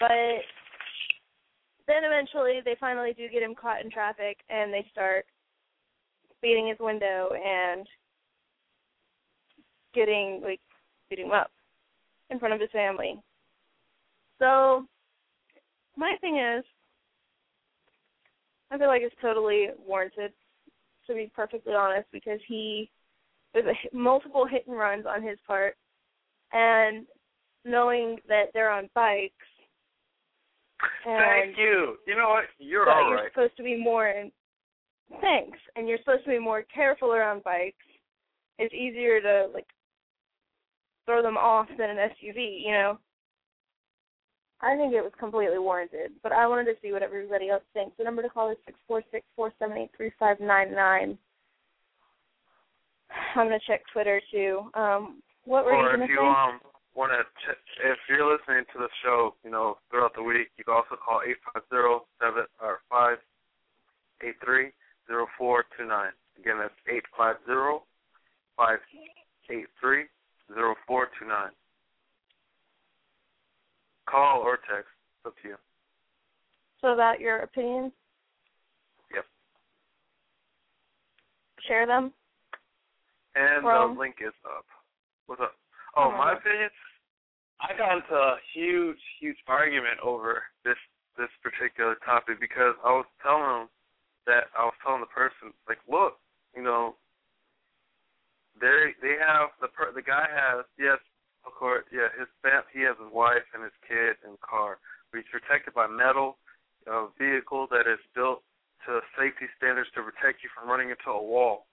but 0.00 0.08
then 1.86 2.04
eventually 2.04 2.60
they 2.64 2.76
finally 2.78 3.14
do 3.16 3.28
get 3.28 3.42
him 3.42 3.54
caught 3.54 3.84
in 3.84 3.90
traffic 3.90 4.38
and 4.48 4.72
they 4.72 4.86
start 4.90 5.24
beating 6.42 6.68
his 6.68 6.78
window 6.80 7.30
and 7.34 7.86
getting 9.94 10.40
like 10.42 10.60
beat 11.08 11.18
him 11.18 11.32
up 11.32 11.50
in 12.30 12.38
front 12.38 12.54
of 12.54 12.60
his 12.60 12.70
family. 12.70 13.18
So 14.38 14.86
my 15.96 16.14
thing 16.20 16.38
is, 16.38 16.64
I 18.70 18.78
feel 18.78 18.88
like 18.88 19.02
it's 19.02 19.14
totally 19.22 19.68
warranted, 19.86 20.32
to 21.06 21.14
be 21.14 21.30
perfectly 21.34 21.72
honest, 21.72 22.08
because 22.12 22.40
he 22.46 22.90
there's 23.54 23.64
a 23.66 23.96
multiple 23.96 24.44
hit 24.44 24.66
and 24.66 24.76
runs 24.76 25.06
on 25.06 25.22
his 25.22 25.38
part, 25.46 25.76
and 26.52 27.06
knowing 27.64 28.18
that 28.28 28.46
they're 28.52 28.70
on 28.70 28.90
bikes. 28.94 29.34
And 31.06 31.54
Thank 31.54 31.58
you. 31.58 31.96
You 32.06 32.16
know 32.16 32.28
what? 32.28 32.44
You're 32.58 32.84
that 32.84 32.96
all 32.96 33.10
you're 33.10 33.30
supposed 33.32 33.56
to 33.56 33.62
be 33.62 33.76
more 33.76 34.08
in 34.08 34.30
thanks 35.20 35.58
and 35.76 35.88
you're 35.88 35.98
supposed 35.98 36.24
to 36.24 36.30
be 36.30 36.38
more 36.38 36.62
careful 36.62 37.12
around 37.12 37.44
bikes. 37.44 37.76
It's 38.58 38.74
easier 38.74 39.20
to 39.20 39.48
like 39.52 39.66
throw 41.04 41.22
them 41.22 41.36
off 41.36 41.68
than 41.78 41.90
an 41.90 41.96
suv 41.96 42.36
you 42.36 42.72
know? 42.72 42.98
I 44.60 44.74
think 44.76 44.94
it 44.94 45.02
was 45.02 45.12
completely 45.18 45.58
warranted 45.58 46.12
but 46.22 46.32
i 46.32 46.46
wanted 46.46 46.64
to 46.64 46.74
see 46.82 46.92
what 46.92 47.02
everybody 47.02 47.50
else 47.50 47.62
thinks. 47.72 47.96
The 47.96 48.04
number 48.04 48.22
to 48.22 48.28
call 48.28 48.50
is 48.50 48.56
six 48.66 48.78
four 48.88 49.02
six 49.10 49.24
four 49.36 49.52
seven 49.58 49.76
eight 49.76 49.90
three 49.96 50.10
five 50.18 50.40
nine 50.40 50.74
nine. 50.74 51.16
I'm 53.36 53.46
going 53.48 53.58
to 53.58 53.66
check 53.66 53.82
twitter 53.92 54.20
too. 54.32 54.70
Um 54.74 55.22
what 55.44 55.64
were 55.64 55.74
or 55.74 55.92
you 55.92 55.96
going 55.96 56.02
if 56.02 56.10
you 56.10 56.16
say 56.16 56.26
um 56.26 56.60
want 56.96 57.12
to, 57.12 57.22
ch- 57.44 57.56
if 57.84 57.98
you're 58.08 58.24
listening 58.26 58.64
to 58.72 58.78
the 58.78 58.88
show, 59.04 59.34
you 59.44 59.50
know, 59.50 59.76
throughout 59.90 60.14
the 60.16 60.22
week, 60.22 60.48
you 60.56 60.64
can 60.64 60.74
also 60.74 60.96
call 60.96 61.20
eight 61.28 61.36
five 61.52 61.62
zero 61.68 62.06
seven 62.20 62.44
or 62.60 62.80
five 62.88 63.18
eight 64.24 64.34
three 64.44 64.72
zero 65.06 65.26
four 65.38 65.64
two 65.76 65.86
nine. 65.86 66.12
Again, 66.40 66.56
that's 66.58 66.74
eight 66.90 67.04
five 67.16 67.36
zero 67.46 67.82
five 68.56 68.78
eight 69.50 69.66
three 69.80 70.04
zero 70.52 70.74
four 70.86 71.08
two 71.20 71.28
nine. 71.28 71.50
Call 74.08 74.40
or 74.40 74.56
text. 74.56 74.88
It's 75.18 75.26
up 75.26 75.34
to 75.42 75.48
you. 75.48 75.56
so 76.80 76.88
about 76.94 77.20
your 77.20 77.40
opinions 77.40 77.92
Yep. 79.14 79.24
share 81.66 81.86
them 81.86 82.12
And 83.34 83.64
Well- 83.64 83.88
the 83.92 83.98
link 84.00 84.16
is 84.20 84.32
up. 84.44 84.64
What's 85.26 85.42
up? 85.42 85.54
Oh, 85.96 86.12
my 86.12 86.36
opinion. 86.36 86.68
I 87.56 87.72
got 87.72 87.96
into 87.96 88.12
a 88.12 88.36
huge, 88.52 89.00
huge 89.18 89.40
argument 89.48 89.96
over 90.04 90.44
this 90.64 90.76
this 91.16 91.32
particular 91.40 91.96
topic 92.04 92.36
because 92.36 92.76
I 92.84 92.92
was 92.92 93.08
telling 93.24 93.48
them 93.48 93.68
that 94.28 94.52
I 94.52 94.68
was 94.68 94.76
telling 94.84 95.00
the 95.00 95.08
person 95.08 95.56
like, 95.64 95.80
look, 95.88 96.20
you 96.52 96.60
know, 96.60 97.00
they 98.60 98.92
they 99.00 99.16
have 99.16 99.56
the 99.64 99.72
per, 99.72 99.88
the 99.96 100.04
guy 100.04 100.28
has 100.28 100.68
yes, 100.76 101.00
of 101.48 101.56
course, 101.56 101.88
yeah, 101.88 102.12
his 102.12 102.28
fam 102.44 102.68
he 102.76 102.84
has 102.84 103.00
his 103.00 103.08
wife 103.08 103.48
and 103.56 103.64
his 103.64 103.76
kid 103.88 104.20
and 104.28 104.36
car, 104.44 104.76
but 105.08 105.24
he's 105.24 105.32
protected 105.32 105.72
by 105.72 105.88
metal, 105.88 106.36
a 106.84 107.08
vehicle 107.16 107.64
that 107.72 107.88
is 107.88 108.00
built 108.12 108.44
to 108.84 109.00
safety 109.16 109.48
standards 109.56 109.88
to 109.96 110.04
protect 110.04 110.44
you 110.44 110.52
from 110.52 110.68
running 110.68 110.92
into 110.92 111.08
a 111.08 111.16
wall. 111.16 111.64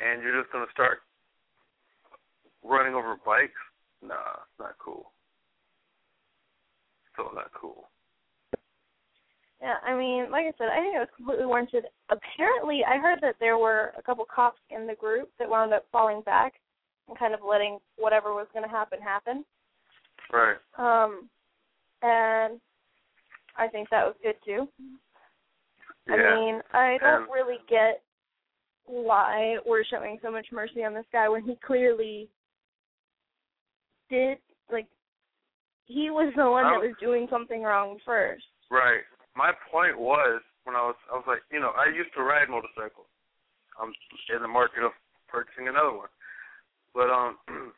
And 0.00 0.24
you're 0.24 0.40
just 0.40 0.48
gonna 0.48 0.72
start 0.72 1.04
running 2.64 2.94
over 2.94 3.16
bikes? 3.24 3.52
Nah, 4.02 4.14
it's 4.42 4.58
not 4.60 4.74
cool. 4.78 5.12
Still 7.12 7.30
not 7.34 7.50
cool. 7.58 7.88
Yeah, 9.60 9.74
I 9.84 9.96
mean, 9.96 10.30
like 10.30 10.46
I 10.46 10.52
said, 10.56 10.68
I 10.72 10.80
think 10.80 10.94
it 10.94 11.00
was 11.00 11.08
completely 11.16 11.46
warranted. 11.46 11.84
Apparently, 12.10 12.82
I 12.88 12.98
heard 12.98 13.18
that 13.22 13.34
there 13.40 13.58
were 13.58 13.92
a 13.98 14.02
couple 14.02 14.24
cops 14.32 14.60
in 14.70 14.86
the 14.86 14.94
group 14.94 15.30
that 15.38 15.48
wound 15.50 15.72
up 15.72 15.84
falling 15.90 16.22
back 16.22 16.54
and 17.08 17.18
kind 17.18 17.34
of 17.34 17.40
letting 17.48 17.78
whatever 17.96 18.34
was 18.34 18.46
going 18.52 18.64
to 18.64 18.70
happen 18.70 19.00
happen. 19.00 19.44
Right. 20.32 20.56
Um, 20.76 21.28
and 22.02 22.60
I 23.56 23.66
think 23.66 23.90
that 23.90 24.06
was 24.06 24.14
good 24.22 24.36
too. 24.44 24.68
Yeah. 26.06 26.14
I 26.14 26.36
mean, 26.36 26.60
I 26.72 26.98
don't 27.00 27.22
And- 27.22 27.32
really 27.32 27.58
get 27.68 28.02
why 28.86 29.58
we're 29.66 29.84
showing 29.84 30.18
so 30.22 30.30
much 30.30 30.46
mercy 30.52 30.84
on 30.84 30.94
this 30.94 31.04
guy 31.12 31.28
when 31.28 31.42
he 31.42 31.56
clearly 31.56 32.28
did 34.10 34.38
like 34.70 34.86
he 35.84 36.10
was 36.10 36.32
the 36.36 36.48
one 36.48 36.64
that 36.64 36.80
was 36.80 36.94
doing 37.00 37.26
something 37.30 37.62
wrong 37.62 37.98
first. 38.04 38.44
Right. 38.70 39.02
My 39.36 39.52
point 39.70 39.98
was 39.98 40.42
when 40.64 40.76
I 40.76 40.84
was 40.84 40.96
I 41.12 41.16
was 41.16 41.24
like, 41.26 41.40
you 41.50 41.60
know, 41.60 41.72
I 41.76 41.88
used 41.88 42.12
to 42.16 42.22
ride 42.22 42.48
motorcycles. 42.48 43.08
I'm 43.80 43.94
in 44.34 44.42
the 44.42 44.48
market 44.48 44.84
of 44.84 44.92
purchasing 45.28 45.68
another 45.68 45.96
one. 45.96 46.12
But 46.92 47.08
um 47.08 47.38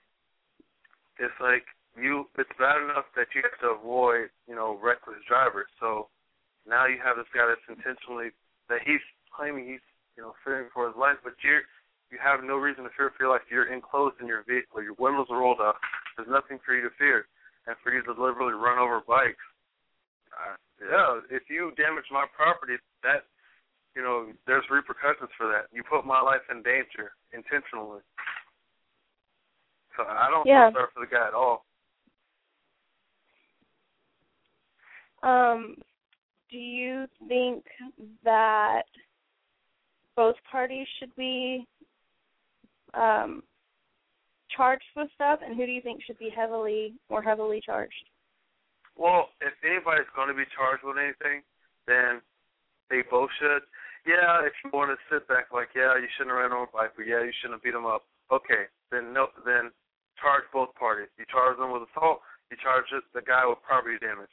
it's 1.22 1.38
like 1.40 1.64
you 1.94 2.26
it's 2.38 2.50
bad 2.58 2.82
enough 2.82 3.06
that 3.14 3.30
you 3.34 3.42
have 3.46 3.58
to 3.62 3.78
avoid, 3.78 4.30
you 4.48 4.54
know, 4.54 4.78
reckless 4.82 5.22
drivers. 5.28 5.70
So 5.78 6.08
now 6.66 6.86
you 6.86 6.98
have 7.02 7.16
this 7.16 7.30
guy 7.34 7.46
that's 7.46 7.66
intentionally 7.70 8.34
that 8.68 8.82
he's 8.86 9.02
claiming 9.34 9.66
he's, 9.66 9.86
you 10.16 10.22
know, 10.22 10.34
fearing 10.44 10.68
for 10.74 10.86
his 10.86 10.96
life, 10.96 11.18
but 11.22 11.34
you're 11.42 11.66
you 12.10 12.18
have 12.22 12.42
no 12.42 12.56
reason 12.56 12.84
to 12.84 12.90
fear 12.96 13.10
for 13.16 13.24
your 13.24 13.32
life. 13.32 13.46
You're 13.50 13.72
enclosed 13.72 14.16
in 14.20 14.26
your 14.26 14.42
vehicle. 14.42 14.82
Your 14.82 14.98
windows 14.98 15.26
are 15.30 15.38
rolled 15.38 15.60
up. 15.60 15.76
There's 16.16 16.28
nothing 16.28 16.58
for 16.64 16.74
you 16.74 16.82
to 16.82 16.94
fear. 16.98 17.26
And 17.66 17.76
for 17.84 17.92
you 17.92 18.02
to 18.02 18.14
deliberately 18.14 18.54
run 18.54 18.78
over 18.78 19.00
bikes, 19.06 19.36
uh, 20.32 20.56
yeah, 20.80 21.20
if 21.30 21.44
you 21.50 21.72
damage 21.76 22.08
my 22.10 22.24
property, 22.34 22.74
that 23.02 23.28
you 23.94 24.02
know, 24.02 24.32
there's 24.46 24.64
repercussions 24.70 25.30
for 25.36 25.46
that. 25.48 25.66
You 25.72 25.82
put 25.82 26.06
my 26.06 26.20
life 26.20 26.42
in 26.50 26.62
danger 26.62 27.12
intentionally. 27.32 28.00
So 29.96 30.04
I 30.06 30.30
don't 30.30 30.46
Yeah. 30.46 30.70
feel 30.70 30.80
sorry 30.80 30.90
for 30.94 31.00
the 31.00 31.06
guy 31.06 31.26
at 31.26 31.34
all. 31.34 31.66
Um, 35.22 35.76
do 36.48 36.58
you 36.58 37.06
think 37.28 37.66
that 38.22 38.86
both 40.16 40.42
parties 40.44 40.88
should 40.98 41.14
be 41.16 41.66
um, 42.94 43.42
charged 44.54 44.84
with 44.96 45.08
stuff, 45.14 45.40
and 45.44 45.56
who 45.56 45.66
do 45.66 45.72
you 45.72 45.80
think 45.80 46.02
should 46.02 46.18
be 46.18 46.30
heavily 46.34 46.94
more 47.08 47.22
heavily 47.22 47.60
charged? 47.64 48.04
Well, 48.96 49.30
if 49.40 49.54
anybody's 49.64 50.10
going 50.14 50.28
to 50.28 50.36
be 50.36 50.44
charged 50.52 50.84
with 50.84 50.98
anything, 50.98 51.42
then 51.86 52.20
they 52.90 53.02
both 53.08 53.30
should. 53.40 53.62
Yeah, 54.04 54.44
if 54.44 54.52
you 54.64 54.70
want 54.72 54.90
to 54.90 54.98
sit 55.08 55.28
back 55.28 55.52
like, 55.52 55.72
yeah, 55.76 55.96
you 55.96 56.08
shouldn't 56.16 56.34
have 56.34 56.40
ran 56.40 56.52
over 56.52 56.68
a 56.68 56.72
bike, 56.72 56.92
but 56.96 57.06
yeah, 57.06 57.22
you 57.22 57.32
shouldn't 57.40 57.60
have 57.60 57.64
beat 57.64 57.76
them 57.76 57.86
up. 57.86 58.04
Okay, 58.32 58.68
then 58.90 59.12
no, 59.12 59.28
then 59.44 59.72
charge 60.20 60.44
both 60.52 60.72
parties. 60.76 61.08
You 61.16 61.24
charge 61.28 61.56
them 61.56 61.72
with 61.72 61.88
assault. 61.88 62.20
You 62.50 62.56
charge 62.58 62.88
the 62.90 63.22
guy 63.22 63.46
with 63.46 63.62
property 63.62 63.96
damage, 64.00 64.32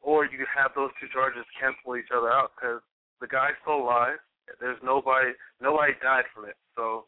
or 0.00 0.24
you 0.24 0.46
have 0.46 0.72
those 0.76 0.94
two 1.00 1.10
charges 1.10 1.44
cancel 1.58 1.98
each 1.98 2.12
other 2.14 2.30
out 2.30 2.54
because 2.54 2.80
the 3.20 3.26
guy 3.26 3.50
still 3.60 3.82
alive. 3.82 4.20
There's 4.60 4.80
nobody, 4.80 5.36
nobody 5.60 5.92
died 6.00 6.24
from 6.32 6.48
it. 6.48 6.56
So 6.76 7.04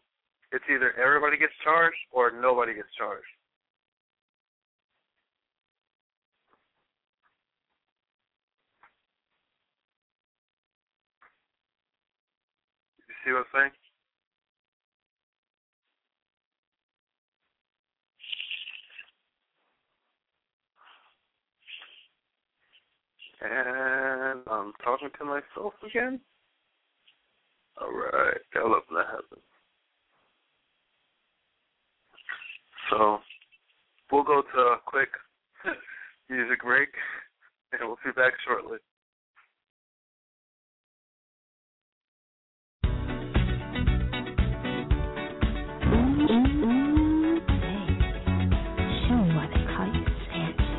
it's 0.53 0.65
either 0.73 0.93
everybody 1.01 1.37
gets 1.39 1.53
charged 1.63 1.97
or 2.13 2.31
nobody 2.33 2.75
gets 2.75 2.89
charged. 2.99 3.25
You 13.09 13.15
see 13.25 13.33
what 13.33 13.47
I'm 13.55 13.71
saying? 13.71 13.71
And 23.43 24.43
I'm 24.51 24.73
talking 24.85 25.09
to 25.19 25.25
myself 25.25 25.73
again. 25.87 26.21
Alright, 27.81 28.41
gotta 28.53 28.69
love 28.69 28.83
when 28.89 28.99
that 29.03 29.07
happens. 29.11 29.50
So, 32.91 33.21
we'll 34.11 34.25
go 34.25 34.43
to 34.43 34.59
a 34.59 34.77
quick 34.85 35.11
music 36.29 36.63
break, 36.65 36.89
and 37.73 37.83
we'll 37.85 37.99
be 38.05 38.11
back 38.11 38.33
shortly. 38.45 38.79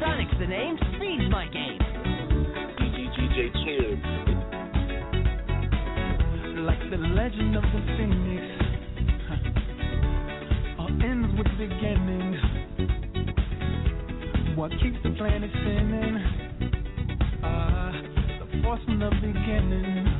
Sonic's 0.01 0.35
the 0.37 0.47
name, 0.47 0.77
Speed's 0.97 1.31
my 1.31 1.47
game. 1.47 1.79
DJ 2.77 3.53
Chill. 3.63 3.95
like 6.65 6.79
the 6.89 6.97
legend 6.97 7.55
of 7.55 7.63
the 7.63 7.81
phoenix. 7.97 8.30
With 11.43 11.57
beginning. 11.57 12.37
What 14.55 14.71
keeps 14.71 14.97
the 15.03 15.09
planet 15.17 15.49
spinning? 15.49 16.17
Ah, 17.43 17.91
the 18.39 18.61
force 18.61 18.81
from 18.85 18.99
the 18.99 19.09
beginning. 19.21 20.10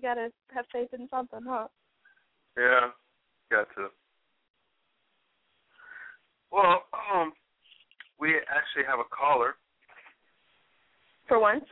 You 0.00 0.08
gotta 0.08 0.32
have 0.54 0.64
faith 0.72 0.88
in 0.98 1.08
something, 1.10 1.40
huh? 1.46 1.68
Yeah, 2.56 2.88
got 3.50 3.68
to. 3.76 3.88
Well, 6.50 6.84
um, 7.12 7.32
we 8.18 8.36
actually 8.48 8.88
have 8.88 8.98
a 8.98 9.08
caller. 9.12 9.54
For 11.28 11.38
once. 11.38 11.64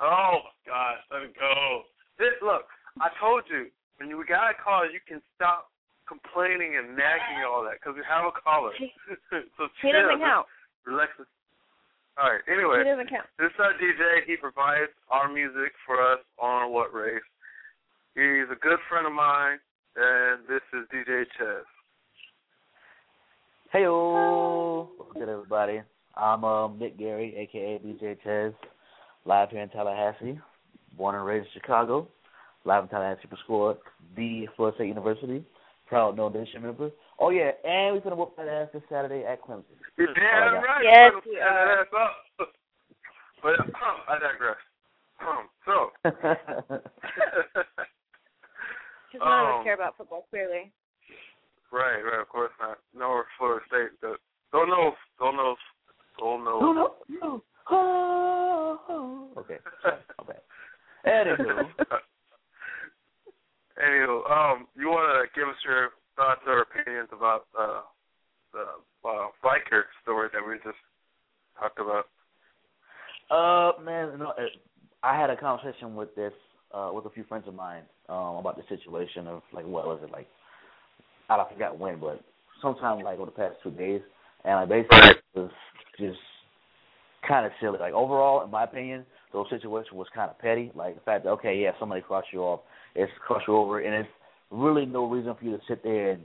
Oh 0.00 0.38
gosh, 0.66 1.00
let 1.10 1.22
it 1.22 1.34
go. 1.34 1.82
This 2.18 2.36
look, 2.42 2.68
I 3.00 3.08
told 3.18 3.44
you 3.50 3.66
when 3.96 4.08
you 4.08 4.18
we 4.18 4.24
got 4.24 4.50
a 4.50 4.54
caller, 4.62 4.86
you 4.86 5.00
can 5.08 5.20
stop 5.34 5.70
complaining 6.06 6.76
and 6.78 6.94
nagging 6.96 7.42
and 7.42 7.46
all 7.48 7.64
that 7.64 7.80
because 7.80 7.96
we 7.96 8.04
have 8.06 8.24
a 8.28 8.34
caller. 8.38 8.70
so 9.30 9.68
He 9.82 9.90
chill, 9.90 9.92
doesn't 9.92 10.20
count. 10.20 10.46
Relax. 10.86 11.10
All 12.20 12.30
right. 12.30 12.40
Anyway, 12.50 12.78
He 12.82 12.90
doesn't 12.90 13.08
count. 13.10 13.26
this 13.38 13.50
is 13.54 13.60
our 13.60 13.72
DJ. 13.74 14.26
He 14.26 14.36
provides 14.36 14.90
our 15.10 15.28
music 15.32 15.72
for 15.86 16.00
us 16.12 16.18
on 16.40 16.72
What 16.72 16.92
Race. 16.92 17.22
He's 18.14 18.50
a 18.50 18.58
good 18.60 18.78
friend 18.88 19.06
of 19.06 19.12
mine, 19.12 19.58
and 19.96 20.40
this 20.48 20.62
is 20.74 20.86
DJ 20.92 21.24
Ches. 21.38 21.64
Hey, 23.72 23.86
what's 23.86 25.12
good, 25.14 25.28
everybody? 25.28 25.82
I'm 26.16 26.42
uh, 26.42 26.68
Mick 26.68 26.98
Gary, 26.98 27.34
aka 27.36 27.78
DJ 27.78 28.16
Ches, 28.24 28.52
live 29.24 29.50
here 29.50 29.60
in 29.62 29.68
Tallahassee, 29.68 30.40
born 30.96 31.14
and 31.14 31.24
raised 31.24 31.46
in 31.54 31.60
Chicago, 31.60 32.08
live 32.64 32.84
in 32.84 32.88
Tallahassee 32.88 33.28
for 33.30 33.36
school, 33.44 33.76
the 34.16 34.46
Florida 34.56 34.74
State 34.76 34.88
University, 34.88 35.44
proud 35.86 36.16
Nole 36.16 36.30
Nation 36.30 36.62
member. 36.62 36.90
Oh 37.20 37.30
yeah, 37.30 37.50
and 37.64 37.94
we're 37.94 38.00
gonna 38.00 38.14
whoop 38.16 38.36
that 38.36 38.46
ass 38.48 38.68
this 38.72 38.82
Saturday 38.88 39.24
at 39.24 39.42
Clemson. 39.42 39.64
Yeah, 39.98 40.06
Oh, 40.08 40.12
yeah. 40.14 40.60
right. 40.60 40.84
Yes, 40.84 41.12
Let's 41.14 41.26
we 41.26 41.40
are. 41.40 41.66
that 41.66 41.78
ass 41.80 41.86
up. 42.40 42.48
But 43.40 43.60
um, 43.60 43.70
I 44.08 44.18
digress. 44.18 44.56
Um, 45.20 45.48
so, 45.64 45.92
Because 49.08 49.24
none 49.24 49.46
of 49.46 49.54
Um, 49.54 49.60
us 49.60 49.64
care 49.64 49.74
about 49.74 49.96
football, 49.96 50.26
clearly. 50.30 50.70
right, 51.72 52.02
right, 52.02 52.20
of 52.20 52.28
course 52.28 52.50
not. 52.60 52.78
No, 52.96 53.22
Florida 53.38 53.64
State. 53.68 53.90
But 54.02 54.18
don't 54.52 54.68
know. 54.68 54.92
Don't 55.20 55.36
know. 55.36 55.56
Don't 56.18 56.44
know. 56.44 56.58
no, 56.60 56.72
no, 56.72 56.94
no. 57.08 57.42
Oh, 57.70 59.28
okay. 59.38 59.58
Okay. 60.20 60.38
Anywho, 61.06 61.68
Anywho, 63.84 64.30
um, 64.30 64.66
you 64.76 64.88
want 64.88 65.06
to 65.14 65.28
give 65.38 65.48
us 65.48 65.54
your 65.64 65.90
thoughts 66.18 66.42
or 66.46 66.66
opinions 66.66 67.08
about 67.14 67.46
uh, 67.58 67.82
the 68.52 68.66
uh, 69.08 69.28
biker 69.42 69.86
story 70.02 70.28
that 70.34 70.42
we 70.46 70.56
just 70.56 70.82
talked 71.58 71.78
about? 71.78 72.10
Uh, 73.30 73.80
man, 73.82 74.10
you 74.12 74.18
know, 74.18 74.32
I 75.02 75.18
had 75.18 75.30
a 75.30 75.36
conversation 75.36 75.94
with 75.94 76.14
this 76.16 76.32
uh, 76.74 76.90
with 76.92 77.06
a 77.06 77.10
few 77.10 77.24
friends 77.24 77.44
of 77.46 77.54
mine 77.54 77.82
um, 78.08 78.36
about 78.36 78.56
the 78.56 78.64
situation 78.68 79.26
of 79.28 79.42
like 79.52 79.64
what 79.64 79.86
was 79.86 80.00
it 80.02 80.10
like? 80.10 80.26
I 81.30 81.36
don't 81.36 81.50
forgot 81.52 81.78
when, 81.78 82.00
but 82.00 82.20
sometime 82.60 83.00
like 83.00 83.18
over 83.18 83.26
the 83.26 83.36
past 83.36 83.54
two 83.62 83.70
days, 83.70 84.00
and 84.44 84.56
like 84.56 84.68
basically 84.68 85.20
it 85.34 85.38
was 85.38 85.50
just 85.98 86.18
kind 87.26 87.46
of 87.46 87.52
silly. 87.60 87.78
Like 87.78 87.92
overall, 87.92 88.44
in 88.44 88.50
my 88.50 88.64
opinion, 88.64 89.06
those 89.32 89.46
situations 89.50 89.92
was 89.92 90.08
kind 90.14 90.30
of 90.30 90.38
petty. 90.38 90.72
Like 90.74 90.96
the 90.96 91.00
fact 91.02 91.24
that 91.24 91.30
okay, 91.30 91.56
yeah, 91.56 91.72
somebody 91.78 92.00
crossed 92.00 92.28
you 92.32 92.40
off, 92.40 92.60
it's 92.94 93.12
crossed 93.26 93.46
you 93.46 93.56
over, 93.56 93.80
and 93.80 93.94
it's 93.94 94.08
really 94.50 94.86
no 94.86 95.06
reason 95.06 95.34
for 95.38 95.44
you 95.44 95.52
to 95.52 95.62
sit 95.68 95.82
there 95.82 96.12
and 96.12 96.22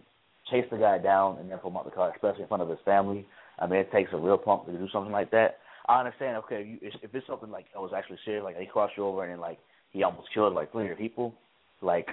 chase 0.49 0.65
the 0.71 0.77
guy 0.77 0.97
down 0.97 1.37
and 1.39 1.49
then 1.49 1.57
pull 1.57 1.71
him 1.71 1.77
out 1.77 1.85
the 1.85 1.91
car, 1.91 2.11
especially 2.13 2.43
in 2.43 2.47
front 2.47 2.63
of 2.63 2.69
his 2.69 2.79
family. 2.85 3.25
I 3.59 3.67
mean, 3.67 3.79
it 3.79 3.91
takes 3.91 4.11
a 4.13 4.17
real 4.17 4.37
punk 4.37 4.65
to 4.65 4.71
do 4.71 4.87
something 4.91 5.11
like 5.11 5.31
that. 5.31 5.57
I 5.87 5.99
understand. 5.99 6.37
Okay, 6.37 6.77
if, 6.81 6.93
you, 6.93 6.99
if 7.01 7.13
it's 7.13 7.27
something 7.27 7.51
like 7.51 7.65
that 7.73 7.81
was 7.81 7.91
actually 7.95 8.19
serious, 8.25 8.43
like 8.43 8.57
they 8.57 8.65
crossed 8.65 8.93
you 8.97 9.05
over 9.05 9.23
and 9.23 9.33
then 9.33 9.39
like 9.39 9.59
he 9.91 10.03
almost 10.03 10.29
killed 10.33 10.53
like 10.53 10.71
300 10.71 10.97
people, 10.97 11.33
like 11.81 12.07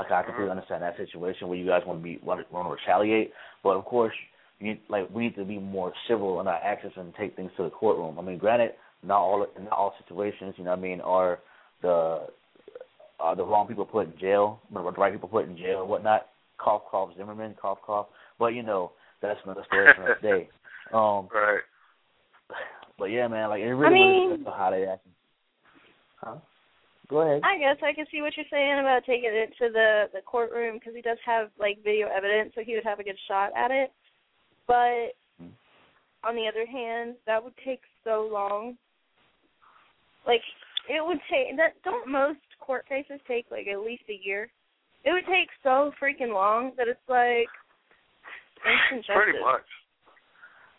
okay, 0.00 0.14
I 0.14 0.22
completely 0.22 0.44
mm-hmm. 0.44 0.58
understand 0.58 0.82
that 0.82 0.96
situation 0.96 1.48
where 1.48 1.58
you 1.58 1.66
guys 1.66 1.82
want 1.86 2.00
to 2.00 2.04
be 2.04 2.18
want 2.22 2.46
to, 2.46 2.54
want 2.54 2.68
to 2.68 2.72
retaliate, 2.72 3.32
but 3.62 3.70
of 3.70 3.84
course, 3.84 4.14
you 4.60 4.76
like 4.88 5.08
we 5.10 5.24
need 5.24 5.36
to 5.36 5.44
be 5.44 5.58
more 5.58 5.92
civil 6.08 6.40
in 6.40 6.46
our 6.46 6.62
actions 6.62 6.92
and 6.96 7.12
take 7.18 7.36
things 7.36 7.50
to 7.56 7.64
the 7.64 7.70
courtroom. 7.70 8.18
I 8.18 8.22
mean, 8.22 8.38
granted, 8.38 8.72
not 9.02 9.18
all 9.18 9.46
not 9.60 9.72
all 9.72 9.94
situations, 10.06 10.54
you 10.56 10.64
know, 10.64 10.70
what 10.70 10.78
I 10.78 10.82
mean, 10.82 11.00
are 11.00 11.38
the 11.82 12.26
are 13.20 13.36
the 13.36 13.44
wrong 13.44 13.66
people 13.66 13.84
put 13.84 14.06
in 14.06 14.18
jail, 14.18 14.60
but 14.70 14.82
the 14.82 14.90
right 14.92 15.12
people 15.12 15.28
put 15.28 15.48
in 15.48 15.56
jail 15.56 15.80
and 15.80 15.88
whatnot. 15.88 16.28
Cough, 16.58 16.82
cough, 16.90 17.10
Zimmerman, 17.16 17.54
cough, 17.60 17.78
cough. 17.84 18.06
But 18.38 18.48
you 18.48 18.62
know, 18.62 18.92
that's 19.22 19.38
another 19.44 19.64
story 19.66 19.92
for 19.94 20.02
another 20.02 20.20
day. 20.22 20.48
Um, 20.90 21.28
right. 21.34 21.60
But 22.98 23.06
yeah, 23.06 23.28
man, 23.28 23.50
like 23.50 23.60
it 23.60 23.74
really, 23.74 23.86
I 23.86 23.90
mean, 23.92 24.08
really 24.08 24.28
depends 24.28 24.48
on 24.48 24.58
how 24.58 24.70
they 24.70 24.86
act. 24.86 25.06
Huh? 26.16 26.36
Go 27.10 27.18
ahead. 27.20 27.42
I 27.44 27.58
guess 27.58 27.76
I 27.82 27.92
can 27.92 28.06
see 28.10 28.22
what 28.22 28.32
you're 28.38 28.46
saying 28.50 28.80
about 28.80 29.04
taking 29.04 29.30
it 29.30 29.50
to 29.58 29.70
the 29.70 30.04
the 30.14 30.22
courtroom 30.22 30.78
because 30.78 30.94
he 30.94 31.02
does 31.02 31.18
have 31.26 31.50
like 31.60 31.84
video 31.84 32.08
evidence, 32.08 32.52
so 32.54 32.62
he 32.64 32.74
would 32.74 32.84
have 32.84 33.00
a 33.00 33.04
good 33.04 33.18
shot 33.28 33.50
at 33.54 33.70
it. 33.70 33.92
But 34.66 35.12
on 36.24 36.34
the 36.34 36.48
other 36.48 36.66
hand, 36.66 37.14
that 37.26 37.42
would 37.42 37.54
take 37.64 37.80
so 38.04 38.28
long. 38.30 38.76
Like 40.26 40.42
it 40.88 41.04
would 41.04 41.20
take 41.30 41.56
that. 41.56 41.82
Don't 41.84 42.10
most 42.10 42.40
court 42.68 42.84
cases 42.84 43.16
take 43.24 43.48
like 43.48 43.64
at 43.64 43.80
least 43.80 44.04
a 44.12 44.20
year? 44.20 44.52
It 45.08 45.16
would 45.16 45.24
take 45.24 45.48
so 45.64 45.88
freaking 45.96 46.36
long 46.36 46.76
that 46.76 46.84
it's 46.84 47.08
like 47.08 47.48
instant 48.60 49.08
justice. 49.08 49.16
Pretty 49.16 49.40
much. 49.40 49.64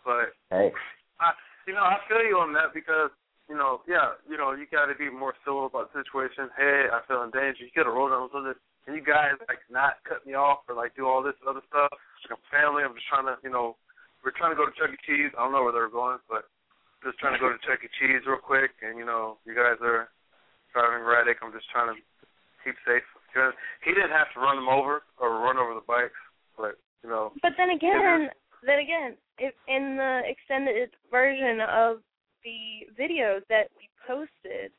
But 0.06 0.38
hey. 0.54 0.70
I, 1.18 1.34
you 1.66 1.74
know, 1.74 1.82
I 1.82 1.98
feel 2.06 2.22
you 2.22 2.38
on 2.38 2.54
that 2.54 2.78
because 2.78 3.10
you 3.50 3.58
know, 3.58 3.82
yeah, 3.90 4.14
you 4.30 4.38
know, 4.38 4.54
you 4.54 4.70
got 4.70 4.86
to 4.86 4.94
be 4.94 5.10
more 5.10 5.34
civil 5.42 5.66
about 5.66 5.90
the 5.90 6.06
situation. 6.06 6.54
Hey, 6.54 6.86
I 6.94 7.02
feel 7.10 7.26
in 7.26 7.34
danger. 7.34 7.66
You 7.66 7.74
could 7.74 7.90
have 7.90 7.98
rolled 7.98 8.14
on 8.14 8.30
with 8.30 8.54
it. 8.54 8.62
And 8.86 8.94
you 8.94 9.02
guys 9.02 9.42
like 9.50 9.66
not 9.74 9.98
cut 10.06 10.22
me 10.22 10.38
off 10.38 10.70
or 10.70 10.78
like 10.78 10.94
do 10.94 11.10
all 11.10 11.26
this 11.26 11.38
other 11.50 11.66
stuff. 11.66 11.90
Like 11.90 12.38
I'm 12.38 12.46
family. 12.54 12.86
I'm 12.86 12.94
just 12.94 13.10
trying 13.10 13.26
to, 13.26 13.42
you 13.42 13.50
know, 13.50 13.74
we're 14.22 14.38
trying 14.38 14.54
to 14.54 14.60
go 14.60 14.70
to 14.70 14.78
Chuck 14.78 14.94
E. 14.94 15.02
Cheese. 15.02 15.34
I 15.34 15.42
don't 15.42 15.54
know 15.54 15.66
where 15.66 15.74
they're 15.74 15.90
going, 15.90 16.22
but 16.30 16.46
just 17.02 17.18
trying 17.18 17.34
to 17.34 17.42
go 17.42 17.50
to 17.50 17.58
Chuck 17.66 17.82
E. 17.82 17.90
Cheese 17.98 18.22
real 18.30 18.38
quick. 18.38 18.78
And 18.86 19.02
you 19.02 19.06
know, 19.06 19.42
you 19.50 19.58
guys 19.58 19.82
are 19.82 20.14
driving 20.74 21.06
erratic. 21.06 21.38
I'm 21.42 21.52
just 21.52 21.70
trying 21.70 21.94
to 21.94 21.98
keep 22.64 22.76
safe. 22.86 23.04
He 23.86 23.92
didn't 23.94 24.16
have 24.16 24.34
to 24.34 24.40
run 24.40 24.58
them 24.58 24.70
over 24.70 25.04
or 25.22 25.42
run 25.42 25.58
over 25.58 25.74
the 25.74 25.86
bikes, 25.86 26.18
but 26.58 26.78
you 27.04 27.10
know. 27.10 27.32
But 27.42 27.54
then 27.58 27.70
again, 27.70 28.30
then 28.66 28.80
again, 28.80 29.16
if 29.38 29.54
in 29.68 29.96
the 29.98 30.22
extended 30.26 30.90
version 31.12 31.62
of 31.62 32.02
the 32.44 32.90
videos 32.98 33.46
that 33.50 33.70
we 33.78 33.88
posted, 34.08 34.72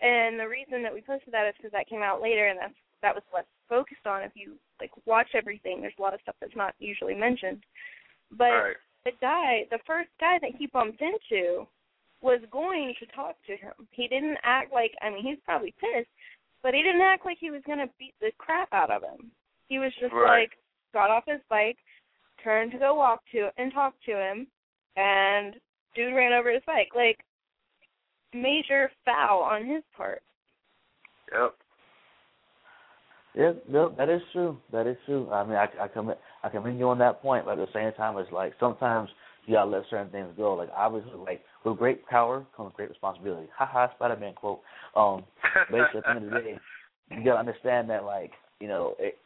and 0.00 0.38
the 0.38 0.48
reason 0.48 0.82
that 0.82 0.94
we 0.94 1.00
posted 1.00 1.32
that 1.32 1.48
is 1.48 1.54
because 1.56 1.72
that 1.72 1.88
came 1.88 2.02
out 2.02 2.22
later, 2.22 2.48
and 2.48 2.58
that's 2.58 2.78
that 3.02 3.14
was 3.14 3.24
less 3.34 3.44
focused 3.68 4.06
on. 4.06 4.22
If 4.22 4.32
you 4.34 4.54
like 4.80 4.90
watch 5.04 5.28
everything, 5.34 5.80
there's 5.80 5.98
a 5.98 6.02
lot 6.02 6.14
of 6.14 6.20
stuff 6.22 6.36
that's 6.40 6.56
not 6.56 6.74
usually 6.78 7.14
mentioned. 7.14 7.64
But 8.30 8.54
right. 8.54 8.76
the 9.04 9.12
guy, 9.20 9.66
the 9.70 9.78
first 9.86 10.10
guy 10.20 10.38
that 10.40 10.50
he 10.58 10.66
bumped 10.66 11.02
into, 11.02 11.66
was 12.26 12.40
going 12.50 12.92
to 12.98 13.06
talk 13.14 13.36
to 13.46 13.52
him. 13.52 13.72
He 13.92 14.08
didn't 14.08 14.38
act 14.42 14.72
like 14.72 14.92
I 15.00 15.10
mean 15.10 15.22
he's 15.24 15.38
probably 15.44 15.72
pissed, 15.80 16.10
but 16.62 16.74
he 16.74 16.82
didn't 16.82 17.00
act 17.00 17.24
like 17.24 17.38
he 17.40 17.52
was 17.52 17.62
gonna 17.66 17.86
beat 17.98 18.14
the 18.20 18.32
crap 18.38 18.68
out 18.72 18.90
of 18.90 19.02
him. 19.02 19.30
He 19.68 19.78
was 19.78 19.92
just 20.00 20.12
Right. 20.12 20.40
like 20.40 20.58
got 20.92 21.10
off 21.10 21.24
his 21.26 21.40
bike, 21.48 21.78
turned 22.42 22.72
to 22.72 22.78
go 22.78 22.94
walk 22.94 23.22
to 23.32 23.50
and 23.56 23.72
talk 23.72 23.94
to 24.06 24.12
him, 24.12 24.46
and 24.96 25.54
dude 25.94 26.14
ran 26.14 26.32
over 26.32 26.50
his 26.50 26.62
bike. 26.66 26.90
Like 26.94 27.18
major 28.34 28.90
foul 29.04 29.40
on 29.42 29.64
his 29.64 29.82
part. 29.96 30.22
Yep. 31.32 31.54
Yeah, 33.34 33.52
no, 33.68 33.90
that 33.98 34.08
is 34.08 34.22
true. 34.32 34.56
That 34.72 34.86
is 34.86 34.96
true. 35.04 35.30
I 35.30 35.44
mean, 35.44 35.56
I 35.56 35.68
I 35.80 35.88
commend 35.88 36.18
I 36.42 36.48
commend 36.48 36.78
you 36.78 36.88
on 36.88 36.98
that 36.98 37.20
point, 37.20 37.44
but 37.44 37.58
at 37.58 37.66
the 37.66 37.72
same 37.72 37.92
time, 37.92 38.16
it's 38.16 38.32
like 38.32 38.54
sometimes 38.58 39.10
you 39.44 39.54
gotta 39.54 39.70
let 39.70 39.82
certain 39.90 40.10
things 40.10 40.32
go. 40.36 40.54
Like 40.54 40.70
obviously, 40.74 41.12
like 41.14 41.42
with 41.66 41.78
great 41.78 42.06
power 42.06 42.46
comes 42.56 42.72
great 42.76 42.88
responsibility. 42.88 43.48
Ha 43.56 43.66
ha, 43.66 43.90
Spider 43.94 44.16
Man 44.16 44.34
quote. 44.34 44.60
Um, 44.94 45.24
basically, 45.70 45.98
at 45.98 46.04
the 46.04 46.10
end 46.10 46.24
of 46.24 46.30
the 46.30 46.38
day, 46.38 46.58
you 47.10 47.24
gotta 47.24 47.40
understand 47.40 47.90
that, 47.90 48.04
like 48.04 48.32
you 48.60 48.68
know, 48.68 48.94
it, 48.98 49.18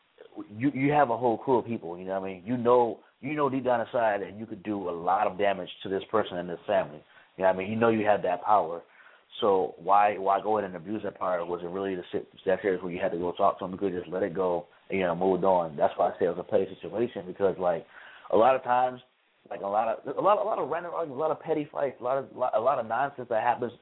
you 0.57 0.70
you 0.74 0.93
have 0.93 1.11
a 1.11 1.16
whole 1.16 1.36
crew 1.36 1.59
of 1.59 1.66
people. 1.66 1.99
You 1.99 2.07
know 2.07 2.18
what 2.18 2.28
I 2.28 2.32
mean? 2.32 2.43
You 2.47 2.57
know, 2.57 3.01
you 3.20 3.34
know 3.34 3.49
deep 3.49 3.64
down 3.64 3.80
inside 3.80 4.22
that 4.22 4.38
you 4.38 4.47
could 4.47 4.62
do 4.62 4.88
a 4.88 4.91
lot 4.91 5.26
of 5.26 5.38
damage 5.38 5.68
to 5.82 5.88
this 5.88 6.03
person 6.11 6.38
and 6.38 6.49
this 6.49 6.59
family. 6.66 7.03
You 7.36 7.45
know 7.45 7.51
what 7.51 7.57
I 7.57 7.59
mean? 7.59 7.70
You 7.70 7.76
know 7.76 7.91
you 7.91 8.07
have 8.07 8.22
that 8.22 8.43
power. 8.43 8.82
So 9.41 9.74
why 9.78 10.16
why 10.18 10.41
go 10.41 10.59
in 10.59 10.64
and 10.64 10.74
abuse 10.74 11.03
that 11.05 11.18
power? 11.18 11.45
Was 11.45 11.61
it 11.62 11.68
really 11.68 11.95
the 11.95 12.03
that 12.47 12.61
serious 12.62 12.82
where 12.82 12.93
you 12.93 13.01
had 13.01 13.12
to 13.12 13.18
go 13.18 13.32
talk 13.32 13.59
to 13.59 13.64
them? 13.64 13.72
You 13.72 13.78
could 13.78 13.93
just 13.93 14.09
let 14.09 14.22
it 14.22 14.34
go 14.34 14.66
and 14.88 14.99
you 14.99 15.05
know 15.05 15.14
moved 15.14 15.45
on. 15.45 15.76
That's 15.76 15.93
why 15.97 16.09
I 16.09 16.18
say 16.18 16.26
it 16.26 16.36
was 16.36 16.38
a 16.38 16.51
petty 16.51 16.66
situation 16.74 17.24
because 17.26 17.57
like 17.59 17.86
a 18.32 18.36
lot 18.36 18.57
of 18.57 18.62
times, 18.62 19.01
like 19.51 19.61
a 19.62 19.66
lot 19.66 19.88
of 19.88 20.16
a 20.16 20.20
lot 20.20 20.38
a 20.38 20.44
lot 20.44 20.59
of 20.59 20.68
random 20.68 20.92
arguments, 20.94 21.18
a 21.18 21.20
lot 21.20 21.30
of 21.30 21.40
petty 21.40 21.68
fights, 21.70 21.96
a 22.01 22.05
lot 22.05 22.18
of 22.18 22.26
a 22.55 22.61
lot 22.61 22.78
of 22.78 22.86
nonsense 22.86 23.28
that 23.28 23.42
happens. 23.42 23.72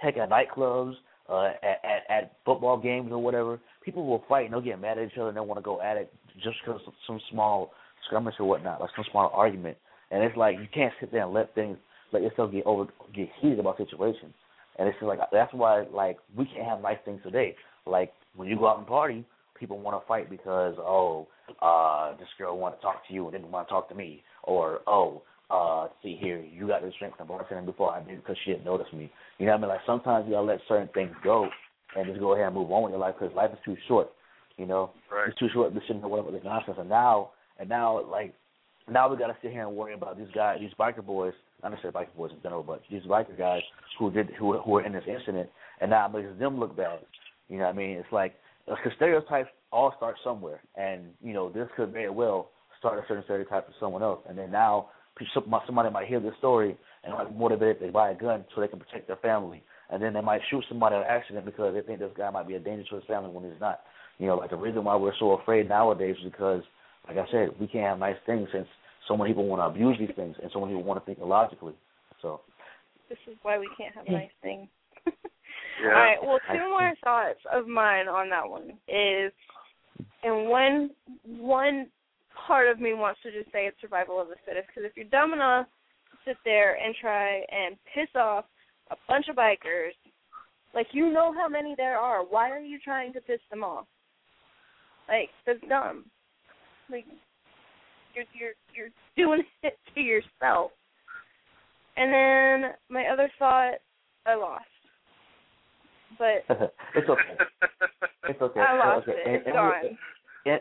Heck, 0.00 0.16
at 0.16 0.30
nightclubs, 0.30 0.94
uh, 1.28 1.50
at, 1.62 1.80
at 1.84 2.02
at 2.10 2.36
football 2.44 2.76
games 2.76 3.10
or 3.12 3.18
whatever, 3.18 3.60
people 3.84 4.06
will 4.06 4.24
fight 4.28 4.46
and 4.46 4.52
they'll 4.52 4.60
get 4.60 4.80
mad 4.80 4.98
at 4.98 5.06
each 5.06 5.18
other 5.18 5.28
and 5.28 5.36
they 5.36 5.40
want 5.40 5.58
to 5.58 5.62
go 5.62 5.80
at 5.80 5.96
it 5.96 6.12
just 6.42 6.56
because 6.64 6.80
of 6.86 6.92
some 7.06 7.20
small 7.30 7.72
skirmish 8.06 8.34
or 8.40 8.46
whatnot, 8.46 8.80
like 8.80 8.90
some 8.96 9.04
small 9.10 9.30
argument. 9.32 9.76
And 10.10 10.24
it's 10.24 10.36
like 10.36 10.56
you 10.58 10.66
can't 10.74 10.92
sit 11.00 11.12
there 11.12 11.22
and 11.22 11.32
let 11.32 11.54
things 11.54 11.78
let 12.12 12.22
yourself 12.22 12.52
get 12.52 12.66
over 12.66 12.86
get 13.14 13.28
heated 13.40 13.60
about 13.60 13.78
situations. 13.78 14.34
And 14.78 14.88
it's 14.88 14.96
just 14.96 15.06
like 15.06 15.20
that's 15.30 15.52
why 15.54 15.84
like 15.92 16.18
we 16.36 16.44
can't 16.46 16.66
have 16.66 16.82
nice 16.82 16.98
things 17.04 17.20
today. 17.22 17.54
Like 17.86 18.12
when 18.34 18.48
you 18.48 18.56
go 18.56 18.68
out 18.68 18.78
and 18.78 18.86
party, 18.86 19.24
people 19.58 19.78
want 19.78 20.00
to 20.00 20.06
fight 20.06 20.30
because 20.30 20.74
oh, 20.78 21.28
uh, 21.60 22.16
this 22.18 22.28
girl 22.38 22.58
want 22.58 22.76
to 22.76 22.82
talk 22.82 23.06
to 23.08 23.14
you 23.14 23.24
and 23.24 23.32
didn't 23.32 23.50
want 23.50 23.68
to 23.68 23.72
talk 23.72 23.88
to 23.88 23.94
me, 23.94 24.22
or 24.44 24.80
oh, 24.86 25.22
uh, 25.52 25.88
see 26.02 26.16
here, 26.18 26.40
you 26.40 26.66
got 26.66 26.82
this 26.82 26.94
drink 26.98 27.16
from 27.16 27.26
the 27.26 27.32
bartender 27.32 27.70
before 27.70 27.92
I 27.92 28.02
did 28.02 28.16
because 28.16 28.36
she 28.44 28.52
didn't 28.52 28.64
notice 28.64 28.86
me. 28.92 29.10
You 29.38 29.46
know 29.46 29.52
what 29.52 29.58
I 29.58 29.60
mean? 29.60 29.68
Like 29.68 29.80
sometimes 29.86 30.24
you 30.26 30.32
gotta 30.32 30.46
let 30.46 30.60
certain 30.66 30.88
things 30.94 31.12
go 31.22 31.48
and 31.94 32.06
just 32.06 32.20
go 32.20 32.32
ahead 32.32 32.46
and 32.46 32.54
move 32.54 32.72
on 32.72 32.84
with 32.84 32.92
your 32.92 33.00
life 33.00 33.14
because 33.18 33.34
life 33.36 33.50
is 33.52 33.58
too 33.64 33.76
short. 33.86 34.10
You 34.56 34.66
know, 34.66 34.90
Right. 35.12 35.28
it's 35.28 35.38
too 35.38 35.48
short 35.52 35.74
to 35.74 35.80
sit 35.86 36.00
there 36.00 36.08
with 36.08 36.32
this 36.34 36.44
nonsense. 36.44 36.76
And 36.78 36.88
now, 36.88 37.30
and 37.58 37.68
now, 37.68 38.00
like 38.04 38.34
now 38.88 39.08
we 39.10 39.16
gotta 39.16 39.36
sit 39.42 39.52
here 39.52 39.66
and 39.66 39.76
worry 39.76 39.94
about 39.94 40.16
these 40.16 40.30
guys, 40.34 40.58
these 40.60 40.72
biker 40.78 41.04
boys. 41.04 41.34
I 41.62 41.68
don't 41.68 41.72
necessarily 41.72 42.06
biker 42.06 42.16
boys 42.16 42.32
in 42.32 42.42
general, 42.42 42.62
but 42.62 42.82
these 42.90 43.02
biker 43.02 43.36
guys 43.36 43.62
who 43.98 44.10
did 44.10 44.30
who 44.38 44.58
who 44.58 44.70
were 44.70 44.84
in 44.86 44.92
this 44.92 45.04
incident, 45.06 45.50
and 45.80 45.90
now 45.90 46.06
it 46.06 46.12
makes 46.12 46.38
them 46.38 46.58
look 46.58 46.76
bad. 46.76 47.00
You 47.48 47.58
know 47.58 47.64
what 47.64 47.74
I 47.74 47.78
mean? 47.78 47.98
It's 47.98 48.12
like 48.12 48.34
because 48.66 48.92
stereotypes 48.96 49.50
all 49.72 49.92
start 49.96 50.16
somewhere, 50.22 50.60
and 50.76 51.02
you 51.22 51.32
know 51.32 51.50
this 51.50 51.68
could 51.76 51.92
very 51.92 52.10
well 52.10 52.50
start 52.78 52.98
a 52.98 53.02
certain 53.08 53.24
stereotype 53.24 53.66
for 53.66 53.74
someone 53.80 54.02
else, 54.02 54.20
and 54.28 54.36
then 54.36 54.50
now 54.50 54.88
somebody 55.66 55.90
might 55.90 56.08
hear 56.08 56.20
this 56.20 56.34
story 56.38 56.76
and 57.04 57.14
like 57.14 57.34
motivated 57.36 57.78
they 57.80 57.90
buy 57.90 58.10
a 58.10 58.14
gun 58.14 58.44
so 58.54 58.60
they 58.60 58.68
can 58.68 58.78
protect 58.78 59.06
their 59.06 59.16
family, 59.16 59.62
and 59.90 60.02
then 60.02 60.12
they 60.12 60.20
might 60.20 60.40
shoot 60.50 60.64
somebody 60.68 60.96
on 60.96 61.04
accident 61.04 61.44
because 61.44 61.74
they 61.74 61.80
think 61.80 61.98
this 61.98 62.10
guy 62.16 62.30
might 62.30 62.48
be 62.48 62.54
a 62.54 62.58
danger 62.58 62.84
to 62.90 62.96
his 62.96 63.04
family 63.04 63.30
when 63.30 63.44
he's 63.44 63.60
not. 63.60 63.80
You 64.18 64.26
know, 64.26 64.36
like 64.36 64.50
the 64.50 64.56
reason 64.56 64.84
why 64.84 64.96
we're 64.96 65.16
so 65.18 65.32
afraid 65.32 65.68
nowadays 65.68 66.16
is 66.18 66.30
because, 66.30 66.62
like 67.08 67.16
I 67.16 67.24
said, 67.30 67.48
we 67.58 67.66
can't 67.66 67.86
have 67.86 67.98
nice 67.98 68.16
things 68.26 68.48
since 68.52 68.68
so 69.08 69.16
many 69.16 69.30
people 69.30 69.46
want 69.46 69.60
to 69.60 69.66
abuse 69.66 69.96
these 69.98 70.14
things 70.14 70.36
and 70.40 70.50
so 70.52 70.60
many 70.60 70.72
people 70.72 70.84
want 70.84 71.00
to 71.00 71.06
think 71.06 71.18
illogically. 71.18 71.74
So 72.20 72.40
This 73.08 73.18
is 73.26 73.36
why 73.42 73.58
we 73.58 73.68
can't 73.76 73.94
have 73.94 74.06
hmm. 74.06 74.12
nice 74.12 74.30
things. 74.42 74.68
Yeah. 75.82 75.88
All 75.88 75.94
right. 75.94 76.18
Well, 76.22 76.38
two 76.50 76.68
more 76.70 76.92
thoughts 77.02 77.40
of 77.52 77.66
mine 77.66 78.08
on 78.08 78.30
that 78.30 78.48
one 78.48 78.70
is, 78.88 79.32
and 80.22 80.48
one 80.48 80.90
one 81.26 81.88
part 82.46 82.68
of 82.68 82.80
me 82.80 82.94
wants 82.94 83.20
to 83.22 83.32
just 83.32 83.50
say 83.52 83.66
it's 83.66 83.80
survival 83.80 84.20
of 84.20 84.28
the 84.28 84.36
fittest 84.46 84.68
because 84.68 84.84
if 84.88 84.96
you're 84.96 85.06
dumb 85.06 85.32
enough 85.32 85.66
to 86.10 86.16
sit 86.24 86.36
there 86.44 86.74
and 86.74 86.94
try 87.00 87.42
and 87.50 87.76
piss 87.94 88.08
off 88.14 88.44
a 88.90 88.96
bunch 89.08 89.26
of 89.28 89.36
bikers, 89.36 89.92
like 90.74 90.86
you 90.92 91.12
know 91.12 91.32
how 91.32 91.48
many 91.48 91.74
there 91.76 91.98
are, 91.98 92.24
why 92.24 92.50
are 92.50 92.60
you 92.60 92.78
trying 92.78 93.12
to 93.12 93.20
piss 93.20 93.40
them 93.50 93.64
off? 93.64 93.86
Like 95.08 95.30
that's 95.46 95.60
dumb. 95.68 96.04
Like 96.90 97.04
you're 98.14 98.24
you're 98.38 98.54
you're 98.74 98.90
doing 99.16 99.42
it 99.62 99.78
to 99.94 100.00
yourself. 100.00 100.70
And 101.96 102.10
then 102.12 102.70
my 102.88 103.06
other 103.12 103.30
thought, 103.38 103.74
I 104.24 104.34
lost. 104.34 104.64
But 106.18 106.44
it's 106.94 107.08
okay. 107.08 107.22
It's 108.28 108.40
okay. 108.42 108.60
I 108.60 108.76
lost 108.76 109.08
okay. 109.08 109.18
it. 109.18 109.26
And- 109.26 109.36
It's 109.36 109.46
and- 109.46 109.54
gone. 109.54 109.72
and- 110.46 110.60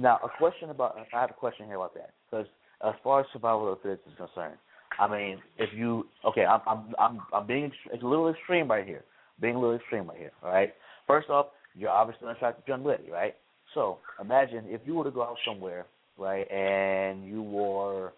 now, 0.00 0.20
a 0.22 0.28
question 0.38 0.70
about 0.70 0.96
I 1.12 1.20
have 1.20 1.30
a 1.30 1.34
question 1.34 1.66
here 1.66 1.74
about 1.74 1.92
that 1.94 2.10
because 2.30 2.46
as 2.86 2.94
far 3.02 3.20
as 3.20 3.26
survival 3.32 3.72
of 3.72 3.78
the 3.78 3.82
fittest 3.82 4.08
is 4.08 4.16
concerned, 4.16 4.56
I 4.98 5.08
mean, 5.08 5.38
if 5.58 5.70
you 5.74 6.06
okay, 6.24 6.44
I'm 6.44 6.60
I'm 6.68 6.94
I'm 7.00 7.20
I'm 7.32 7.46
being 7.46 7.72
it's 7.92 8.02
a 8.02 8.06
little 8.06 8.28
extreme 8.28 8.68
right 8.70 8.86
here, 8.86 9.02
being 9.40 9.56
a 9.56 9.58
little 9.58 9.74
extreme 9.74 10.06
right 10.08 10.16
here. 10.18 10.30
All 10.42 10.50
right. 10.52 10.72
First 11.08 11.30
off, 11.30 11.46
you're 11.74 11.90
obviously 11.90 12.28
an 12.28 12.36
attractive 12.36 12.62
young 12.68 12.84
lady, 12.84 13.10
right? 13.10 13.34
So 13.74 13.98
imagine 14.20 14.64
if 14.68 14.80
you 14.84 14.94
were 14.94 15.04
to 15.04 15.10
go 15.10 15.22
out 15.22 15.36
somewhere, 15.44 15.86
right, 16.16 16.48
and 16.50 17.26
you 17.26 17.42
wore 17.42 18.12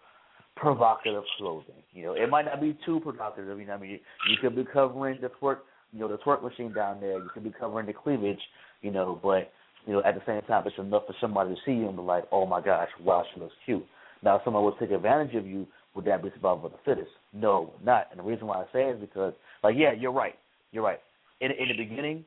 provocative 0.55 1.23
clothing. 1.37 1.81
You 1.93 2.05
know, 2.05 2.13
it 2.13 2.29
might 2.29 2.45
not 2.45 2.61
be 2.61 2.77
too 2.85 2.99
provocative. 2.99 3.59
You 3.59 3.65
know, 3.65 3.73
I 3.73 3.77
mean, 3.77 3.91
you, 3.91 3.99
you 4.29 4.37
could 4.39 4.55
be 4.55 4.65
covering 4.71 5.19
the 5.21 5.29
twerk, 5.41 5.57
you 5.91 5.99
know, 5.99 6.07
the 6.07 6.17
twerk 6.17 6.43
machine 6.43 6.73
down 6.73 6.99
there. 6.99 7.17
You 7.17 7.29
could 7.33 7.43
be 7.43 7.53
covering 7.57 7.85
the 7.85 7.93
cleavage, 7.93 8.39
you 8.81 8.91
know, 8.91 9.19
but 9.21 9.51
you 9.85 9.93
know, 9.93 10.01
at 10.05 10.15
the 10.15 10.21
same 10.25 10.41
time, 10.43 10.63
it's 10.65 10.77
enough 10.77 11.03
for 11.07 11.15
somebody 11.19 11.55
to 11.55 11.61
see 11.65 11.71
you 11.71 11.87
and 11.87 11.95
be 11.95 12.03
like, 12.03 12.25
oh 12.31 12.45
my 12.45 12.61
gosh, 12.61 12.89
wow, 13.03 13.23
she 13.33 13.39
looks 13.39 13.53
cute. 13.65 13.83
Now, 14.23 14.35
if 14.35 14.43
someone 14.45 14.63
would 14.63 14.75
take 14.79 14.91
advantage 14.91 15.35
of 15.35 15.47
you, 15.47 15.65
would 15.95 16.05
that 16.05 16.23
be 16.23 16.29
survival 16.29 16.67
of 16.67 16.71
the 16.71 16.77
fittest? 16.85 17.11
No, 17.33 17.73
not. 17.83 18.07
And 18.11 18.19
the 18.19 18.23
reason 18.23 18.47
why 18.47 18.61
I 18.61 18.65
say 18.71 18.89
it 18.89 18.95
is 18.95 19.01
because, 19.01 19.33
like, 19.63 19.75
yeah, 19.77 19.91
you're 19.91 20.11
right. 20.11 20.35
You're 20.71 20.83
right. 20.83 20.99
In 21.41 21.51
in 21.51 21.67
the 21.67 21.83
beginning, 21.83 22.23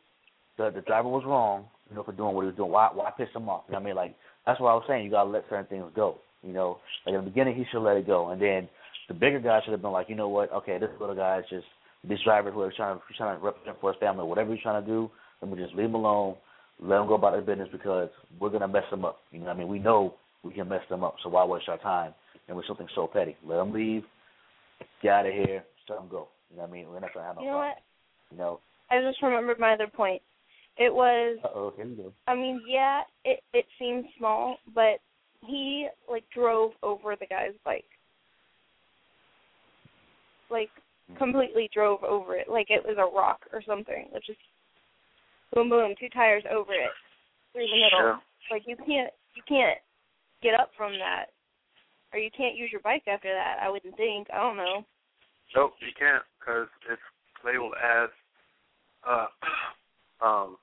the 0.59 0.71
the 0.71 0.81
driver 0.83 1.09
was 1.09 1.23
wrong, 1.25 1.67
you 1.89 1.97
know, 1.97 2.03
for 2.03 2.13
doing 2.13 2.35
what 2.35 2.43
he 2.43 2.47
was 2.49 2.57
doing. 2.57 2.71
Why 2.71 2.91
why 2.93 3.11
piss 3.17 3.29
him 3.35 3.49
off? 3.49 3.65
You 3.69 3.73
know 3.73 3.79
what 3.79 3.85
I 3.85 3.87
mean? 3.87 3.97
Like 3.97 4.15
that's 4.45 4.61
what 4.61 4.71
I 4.71 4.75
was 4.75 4.85
saying. 4.89 5.05
You 5.05 5.11
gotta 5.11 5.31
let 5.31 5.45
certain 5.49 5.67
things 5.67 5.91
go. 5.95 6.19
You 6.43 6.53
know, 6.53 6.79
like 7.07 7.15
in 7.15 7.25
the 7.25 7.31
beginning, 7.31 7.55
he 7.55 7.65
should 7.71 7.83
let 7.83 7.97
it 7.97 8.07
go, 8.07 8.31
and 8.31 8.43
then 8.43 8.69
the 9.09 9.15
bigger 9.15 9.41
guy 9.41 9.61
should 9.65 9.73
have 9.73 9.83
been 9.83 9.93
like, 9.93 10.09
you 10.09 10.15
know 10.15 10.29
what? 10.29 10.53
Okay, 10.53 10.79
this 10.79 10.91
little 11.01 11.15
guy 11.15 11.39
is 11.39 11.45
just 11.49 11.67
this 12.09 12.21
driver 12.25 12.51
who 12.51 12.63
is 12.65 12.73
trying 12.77 12.97
to 12.99 13.03
trying 13.17 13.39
to 13.39 13.45
represent 13.45 13.77
for 13.81 13.93
his 13.93 14.01
family, 14.01 14.25
whatever 14.25 14.53
he's 14.53 14.63
trying 14.63 14.83
to 14.83 14.87
do. 14.87 15.11
Let 15.41 15.51
me 15.51 15.63
just 15.63 15.75
leave 15.75 15.87
him 15.87 15.95
alone. 15.95 16.37
Let 16.81 17.01
him 17.01 17.07
go 17.09 17.15
about 17.15 17.37
his 17.37 17.47
business 17.47 17.69
because 17.71 18.09
we're 18.41 18.51
gonna 18.51 18.69
mess 18.69 18.85
him 18.91 19.05
up. 19.05 19.19
You 19.31 19.41
know, 19.41 19.47
what 19.47 19.57
I 19.57 19.59
mean, 19.59 19.69
we 19.69 19.79
know 19.79 20.15
we 20.43 20.53
can 20.53 20.69
mess 20.69 20.83
them 20.89 21.05
up. 21.05 21.17
So 21.23 21.29
why 21.29 21.45
waste 21.45 21.69
our 21.69 21.79
time 21.79 22.15
and 22.49 22.57
with 22.57 22.67
something 22.67 22.89
so 22.95 23.07
petty? 23.07 23.37
Let 23.47 23.61
him 23.61 23.73
leave. 23.73 24.03
Get 25.03 25.13
out 25.13 25.27
of 25.27 25.33
here. 25.33 25.65
Let 25.89 26.01
him 26.01 26.09
go. 26.09 26.29
You 26.51 26.57
know 26.57 26.63
what 26.63 26.71
I 26.71 26.73
mean? 26.73 26.89
We're 26.89 27.01
not 27.01 27.15
gonna 27.15 27.27
have 27.27 27.37
no 27.37 27.43
You 27.43 27.49
know 27.49 27.55
problem. 27.55 27.71
what? 27.71 28.33
You 28.33 28.39
know. 28.39 28.61
I 28.91 29.01
just 29.01 29.23
remembered 29.23 29.59
my 29.59 29.73
other 29.73 29.87
point. 29.87 30.21
It 30.77 30.93
was 30.93 31.39
Uh 31.45 31.49
oh. 31.55 31.73
Here 31.77 31.87
we 31.87 31.95
go. 31.95 32.13
I 32.27 32.35
mean, 32.35 32.61
yeah, 32.67 33.03
it 33.25 33.41
it 33.53 33.67
seemed 33.79 34.05
small, 34.19 34.57
but 34.75 34.99
he 35.47 35.89
like 36.11 36.25
drove 36.35 36.73
over 36.83 37.15
the 37.19 37.27
guy's 37.27 37.53
bike. 37.65 37.85
Like 40.51 40.71
completely 41.19 41.69
drove 41.73 42.03
over 42.03 42.35
it, 42.37 42.49
like 42.49 42.71
it 42.71 42.83
was 42.85 42.97
a 42.99 43.15
rock 43.17 43.41
or 43.53 43.63
something. 43.63 44.09
It 44.13 44.23
just 44.27 44.39
boom 45.53 45.69
boom, 45.69 45.95
two 45.99 46.09
tires 46.09 46.45
over 46.51 46.73
it 46.73 46.91
through 47.53 47.67
the 47.67 47.77
middle. 47.77 48.01
Yeah. 48.01 48.19
Like 48.51 48.63
you 48.67 48.77
can't 48.77 49.13
you 49.35 49.43
can't 49.49 49.79
get 50.43 50.55
up 50.59 50.71
from 50.77 50.93
that. 50.99 51.27
Or 52.13 52.19
you 52.19 52.31
can't 52.31 52.55
use 52.55 52.71
your 52.71 52.81
bike 52.83 53.03
after 53.11 53.33
that, 53.33 53.59
I 53.61 53.69
wouldn't 53.69 53.97
think. 53.97 54.29
I 54.33 54.39
don't 54.39 54.57
know. 54.57 54.85
Nope, 55.55 55.75
you 55.81 55.91
can't 55.99 56.23
because 56.39 56.69
it's 56.91 57.03
labeled 57.45 57.75
as 57.79 58.09
uh 59.07 59.27
um. 60.25 60.57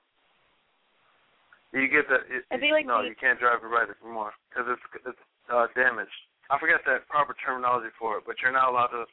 You 1.72 1.88
get 1.88 2.04
that? 2.12 2.28
It, 2.28 2.44
I 2.52 2.60
feel 2.60 2.72
like 2.72 2.84
no, 2.84 3.00
the- 3.00 3.08
you 3.08 3.16
can't 3.16 3.40
drive 3.40 3.60
your 3.62 3.72
bike 3.72 3.88
anymore 4.04 4.32
because 4.48 4.68
it's 4.68 5.06
it's 5.08 5.24
uh, 5.52 5.66
damaged. 5.74 6.12
I 6.50 6.58
forget 6.60 6.84
that 6.84 7.08
proper 7.08 7.34
terminology 7.40 7.88
for 7.98 8.18
it, 8.18 8.24
but 8.26 8.36
you're 8.42 8.52
not 8.52 8.68
allowed 8.68 8.92
to 8.92 9.04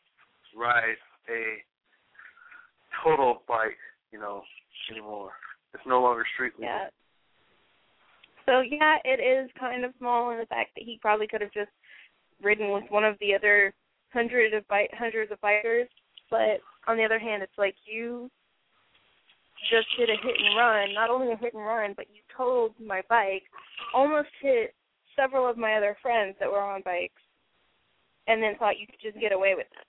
ride 0.58 1.00
a 1.30 3.04
total 3.04 3.44
bike, 3.48 3.78
you 4.12 4.20
know, 4.20 4.44
anymore. 4.92 5.32
It's 5.74 5.84
no 5.86 6.02
longer 6.02 6.26
street 6.34 6.54
legal. 6.58 6.74
Yeah. 6.74 6.88
So 8.46 8.62
yeah, 8.62 8.98
it 9.06 9.22
is 9.22 9.50
kind 9.60 9.86
of 9.86 9.94
small 10.00 10.32
in 10.32 10.40
the 10.40 10.46
fact 10.48 10.72
that 10.76 10.84
he 10.84 10.98
probably 11.02 11.28
could 11.28 11.42
have 11.42 11.54
just 11.54 11.70
ridden 12.42 12.72
with 12.72 12.86
one 12.90 13.04
of 13.04 13.16
the 13.20 13.36
other 13.36 13.74
hundreds 14.12 14.56
of 14.56 14.68
bike 14.68 14.90
hundreds 14.94 15.32
of 15.32 15.40
bikers. 15.42 15.88
But 16.32 16.62
on 16.88 16.98
the 16.98 17.04
other 17.04 17.20
hand, 17.20 17.44
it's 17.44 17.58
like 17.58 17.76
you 17.86 18.30
just 19.70 19.88
did 19.98 20.10
a 20.10 20.14
hit 20.14 20.36
and 20.40 20.58
run. 20.58 20.94
Not 20.94 21.10
only 21.10 21.32
a 21.32 21.38
hit 21.38 21.54
and 21.54 21.64
run, 21.64 21.94
but 21.96 22.08
you 22.14 22.22
totaled 22.36 22.74
my 22.84 23.02
bike, 23.10 23.44
almost 23.94 24.30
hit 24.42 24.74
several 25.16 25.50
of 25.50 25.58
my 25.58 25.76
other 25.76 25.98
friends 26.02 26.36
that 26.40 26.50
were 26.50 26.62
on 26.62 26.82
bikes, 26.84 27.22
and 28.28 28.42
then 28.42 28.56
thought 28.58 28.80
you 28.80 28.88
could 28.88 29.02
just 29.02 29.20
get 29.20 29.32
away 29.32 29.54
with 29.56 29.68
it. 29.68 29.86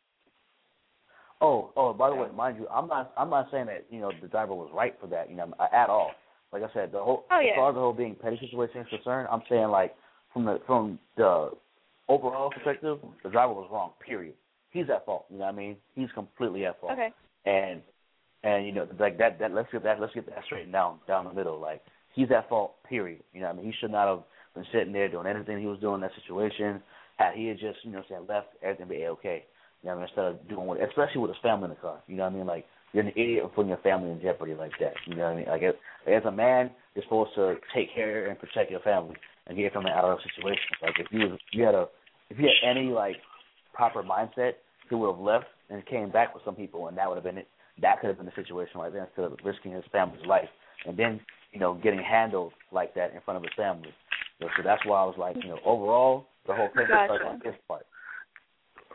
Oh, 1.40 1.70
oh, 1.76 1.92
by 1.94 2.10
the 2.10 2.16
way, 2.16 2.28
mind 2.36 2.58
you, 2.58 2.66
I'm 2.68 2.86
not 2.86 3.12
I'm 3.16 3.30
not 3.30 3.48
saying 3.50 3.66
that, 3.66 3.86
you 3.90 4.00
know, 4.00 4.12
the 4.20 4.28
driver 4.28 4.54
was 4.54 4.70
right 4.74 4.94
for 5.00 5.06
that, 5.08 5.30
you 5.30 5.36
know, 5.36 5.52
at 5.72 5.88
all. 5.88 6.12
Like 6.52 6.62
I 6.62 6.72
said, 6.74 6.92
the 6.92 6.98
whole 6.98 7.24
Oh, 7.30 7.38
as 7.38 7.46
far 7.56 7.70
as 7.70 7.74
the 7.74 7.80
whole 7.80 7.92
being 7.92 8.14
petty 8.14 8.38
situation 8.40 8.80
is 8.80 8.88
concerned, 8.88 9.28
I'm 9.30 9.42
saying 9.48 9.68
like 9.68 9.94
from 10.32 10.44
the 10.44 10.58
from 10.66 10.98
the 11.16 11.50
overall 12.08 12.50
perspective, 12.50 12.98
the 13.22 13.30
driver 13.30 13.52
was 13.52 13.68
wrong, 13.72 13.92
period. 14.04 14.34
He's 14.70 14.86
at 14.94 15.04
fault, 15.06 15.26
you 15.30 15.38
know 15.38 15.46
what 15.46 15.54
I 15.54 15.56
mean? 15.56 15.76
He's 15.94 16.10
completely 16.14 16.66
at 16.66 16.80
fault. 16.80 16.92
Okay. 16.92 17.12
And 17.46 17.80
and 18.42 18.66
you 18.66 18.72
know, 18.72 18.86
like 18.98 19.18
that 19.18 19.38
that 19.38 19.52
let's 19.52 19.70
get 19.72 19.82
that 19.84 20.00
let's 20.00 20.14
get 20.14 20.26
that 20.26 20.44
straightened 20.44 20.72
down 20.72 20.98
down 21.06 21.24
the 21.24 21.32
middle. 21.32 21.58
Like 21.58 21.82
he's 22.14 22.30
at 22.36 22.48
fault, 22.48 22.74
period. 22.88 23.22
You 23.32 23.40
know 23.40 23.46
what 23.46 23.54
I 23.54 23.56
mean? 23.56 23.66
He 23.66 23.72
should 23.80 23.92
not 23.92 24.08
have 24.08 24.24
been 24.54 24.64
sitting 24.72 24.92
there 24.92 25.08
doing 25.08 25.26
anything 25.26 25.58
he 25.58 25.66
was 25.66 25.80
doing 25.80 25.96
in 25.96 26.00
that 26.02 26.10
situation. 26.22 26.82
Had 27.16 27.34
he 27.34 27.46
had 27.48 27.58
just, 27.58 27.78
you 27.82 27.92
know 27.92 28.02
saying, 28.08 28.26
left, 28.28 28.48
everything 28.62 28.88
would 28.88 28.94
be 28.94 29.02
a 29.02 29.10
okay. 29.12 29.44
You 29.82 29.88
know 29.88 29.96
what 29.96 29.96
I 29.96 29.96
mean? 29.96 30.08
Instead 30.08 30.24
of 30.24 30.48
doing 30.48 30.66
what 30.66 30.80
especially 30.82 31.20
with 31.20 31.30
his 31.30 31.42
family 31.42 31.64
in 31.64 31.70
the 31.70 31.76
car. 31.76 32.02
You 32.06 32.16
know 32.16 32.24
what 32.24 32.32
I 32.32 32.36
mean? 32.36 32.46
Like 32.46 32.64
you're 32.92 33.04
an 33.04 33.12
idiot 33.16 33.44
for 33.44 33.48
putting 33.48 33.68
your 33.68 33.78
family 33.78 34.10
in 34.10 34.20
jeopardy 34.20 34.54
like 34.54 34.72
that. 34.80 34.94
You 35.06 35.14
know 35.16 35.24
what 35.24 35.32
I 35.32 35.36
mean? 35.36 35.48
Like 35.48 35.62
as, 35.62 35.74
as 36.06 36.24
a 36.24 36.30
man, 36.30 36.70
you're 36.94 37.04
supposed 37.04 37.34
to 37.36 37.56
take 37.74 37.94
care 37.94 38.28
and 38.28 38.38
protect 38.38 38.70
your 38.70 38.80
family 38.80 39.16
and 39.46 39.56
get 39.56 39.62
your 39.62 39.70
family 39.70 39.90
out 39.90 40.04
of 40.04 40.18
those 40.18 40.26
situations. 40.34 40.76
Like 40.82 40.94
if 40.98 41.06
you 41.10 41.20
was 41.20 41.38
if 41.52 41.58
you 41.58 41.64
had 41.64 41.74
a 41.74 41.86
if 42.28 42.38
you 42.38 42.48
had 42.48 42.68
any 42.68 42.88
like 42.88 43.16
proper 43.72 44.02
mindset, 44.02 44.60
he 44.88 44.94
would 44.94 45.10
have 45.10 45.20
left 45.20 45.46
and 45.70 45.84
came 45.86 46.10
back 46.10 46.34
with 46.34 46.44
some 46.44 46.54
people 46.54 46.88
and 46.88 46.98
that 46.98 47.08
would 47.08 47.16
have 47.16 47.24
been 47.24 47.38
it. 47.38 47.48
That 47.80 48.00
could 48.00 48.08
have 48.08 48.16
been 48.16 48.26
the 48.26 48.36
situation 48.36 48.80
right 48.80 48.92
there 48.92 49.04
instead 49.04 49.24
of 49.24 49.38
risking 49.44 49.72
his 49.72 49.84
family's 49.90 50.26
life 50.26 50.48
and 50.86 50.98
then, 50.98 51.20
you 51.52 51.60
know, 51.60 51.74
getting 51.74 52.02
handled 52.02 52.52
like 52.72 52.94
that 52.94 53.14
in 53.14 53.20
front 53.24 53.38
of 53.38 53.42
his 53.42 53.52
family. 53.56 53.88
So, 54.40 54.48
so 54.56 54.62
that's 54.62 54.84
why 54.84 55.00
I 55.00 55.04
was 55.04 55.16
like, 55.18 55.36
you 55.42 55.48
know, 55.48 55.58
overall 55.64 56.26
the 56.46 56.54
whole 56.54 56.68
thing 56.74 56.86
Gotcha. 56.88 57.06
starts 57.06 57.24
on 57.26 57.40
his 57.44 57.54
part. 57.68 57.86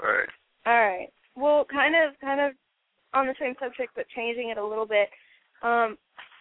Right. 0.01 0.29
All 0.65 0.73
right. 0.73 1.09
Well, 1.35 1.65
kind 1.69 1.95
of, 1.95 2.19
kind 2.21 2.41
of 2.41 2.53
on 3.13 3.27
the 3.27 3.35
same 3.39 3.53
subject, 3.59 3.93
but 3.95 4.05
changing 4.15 4.49
it 4.49 4.57
a 4.57 4.65
little 4.65 4.85
bit. 4.85 5.09
Um, 5.61 5.97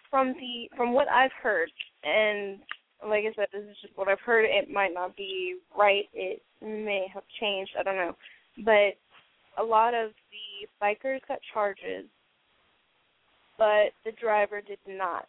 from 0.09 0.33
the 0.33 0.69
from 0.77 0.93
what 0.93 1.07
I've 1.09 1.33
heard, 1.41 1.69
and 2.03 2.59
like 3.07 3.23
I 3.25 3.33
said, 3.35 3.47
this 3.51 3.63
is 3.63 3.77
just 3.81 3.97
what 3.97 4.07
I've 4.07 4.19
heard. 4.19 4.45
It 4.45 4.69
might 4.69 4.93
not 4.93 5.15
be 5.15 5.57
right. 5.77 6.05
It 6.13 6.41
may 6.61 7.07
have 7.13 7.23
changed. 7.39 7.71
I 7.77 7.83
don't 7.83 7.95
know, 7.97 8.15
but 8.63 8.95
a 9.61 9.63
lot 9.63 9.93
of 9.93 10.11
the 10.31 10.67
bikers 10.81 11.19
got 11.27 11.39
charges, 11.53 12.05
but 13.57 13.91
the 14.03 14.11
driver 14.19 14.61
did 14.61 14.79
not 14.87 15.27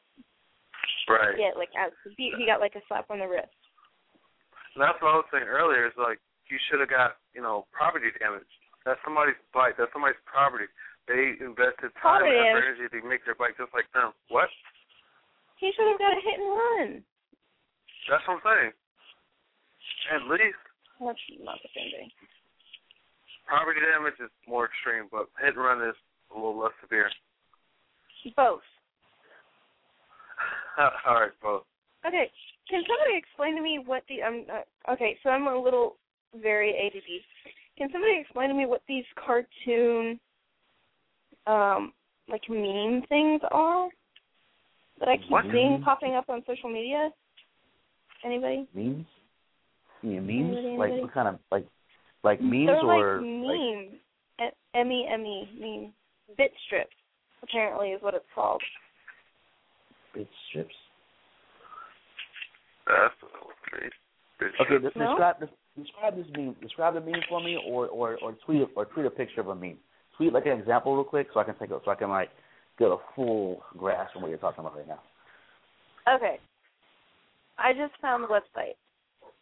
Right. 1.09 1.39
get 1.39 1.57
like 1.57 1.71
as 1.79 1.93
he, 2.17 2.35
he 2.37 2.47
got 2.47 2.59
like 2.59 2.75
a 2.75 2.83
slap 2.89 3.11
on 3.11 3.21
the 3.21 3.27
wrist. 3.27 3.55
And 4.75 4.83
that's 4.83 4.99
what 5.01 5.15
I 5.15 5.23
was 5.23 5.31
saying 5.31 5.47
earlier. 5.47 5.87
Is 5.87 5.95
like 5.97 6.19
you 6.51 6.59
should 6.69 6.81
have 6.81 6.91
got 6.91 7.17
you 7.35 7.41
know 7.41 7.67
property 7.71 8.11
damage. 8.19 8.43
That's 8.87 9.03
somebody's 9.03 9.35
bike. 9.51 9.75
That's 9.75 9.91
somebody's 9.91 10.23
property. 10.23 10.71
They 11.11 11.35
invested 11.43 11.91
time 11.99 12.23
and 12.23 12.55
energy 12.55 12.87
to 12.87 12.99
make 13.03 13.27
their 13.27 13.35
bike 13.35 13.59
just 13.59 13.75
like 13.75 13.91
them. 13.91 14.15
What? 14.31 14.47
He 15.59 15.75
should 15.75 15.91
have 15.91 15.99
got 15.99 16.15
a 16.15 16.23
hit 16.23 16.39
and 16.39 16.55
run. 16.55 16.91
That's 18.07 18.23
what 18.31 18.39
I'm 18.39 18.47
saying. 18.47 18.73
At 20.15 20.23
least 20.31 20.63
That's 21.03 21.19
not 21.43 21.59
the 21.67 21.71
same 21.75 21.91
thing. 21.91 22.11
property 23.43 23.83
damage 23.83 24.23
is 24.23 24.31
more 24.47 24.71
extreme, 24.71 25.11
but 25.11 25.27
hit 25.43 25.59
and 25.59 25.63
run 25.67 25.83
is 25.83 25.99
a 26.31 26.39
little 26.39 26.55
less 26.55 26.75
severe. 26.79 27.11
Both. 28.39 28.63
All 31.07 31.27
right, 31.27 31.35
both. 31.43 31.63
Okay, 32.07 32.31
can 32.71 32.83
somebody 32.87 33.19
explain 33.19 33.57
to 33.57 33.63
me 33.63 33.79
what 33.83 34.03
the 34.09 34.23
um? 34.23 34.47
Uh, 34.47 34.93
okay, 34.93 35.19
so 35.23 35.31
I'm 35.31 35.47
a 35.47 35.59
little 35.59 35.97
very 36.35 36.71
ADD. 36.75 37.03
Can 37.79 37.89
somebody 37.93 38.19
explain 38.21 38.49
to 38.49 38.55
me 38.55 38.67
what 38.67 38.83
these 38.89 39.05
cartoon, 39.17 40.19
um, 41.47 41.93
like 42.29 42.43
meme 42.49 43.03
things 43.09 43.41
are 43.51 43.89
that 44.99 45.09
I 45.09 45.17
keep 45.19 45.31
What? 45.31 45.45
seeing 45.53 45.83
popping 45.85 46.15
up 46.15 46.29
on 46.29 46.43
social 46.47 46.71
media? 46.71 47.11
Anybody? 48.25 48.67
Memes? 48.75 49.05
You 50.03 50.21
mean 50.21 50.27
memes? 50.49 50.57
Anybody, 50.59 50.79
Like 50.79 50.89
anybody? 50.91 51.03
what 51.03 51.13
kind 51.15 51.29
of 51.29 51.39
like 51.51 51.67
like 52.23 52.41
memes 52.41 52.67
They're 52.67 52.85
or 52.85 53.17
like 53.17 53.23
memes. 53.23 54.01
M 54.75 54.93
e 54.93 55.07
m 55.11 55.25
e 55.25 55.49
meme. 55.59 55.93
Bit 56.37 56.53
strips, 56.67 56.97
apparently, 57.43 57.91
is 57.91 58.03
what 58.03 58.15
it's 58.15 58.25
called. 58.35 58.63
bit 60.13 60.29
strips? 60.49 60.75
That's 62.87 63.15
great. 63.71 63.93
Okay, 64.61 64.79
de- 64.79 64.99
No? 64.99 65.11
describe 65.11 65.41
this, 65.41 65.49
describe 65.77 66.17
this 66.17 66.27
meme. 66.37 66.57
Describe 66.61 66.95
the 66.95 67.01
meme 67.01 67.23
for 67.29 67.43
me, 67.43 67.59
or 67.67 67.87
or 67.89 68.19
or 68.23 68.33
tweet 68.45 68.63
a, 68.63 68.67
or 68.77 68.87
tweet 68.87 69.07
a 69.07 69.11
picture 69.11 69.41
of 69.41 69.49
a 69.49 69.55
meme. 69.55 69.79
Tweet 70.17 70.33
like 70.33 70.47
an 70.47 70.59
example 70.59 70.95
real 70.95 71.05
quick, 71.05 71.29
so 71.33 71.41
I 71.41 71.45
can 71.45 71.57
take 71.59 71.71
a, 71.71 71.81
so 71.85 71.91
I 71.91 71.95
can 71.95 72.11
like 72.11 72.31
get 72.79 72.89
a 72.89 72.97
full 73.15 73.63
grasp 73.77 74.17
of 74.17 74.23
what 74.23 74.29
you're 74.29 74.39
talking 74.39 74.61
about 74.61 74.77
right 74.77 74.89
now. 74.89 75.01
Okay. 76.15 76.39
I 77.59 77.73
just 77.73 78.01
found 78.01 78.23
the 78.23 78.29
website. 78.29 78.77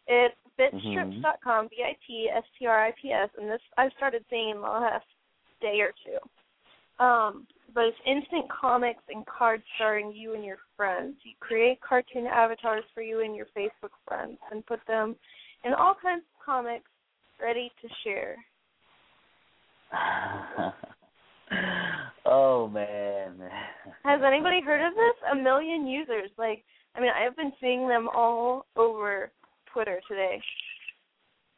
It's 0.07 0.35
Mm-hmm. 0.59 1.21
bitstrips.com, 1.21 1.67
B 1.69 1.77
I 1.83 1.97
T 2.07 2.29
S 2.33 2.43
T 2.57 2.65
R 2.65 2.85
I 2.85 2.93
P 3.01 3.11
S, 3.11 3.29
and 3.39 3.49
this 3.49 3.59
I've 3.77 3.91
started 3.97 4.23
seeing 4.29 4.51
in 4.51 4.57
the 4.57 4.61
last 4.61 5.05
day 5.61 5.79
or 5.81 5.91
two. 6.05 7.03
Um, 7.03 7.45
but 7.73 7.85
it's 7.85 7.97
instant 8.05 8.45
comics 8.49 9.03
and 9.09 9.25
cards 9.25 9.63
starring 9.75 10.13
you 10.13 10.33
and 10.33 10.45
your 10.45 10.59
friends. 10.77 11.15
You 11.23 11.33
create 11.41 11.81
cartoon 11.81 12.25
avatars 12.25 12.85
for 12.93 13.01
you 13.01 13.21
and 13.21 13.35
your 13.35 13.47
Facebook 13.47 13.91
friends 14.07 14.37
and 14.51 14.65
put 14.65 14.79
them 14.87 15.15
in 15.65 15.73
all 15.73 15.95
kinds 16.01 16.23
of 16.23 16.45
comics 16.45 16.89
ready 17.41 17.71
to 17.81 17.87
share. 18.03 18.37
oh 22.25 22.67
man. 22.67 23.41
Has 24.03 24.21
anybody 24.25 24.61
heard 24.61 24.85
of 24.85 24.93
this? 24.93 25.15
A 25.31 25.35
million 25.35 25.87
users. 25.87 26.29
Like, 26.37 26.63
I 26.95 27.01
mean, 27.01 27.09
I've 27.09 27.35
been 27.35 27.51
seeing 27.59 27.87
them 27.87 28.07
all 28.15 28.65
over 28.75 29.31
Twitter 29.73 29.99
today, 30.07 30.39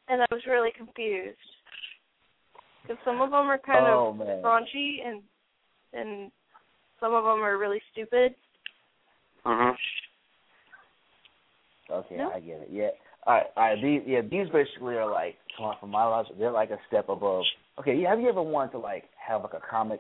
and 0.08 0.22
I 0.22 0.26
was 0.32 0.42
really 0.48 0.72
confused 0.76 1.38
because 2.82 2.98
some 3.04 3.22
of 3.22 3.30
them 3.32 3.48
are 3.48 3.60
kind 3.60 3.86
Oh, 3.86 4.10
of 4.10 4.18
man. 4.18 4.42
raunchy 4.42 5.06
and 5.06 5.22
and 5.94 6.32
some 7.00 7.14
of 7.14 7.24
them 7.24 7.44
are 7.44 7.58
really 7.58 7.82
stupid. 7.92 8.36
Mhm. 9.46 9.76
Okay, 11.90 12.20
I 12.20 12.40
get 12.40 12.62
it. 12.62 12.70
Yeah. 12.70 12.90
All 13.28 13.34
right, 13.34 13.46
all 13.58 13.64
right. 13.64 13.84
These, 13.84 14.02
yeah, 14.08 14.22
these 14.22 14.48
basically 14.54 14.96
are 14.96 15.12
like, 15.12 15.36
come 15.58 15.66
on, 15.66 15.76
from 15.82 15.92
my 15.92 16.06
logic, 16.06 16.40
they're 16.40 16.50
like 16.50 16.70
a 16.70 16.80
step 16.88 17.10
above. 17.10 17.44
Okay, 17.78 17.94
yeah. 17.94 18.10
Have 18.10 18.22
you 18.22 18.30
ever 18.30 18.42
wanted 18.42 18.72
to 18.72 18.80
like 18.80 19.04
have 19.20 19.42
like 19.42 19.54
a 19.54 19.60
comic, 19.70 20.00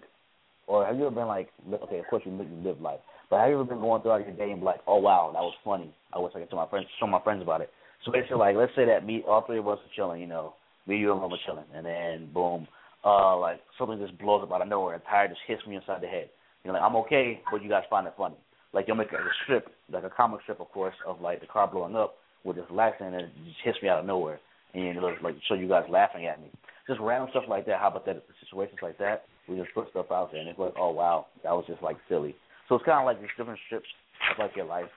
or 0.65 0.85
have 0.85 0.95
you 0.95 1.05
ever 1.05 1.15
been 1.15 1.27
like, 1.27 1.49
okay, 1.83 1.99
of 1.99 2.05
course 2.09 2.23
you 2.25 2.31
live, 2.31 2.47
you 2.49 2.63
live 2.63 2.79
life, 2.79 3.01
but 3.29 3.39
have 3.39 3.49
you 3.49 3.55
ever 3.55 3.65
been 3.65 3.81
going 3.81 4.01
throughout 4.01 4.25
your 4.25 4.35
day 4.37 4.49
and 4.49 4.61
be 4.61 4.65
like, 4.65 4.79
oh 4.87 4.95
wow, 4.95 5.31
that 5.33 5.41
was 5.41 5.53
funny. 5.65 5.93
I 6.13 6.19
wish 6.19 6.31
I 6.35 6.39
could 6.39 6.49
tell 6.49 6.59
my 6.59 6.69
friends, 6.69 6.87
show 7.01 7.07
my 7.07 7.21
friends 7.21 7.41
about 7.41 7.59
it. 7.59 7.69
So 8.05 8.13
basically, 8.13 8.37
like, 8.37 8.55
let's 8.55 8.71
say 8.77 8.85
that 8.85 9.05
me, 9.05 9.25
all 9.27 9.43
three 9.45 9.57
of 9.59 9.67
us 9.67 9.79
are 9.79 9.93
chilling, 9.93 10.21
you 10.21 10.27
know, 10.27 10.53
me, 10.87 10.95
you, 10.95 11.11
and 11.11 11.19
Roma 11.19 11.35
chilling, 11.45 11.65
and 11.75 11.85
then 11.85 12.29
boom, 12.33 12.65
uh, 13.03 13.37
like 13.37 13.59
something 13.77 13.99
just 13.99 14.17
blows 14.19 14.41
up 14.41 14.53
out 14.53 14.61
of 14.61 14.69
nowhere, 14.69 14.93
and 14.93 15.03
tire 15.03 15.27
just 15.27 15.41
hits 15.45 15.67
me 15.67 15.75
inside 15.75 16.01
the 16.01 16.07
head. 16.07 16.29
You 16.63 16.69
know, 16.69 16.79
like 16.79 16.83
I'm 16.83 16.95
okay, 17.03 17.41
but 17.51 17.61
you 17.61 17.67
guys 17.67 17.83
find 17.89 18.07
it 18.07 18.13
funny. 18.17 18.37
Like 18.71 18.85
you'll 18.87 18.95
make 18.95 19.11
a, 19.11 19.17
a 19.17 19.31
strip, 19.43 19.67
like 19.91 20.05
a 20.05 20.09
comic 20.09 20.39
strip, 20.43 20.61
of 20.61 20.71
course, 20.71 20.95
of 21.05 21.19
like 21.19 21.41
the 21.41 21.47
car 21.47 21.67
blowing 21.67 21.97
up 21.97 22.15
with 22.43 22.55
this 22.55 22.65
and 22.69 23.15
it 23.15 23.29
just 23.45 23.59
hits 23.63 23.77
me 23.81 23.89
out 23.89 23.99
of 23.99 24.05
nowhere, 24.05 24.39
and 24.73 24.83
you 24.83 24.93
know, 24.93 25.13
like 25.23 25.35
show 25.47 25.55
you 25.55 25.67
guys 25.67 25.83
laughing 25.89 26.25
at 26.25 26.41
me. 26.41 26.51
Just 26.87 26.99
random 27.01 27.29
stuff 27.31 27.43
like 27.49 27.65
that. 27.65 27.79
How 27.79 27.89
about 27.89 28.05
that? 28.05 28.23
Situations 28.39 28.79
like 28.81 28.97
that, 28.99 29.25
we 29.47 29.57
just 29.57 29.73
put 29.73 29.89
stuff 29.89 30.11
out 30.11 30.31
there, 30.31 30.41
and 30.41 30.49
it's 30.49 30.59
like, 30.59 30.73
oh 30.77 30.91
wow, 30.91 31.27
that 31.43 31.51
was 31.51 31.65
just 31.67 31.81
like 31.81 31.97
silly. 32.07 32.35
So 32.69 32.75
it's 32.75 32.85
kind 32.85 32.99
of 32.99 33.05
like 33.05 33.19
these 33.19 33.29
different 33.37 33.59
strips 33.65 33.87
of 34.31 34.39
like 34.39 34.55
your 34.55 34.65
life. 34.65 34.89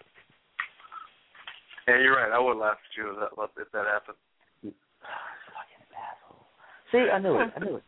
Yeah, 1.89 2.01
you're 2.01 2.17
right. 2.17 2.33
I 2.33 2.39
would 2.39 2.57
laugh 2.57 2.77
at 2.79 2.97
you 2.97 3.11
if 3.11 3.17
that, 3.19 3.62
if 3.62 3.73
that 3.73 3.87
happened. 3.87 4.17
Fucking 4.62 5.85
asshole. 5.97 6.47
See, 6.93 7.11
I 7.11 7.19
knew 7.19 7.41
it. 7.41 7.51
I 7.57 7.65
knew 7.65 7.77
it. 7.77 7.85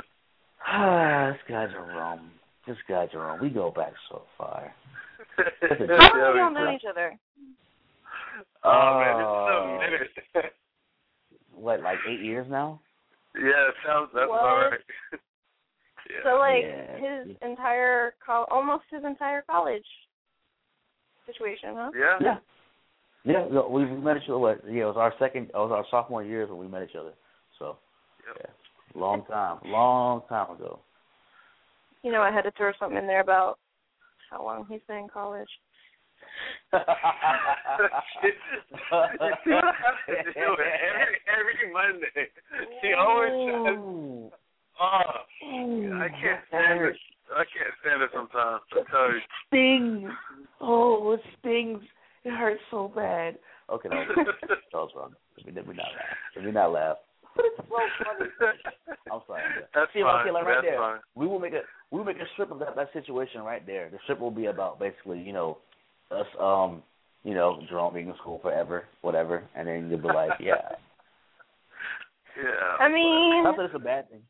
Ah, 0.73 1.33
this 1.33 1.41
guy's 1.49 1.71
a 1.75 1.81
rum. 1.81 2.31
This 2.65 2.77
guy's 2.89 3.09
a 3.15 3.19
rum. 3.19 3.41
We 3.43 3.49
go 3.49 3.73
back 3.75 3.93
so 4.09 4.23
far. 4.39 4.73
How 5.61 5.77
long 5.79 6.21
have 6.27 6.37
y'all 6.37 6.53
known 6.53 6.75
each 6.75 6.85
other? 6.89 7.19
Oh 8.65 8.99
man, 9.01 9.17
it's 9.17 9.27
so 9.27 9.57
oh. 9.57 9.79
minute. 9.81 10.53
What, 11.53 11.83
like 11.83 11.99
eight 12.09 12.21
years 12.21 12.47
now? 12.49 12.81
yeah, 13.37 13.69
it 13.69 13.75
sounds 13.87 14.09
that's 14.15 14.29
What? 14.29 14.41
all 14.41 14.57
right. 14.57 14.81
So 16.25 16.39
like 16.39 16.65
Yeah. 16.65 17.25
his 17.27 17.37
entire 17.41 18.15
col 18.25 18.47
almost 18.51 18.85
his 18.91 19.05
entire 19.05 19.43
college 19.43 19.85
situation, 21.27 21.75
huh? 21.77 21.91
Yeah. 21.95 22.19
Yeah. 22.21 22.37
Yeah, 23.25 23.47
no, 23.51 23.69
we 23.69 23.85
we 23.85 24.01
met 24.01 24.17
each 24.17 24.29
other. 24.29 24.39
What? 24.39 24.61
Yeah, 24.67 24.83
it 24.83 24.87
was 24.87 24.97
our 24.97 25.13
second. 25.19 25.51
It 25.51 25.55
was 25.55 25.71
our 25.71 25.85
sophomore 25.91 26.25
year 26.25 26.47
when 26.47 26.59
we 26.59 26.67
met 26.67 26.83
each 26.83 26.97
other. 26.97 27.13
So, 27.59 27.77
yeah, 28.27 28.47
long 28.95 29.25
time, 29.27 29.59
long 29.67 30.23
time 30.29 30.57
ago. 30.57 30.81
You 32.03 32.13
know, 32.13 32.23
I 32.23 32.33
had 32.33 32.43
to 32.43 32.51
throw 32.53 32.73
something 32.81 32.97
in 32.97 33.07
there 33.07 33.21
about 33.21 33.59
how 34.31 34.45
long 34.45 34.67
he's 34.69 34.81
been 34.87 34.99
in 34.99 35.09
college. 35.09 35.49
you 36.73 36.79
see 39.45 39.51
what 39.51 39.65
I 39.65 39.75
have 39.83 39.99
to 40.07 40.33
do 40.33 40.57
every 40.95 41.19
every 41.27 41.73
Monday. 41.73 42.31
She 42.81 42.93
always 42.93 43.33
tries. 43.49 43.79
Oh, 44.81 45.03
I 45.43 46.09
can't 46.23 46.41
stand 46.49 46.81
it. 46.83 46.97
I 47.35 47.45
can't 47.45 47.75
stand 47.81 48.03
it 48.03 48.11
sometimes. 48.15 48.63
I 48.73 48.91
tell 48.91 49.13
you. 49.13 49.21
Stings. 49.49 50.11
Oh, 50.61 51.13
it 51.13 51.21
stings. 51.41 51.83
It 52.25 52.31
hurts 52.31 52.61
so 52.71 52.93
bad. 52.95 53.39
Okay, 53.71 53.89
that 53.89 54.09
was, 54.09 54.27
that 54.49 54.59
was 54.73 54.91
wrong. 54.97 55.15
Let 55.37 55.47
me, 55.47 55.53
let 55.55 55.69
me 55.69 55.75
not 55.75 55.87
laugh. 55.87 56.17
Let 56.37 56.45
me 56.45 56.53
not 56.53 56.73
laugh. 56.73 56.97
I'm 59.13 59.21
sorry. 59.27 59.43
That's 59.75 59.93
See, 59.93 60.03
fine. 60.03 60.21
okay, 60.23 60.31
like 60.31 60.45
right 60.45 60.55
That's 60.63 60.67
there, 60.67 60.79
fine. 60.79 60.99
we 61.15 61.27
will 61.27 61.39
make 61.39 61.53
a 61.53 61.63
we 61.91 61.99
will 61.99 62.05
make 62.05 62.17
a 62.19 62.27
strip 62.35 62.51
of 62.51 62.59
that 62.61 62.77
that 62.77 62.93
situation 62.93 63.43
right 63.43 63.65
there. 63.67 63.89
The 63.91 63.99
strip 64.05 64.21
will 64.21 64.31
be 64.31 64.47
about 64.47 64.79
basically, 64.79 65.21
you 65.21 65.33
know, 65.33 65.59
us, 66.11 66.27
um, 66.39 66.83
you 67.25 67.35
know, 67.35 67.61
Jerome 67.69 67.95
being 67.95 68.09
in 68.09 68.15
school 68.17 68.39
forever, 68.43 68.85
whatever, 69.03 69.43
and 69.57 69.67
then 69.69 69.89
you'll 69.91 70.01
be 70.01 70.09
like, 70.09 70.33
yeah. 70.41 70.55
Yeah. 72.39 72.79
I 72.79 72.89
mean, 72.89 73.45
I 73.45 73.53
thought 73.53 73.65
it's 73.67 73.75
a 73.75 73.79
bad 73.79 74.09
thing. 74.09 74.23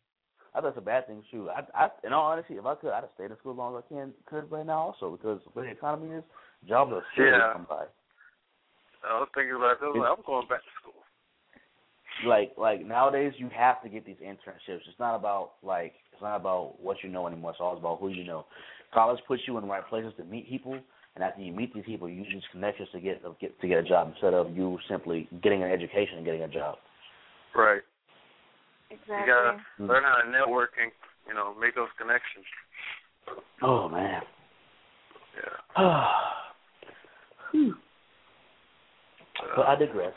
I 0.54 0.60
thought 0.60 0.68
it's 0.70 0.78
a 0.78 0.80
bad 0.80 1.06
thing. 1.06 1.22
Shoot, 1.30 1.48
I, 1.50 1.62
I, 1.76 1.88
in 2.02 2.12
all 2.12 2.32
honesty, 2.32 2.54
if 2.54 2.64
I 2.66 2.74
could, 2.74 2.90
I'd 2.90 3.04
have 3.04 3.10
stayed 3.14 3.30
in 3.30 3.36
school 3.38 3.52
as 3.52 3.58
long 3.58 3.76
as 3.76 3.84
I 3.84 3.94
can 3.94 4.12
could 4.26 4.50
right 4.50 4.66
now, 4.66 4.90
also 4.96 5.12
because 5.14 5.38
the 5.54 5.60
the 5.62 5.68
economy 5.68 6.16
is, 6.16 6.24
jobs 6.66 6.90
are 6.92 7.04
seriously 7.14 7.38
Yeah. 7.38 7.52
come 7.52 7.66
by. 7.68 7.84
I 9.06 9.20
was 9.20 9.28
thinking 9.34 9.54
about 9.54 9.78
that. 9.78 9.86
I 9.86 9.88
was 9.92 10.00
like, 10.00 10.10
I'm 10.18 10.24
going 10.26 10.48
back 10.48 10.64
to 10.64 10.72
school. 10.80 10.89
Like 12.26 12.52
like 12.56 12.84
nowadays 12.86 13.32
you 13.38 13.48
have 13.56 13.82
to 13.82 13.88
get 13.88 14.04
these 14.06 14.16
internships. 14.24 14.80
It's 14.88 14.98
not 14.98 15.16
about 15.16 15.52
like 15.62 15.94
it's 16.12 16.22
not 16.22 16.36
about 16.36 16.80
what 16.80 16.98
you 17.02 17.10
know 17.10 17.26
anymore. 17.26 17.50
It's 17.52 17.60
all 17.60 17.76
about 17.76 18.00
who 18.00 18.08
you 18.08 18.24
know. 18.24 18.46
College 18.92 19.20
puts 19.26 19.42
you 19.46 19.56
in 19.56 19.62
the 19.62 19.70
right 19.70 19.86
places 19.88 20.12
to 20.16 20.24
meet 20.24 20.48
people, 20.48 20.78
and 21.14 21.24
after 21.24 21.40
you 21.42 21.52
meet 21.52 21.72
these 21.72 21.84
people, 21.84 22.08
you 22.08 22.22
use 22.22 22.44
connections 22.50 22.88
to 22.92 23.00
get, 23.00 23.22
to 23.22 23.34
get 23.40 23.60
to 23.60 23.68
get 23.68 23.78
a 23.78 23.82
job 23.82 24.10
instead 24.12 24.34
of 24.34 24.56
you 24.56 24.78
simply 24.88 25.28
getting 25.42 25.62
an 25.62 25.70
education 25.70 26.16
and 26.16 26.24
getting 26.24 26.42
a 26.42 26.48
job. 26.48 26.76
Right. 27.54 27.82
exactly. 28.90 29.16
You 29.16 29.26
gotta 29.26 29.58
learn 29.78 30.04
how 30.04 30.20
to 30.22 30.30
network 30.30 30.70
and 30.80 30.92
You 31.28 31.34
know, 31.34 31.54
make 31.60 31.74
those 31.74 31.88
connections. 31.98 32.44
Oh 33.62 33.88
man. 33.88 34.22
Yeah. 35.36 35.56
but 39.56 39.66
I 39.66 39.76
digress. 39.78 40.12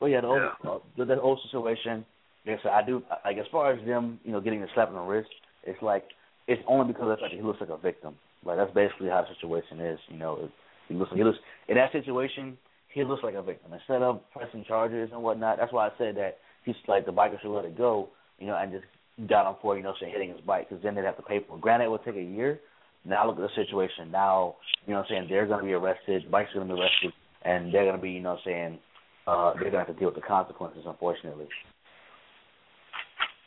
Well, 0.00 0.10
yeah, 0.10 0.20
the 0.20 0.26
old, 0.28 0.42
uh, 0.64 1.04
the, 1.04 1.20
old 1.20 1.40
situation. 1.44 2.04
Yes, 2.44 2.60
I 2.64 2.82
do. 2.86 3.02
Like 3.24 3.36
as 3.36 3.46
far 3.50 3.72
as 3.72 3.84
them, 3.84 4.20
you 4.24 4.32
know, 4.32 4.40
getting 4.40 4.60
the 4.60 4.68
slap 4.74 4.88
on 4.88 4.94
the 4.94 5.00
wrist, 5.00 5.28
it's 5.64 5.80
like 5.82 6.04
it's 6.46 6.62
only 6.68 6.92
because 6.92 7.08
it's 7.12 7.22
like 7.22 7.32
he 7.32 7.42
looks 7.42 7.60
like 7.60 7.70
a 7.70 7.76
victim. 7.76 8.14
Like 8.44 8.56
that's 8.58 8.72
basically 8.74 9.08
how 9.08 9.22
the 9.22 9.34
situation 9.34 9.80
is. 9.80 9.98
You 10.08 10.18
know, 10.18 10.38
it, 10.44 10.50
he 10.88 10.94
looks 10.94 11.10
he 11.14 11.24
looks 11.24 11.38
in 11.68 11.76
that 11.76 11.92
situation. 11.92 12.56
He 12.94 13.04
looks 13.04 13.22
like 13.22 13.34
a 13.34 13.42
victim 13.42 13.72
instead 13.72 14.02
of 14.02 14.20
pressing 14.32 14.64
charges 14.66 15.10
and 15.12 15.22
whatnot. 15.22 15.58
That's 15.58 15.72
why 15.72 15.88
I 15.88 15.90
said 15.98 16.16
that 16.16 16.38
he's 16.64 16.76
like 16.86 17.04
the 17.04 17.12
biker 17.12 17.40
should 17.40 17.54
let 17.54 17.64
it 17.64 17.76
go. 17.76 18.08
You 18.38 18.46
know, 18.46 18.56
and 18.56 18.70
just 18.70 19.28
got 19.28 19.50
him 19.50 19.56
for 19.60 19.76
you 19.76 19.82
know 19.82 19.94
saying 20.00 20.12
hitting 20.12 20.30
his 20.30 20.40
bike 20.40 20.68
because 20.68 20.82
then 20.82 20.94
they'd 20.94 21.04
have 21.04 21.16
to 21.16 21.22
pay 21.22 21.40
for 21.46 21.56
it. 21.56 21.60
Granted, 21.60 21.86
it 21.86 21.90
would 21.90 22.04
take 22.04 22.16
a 22.16 22.22
year. 22.22 22.60
Now 23.04 23.26
look 23.26 23.36
at 23.36 23.42
the 23.42 23.64
situation. 23.64 24.12
Now 24.12 24.56
you 24.86 24.92
know 24.92 25.00
what 25.00 25.06
I'm 25.06 25.10
saying 25.10 25.26
they're 25.28 25.46
going 25.46 25.60
to 25.60 25.66
be 25.66 25.72
arrested. 25.72 26.30
Bike's 26.30 26.52
going 26.54 26.68
to 26.68 26.74
be 26.74 26.80
arrested, 26.80 27.12
and 27.44 27.74
they're 27.74 27.84
going 27.84 27.96
to 27.96 28.02
be 28.02 28.12
you 28.12 28.20
know 28.20 28.30
what 28.30 28.40
I'm 28.46 28.52
saying 28.52 28.78
uh, 29.28 29.52
they're 29.54 29.70
going 29.70 29.72
to 29.72 29.78
have 29.78 29.86
to 29.88 29.94
deal 29.94 30.08
with 30.08 30.14
the 30.14 30.22
consequences. 30.22 30.82
Unfortunately. 30.86 31.46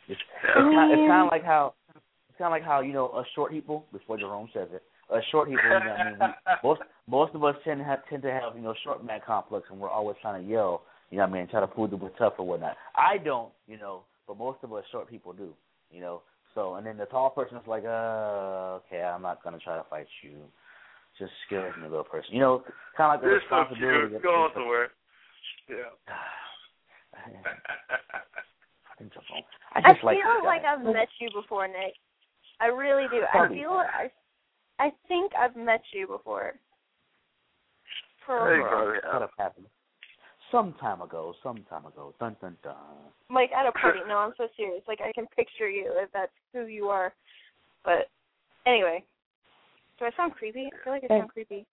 It's, 0.08 0.20
it's 0.42 0.54
kind, 0.54 0.92
it's 0.92 1.08
kind 1.08 1.26
of 1.26 1.32
like 1.32 1.44
how 1.44 1.74
it's 2.28 2.38
kind 2.38 2.46
of 2.46 2.52
like 2.52 2.64
how 2.64 2.80
you 2.80 2.92
know 2.92 3.08
us 3.08 3.26
short 3.34 3.50
people. 3.50 3.86
Before 3.92 4.16
Jerome 4.18 4.48
says 4.52 4.68
it, 4.72 4.82
us 5.12 5.22
short 5.30 5.48
people. 5.48 5.62
You 5.64 5.70
know, 5.70 5.78
I 5.78 6.10
mean, 6.10 6.18
we, 6.20 6.26
most 6.62 6.80
most 7.08 7.34
of 7.34 7.44
us 7.44 7.54
tend 7.64 7.80
to 7.80 7.84
have 7.84 8.00
tend 8.08 8.22
to 8.22 8.30
have 8.30 8.54
you 8.56 8.62
know 8.62 8.74
short 8.84 9.04
man 9.04 9.20
complex, 9.26 9.66
and 9.70 9.80
we're 9.80 9.90
always 9.90 10.16
trying 10.22 10.42
to 10.42 10.48
yell. 10.48 10.82
You 11.10 11.18
know, 11.18 11.24
what 11.24 11.36
I 11.36 11.38
mean, 11.40 11.48
try 11.48 11.60
to 11.60 11.66
prove 11.66 11.90
that 11.90 11.98
we're 11.98 12.08
tough 12.10 12.34
or 12.38 12.46
whatnot. 12.46 12.76
I 12.96 13.18
don't, 13.18 13.52
you 13.66 13.76
know, 13.76 14.02
but 14.26 14.38
most 14.38 14.58
of 14.62 14.72
us 14.72 14.84
short 14.90 15.10
people 15.10 15.32
do. 15.32 15.52
You 15.90 16.00
know, 16.00 16.22
so 16.54 16.74
and 16.74 16.86
then 16.86 16.96
the 16.96 17.06
tall 17.06 17.30
person 17.30 17.56
is 17.56 17.66
like, 17.66 17.84
uh, 17.84 18.80
okay, 18.86 19.02
I'm 19.02 19.22
not 19.22 19.42
gonna 19.44 19.58
try 19.58 19.76
to 19.76 19.84
fight 19.88 20.06
you. 20.22 20.32
Just 21.18 21.32
scares 21.46 21.74
me, 21.76 21.88
little 21.88 22.04
person. 22.04 22.34
You 22.34 22.40
know, 22.40 22.62
kind 22.96 23.14
of 23.14 23.14
like 23.14 23.20
the 23.20 23.26
You're 23.28 23.40
so 23.48 23.56
responsibility. 23.56 24.08
cute. 24.10 24.22
Go 24.22 24.30
on 24.30 24.50
somewhere. 24.54 24.88
Yeah. 25.68 25.76
I 29.74 29.80
I 29.84 29.92
just 29.92 30.04
like 30.04 30.16
feel 30.16 30.44
like. 30.44 30.62
I've 30.64 30.82
met 30.84 31.08
you 31.20 31.28
before, 31.34 31.66
Nick. 31.66 31.94
I 32.60 32.66
really 32.66 33.06
do. 33.10 33.22
I 33.22 33.30
Probably. 33.38 33.58
feel 33.58 33.70
I 33.70 34.10
I 34.78 34.90
think 35.08 35.32
I've 35.38 35.56
met 35.56 35.82
you 35.92 36.06
before. 36.06 36.54
For 38.26 38.54
Hey, 38.54 38.60
a- 38.60 38.62
brother. 38.68 39.00
Could 39.12 39.20
have 39.22 39.30
happened 39.38 39.66
some 40.50 40.74
time 40.80 41.02
ago. 41.02 41.34
Some 41.42 41.64
time 41.68 41.86
ago. 41.86 42.14
Dun 42.20 42.36
dun 42.40 42.56
dun. 42.62 42.74
like 43.30 43.50
at 43.52 43.66
a 43.66 43.72
party. 43.72 44.00
No, 44.06 44.18
I'm 44.18 44.32
so 44.36 44.48
serious. 44.56 44.82
Like 44.86 45.00
I 45.00 45.12
can 45.12 45.26
picture 45.36 45.68
you 45.68 45.90
if 45.96 46.10
that's 46.12 46.32
who 46.52 46.66
you 46.66 46.86
are. 46.88 47.12
But 47.84 48.08
Anyway, 48.64 49.02
do 49.98 50.04
I 50.04 50.10
sound 50.16 50.34
creepy? 50.34 50.66
I 50.72 50.84
feel 50.84 50.92
like 50.92 51.02
I 51.04 51.08
sound 51.18 51.30
creepy. 51.30 51.66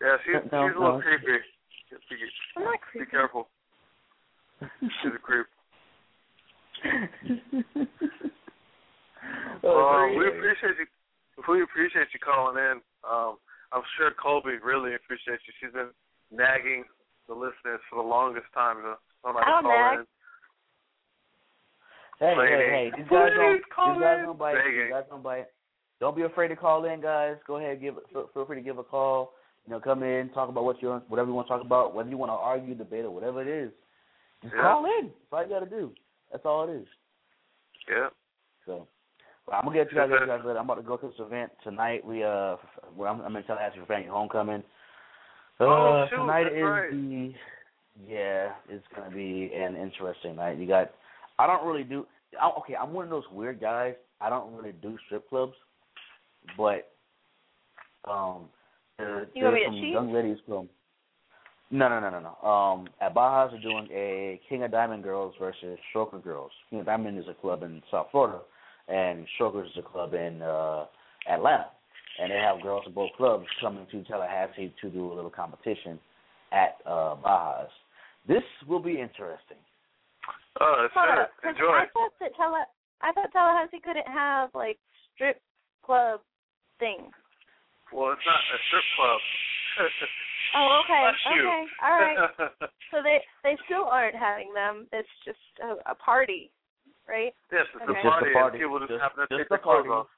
Yeah, 0.00 0.16
she's 0.26 0.34
No, 0.52 0.68
she's 0.68 0.76
a 0.76 0.78
little 0.78 0.98
no. 0.98 1.00
creepy. 1.00 1.38
Be, 2.08 2.16
I'm 2.56 2.64
not 2.64 2.78
be 2.94 3.06
careful. 3.06 3.48
She's 4.60 5.12
a 5.14 5.18
creep. 5.18 5.46
Oh, 9.64 10.10
Um, 10.10 10.18
we 10.18 10.26
appreciate 10.26 10.74
you. 10.82 10.86
We 11.48 11.62
appreciate 11.62 12.08
you 12.12 12.18
calling 12.18 12.58
in. 12.58 12.80
Um, 13.08 13.36
I'm 13.72 13.82
sure 13.96 14.10
Colby 14.20 14.58
really 14.62 14.94
appreciates 14.94 15.42
you. 15.46 15.54
She's 15.62 15.72
been 15.72 15.90
nagging 16.32 16.84
the 17.28 17.34
listeners 17.34 17.78
for 17.88 18.02
the 18.02 18.08
longest 18.08 18.46
time. 18.54 18.82
To 18.82 18.94
somebody 19.22 19.46
I 19.46 19.50
don't 19.50 19.62
call 19.62 19.90
nag. 19.94 19.98
in. 20.00 20.06
Hey, 22.18 22.34
hey, 22.34 22.38
Lady. 22.38 22.70
hey, 22.70 22.90
these 22.96 23.06
guys 23.10 23.30
don't, 23.34 23.54
Please 23.56 23.62
call 23.74 23.94
these 23.94 24.02
guys 24.02 24.18
in. 24.18 24.24
don't 24.26 24.38
bite. 24.38 24.54
These 24.66 24.90
guys 24.90 25.04
don't 25.08 25.22
bite. 25.22 25.46
Don't 26.00 26.16
be 26.16 26.22
afraid 26.22 26.48
to 26.48 26.56
call 26.56 26.84
in, 26.84 27.00
guys. 27.00 27.36
Go 27.46 27.56
ahead, 27.58 27.80
give 27.80 27.94
feel, 28.12 28.28
feel 28.34 28.44
free 28.44 28.56
to 28.58 28.62
give 28.62 28.78
a 28.78 28.84
call. 28.84 29.32
You 29.66 29.72
know, 29.72 29.80
come 29.80 30.02
in, 30.02 30.28
talk 30.30 30.48
about 30.48 30.64
what 30.64 30.82
you 30.82 31.00
whatever 31.08 31.28
you 31.28 31.34
want 31.34 31.46
to 31.46 31.52
talk 31.52 31.64
about, 31.64 31.94
whether 31.94 32.10
you 32.10 32.16
want 32.16 32.30
to 32.30 32.34
argue, 32.34 32.74
debate, 32.74 33.04
or 33.04 33.10
whatever 33.10 33.42
it 33.42 33.48
is. 33.48 33.72
Just 34.42 34.54
Yeah. 34.54 34.62
call 34.62 34.84
in. 34.86 35.12
That's 35.30 35.32
all 35.32 35.42
you 35.42 35.48
got 35.48 35.60
to 35.60 35.66
do. 35.66 35.94
That's 36.32 36.44
all 36.44 36.68
it 36.68 36.72
is. 36.72 36.88
Yeah. 37.88 38.08
So, 38.66 38.86
well, 39.46 39.58
I'm 39.58 39.64
gonna 39.64 39.76
get 39.76 39.92
you 39.92 39.98
guys, 39.98 40.10
you 40.10 40.26
guys 40.26 40.44
later. 40.44 40.58
I'm 40.58 40.64
about 40.64 40.76
to 40.76 40.82
go 40.82 40.96
to 40.96 41.08
this 41.08 41.18
event 41.18 41.52
tonight. 41.62 42.04
We 42.04 42.24
uh, 42.24 42.56
where 42.96 43.08
I'm, 43.08 43.20
I'm 43.20 43.36
in 43.36 43.44
Tallahassee 43.44 43.78
for 43.78 43.86
family 43.86 44.08
homecoming. 44.08 44.62
Uh, 45.60 45.64
Oh, 45.64 46.06
shoot, 46.10 46.16
tonight 46.16 46.52
is 46.52 46.62
right. 46.62 46.90
the 46.90 47.34
yeah, 48.08 48.52
it's 48.68 48.84
gonna 48.96 49.14
be 49.14 49.52
an 49.54 49.76
interesting 49.76 50.36
night. 50.36 50.58
You 50.58 50.66
got, 50.66 50.92
I 51.38 51.46
don't 51.46 51.66
really 51.66 51.84
do. 51.84 52.06
I, 52.40 52.48
okay, 52.58 52.74
I'm 52.74 52.92
one 52.92 53.04
of 53.04 53.10
those 53.10 53.28
weird 53.30 53.60
guys. 53.60 53.94
I 54.20 54.30
don't 54.30 54.54
really 54.54 54.72
do 54.72 54.96
strip 55.06 55.28
clubs, 55.28 55.54
but 56.56 56.92
um, 58.08 58.48
there, 58.98 59.26
You 59.34 59.44
want 59.44 59.54
me 59.54 59.60
there's 59.60 59.74
to 59.74 59.80
some 59.80 59.88
young 59.88 60.12
ladies 60.12 60.38
from. 60.46 60.68
No, 61.70 61.88
no, 61.88 62.00
no, 62.00 62.10
no, 62.10 62.20
no. 62.20 62.48
Um, 62.48 62.88
at 63.00 63.14
Baja's, 63.14 63.52
they're 63.52 63.62
doing 63.62 63.88
a 63.90 64.38
King 64.48 64.62
of 64.62 64.70
Diamond 64.70 65.02
Girls 65.02 65.34
versus 65.38 65.78
Stroker 65.94 66.22
Girls. 66.22 66.50
King 66.68 66.80
of 66.80 66.86
Diamond 66.86 67.18
is 67.18 67.24
a 67.28 67.34
club 67.34 67.62
in 67.62 67.82
South 67.90 68.08
Florida, 68.10 68.40
and 68.88 69.26
Strokers 69.36 69.70
is 69.70 69.78
a 69.78 69.82
club 69.88 70.12
in 70.12 70.42
uh, 70.42 70.84
Atlanta. 71.30 71.68
And 72.20 72.30
they 72.30 72.36
have 72.36 72.60
girls 72.60 72.84
from 72.84 72.92
both 72.92 73.10
clubs 73.16 73.46
coming 73.62 73.86
to 73.90 74.04
Tallahassee 74.04 74.74
to 74.82 74.90
do 74.90 75.10
a 75.10 75.14
little 75.14 75.30
competition 75.30 75.98
at 76.52 76.76
uh, 76.84 77.16
Baja's. 77.16 77.70
This 78.28 78.42
will 78.68 78.82
be 78.82 79.00
interesting. 79.00 79.56
Oh, 80.60 80.86
Hold 80.94 81.08
sure. 81.08 81.22
up, 81.22 81.30
'cause 81.42 81.54
Enjoy. 81.56 81.72
I 81.72 81.86
thought 81.94 82.12
that 82.20 82.34
Talla- 82.36 82.68
I 83.00 83.12
thought 83.12 83.32
Tallahassee 83.32 83.80
couldn't 83.82 84.06
have 84.06 84.50
like 84.54 84.78
strip 85.14 85.40
club 85.82 86.20
things. 86.78 87.10
Well, 87.92 88.12
it's 88.16 88.24
not 88.26 88.40
a 88.40 88.58
strip 88.68 88.86
club. 88.96 89.20
Oh, 90.52 90.82
okay, 90.84 91.00
okay, 91.32 91.64
all 91.80 91.96
right. 91.96 92.18
So 92.92 93.00
they 93.00 93.24
they 93.40 93.56
still 93.64 93.88
aren't 93.88 94.12
having 94.14 94.52
them. 94.52 94.84
It's 94.92 95.08
just 95.24 95.40
a, 95.64 95.80
a 95.92 95.94
party, 95.96 96.52
right? 97.08 97.32
yes, 97.48 97.64
it's 97.72 97.80
Okay. 97.80 97.88
a 97.88 97.96
It's 97.96 98.04
just 98.04 98.12
party, 98.12 98.30
a 98.30 98.36
party. 98.36 98.58
and 98.60 98.60
people 98.60 98.76
just, 98.84 98.92
Just- 98.92 99.00
happen 99.00 99.18
to 99.24 99.26
just 99.32 99.38
take 99.40 99.48
a 99.48 99.56
their 99.56 99.64
clothes 99.64 99.88
party. 99.88 100.04
off. 100.04 100.12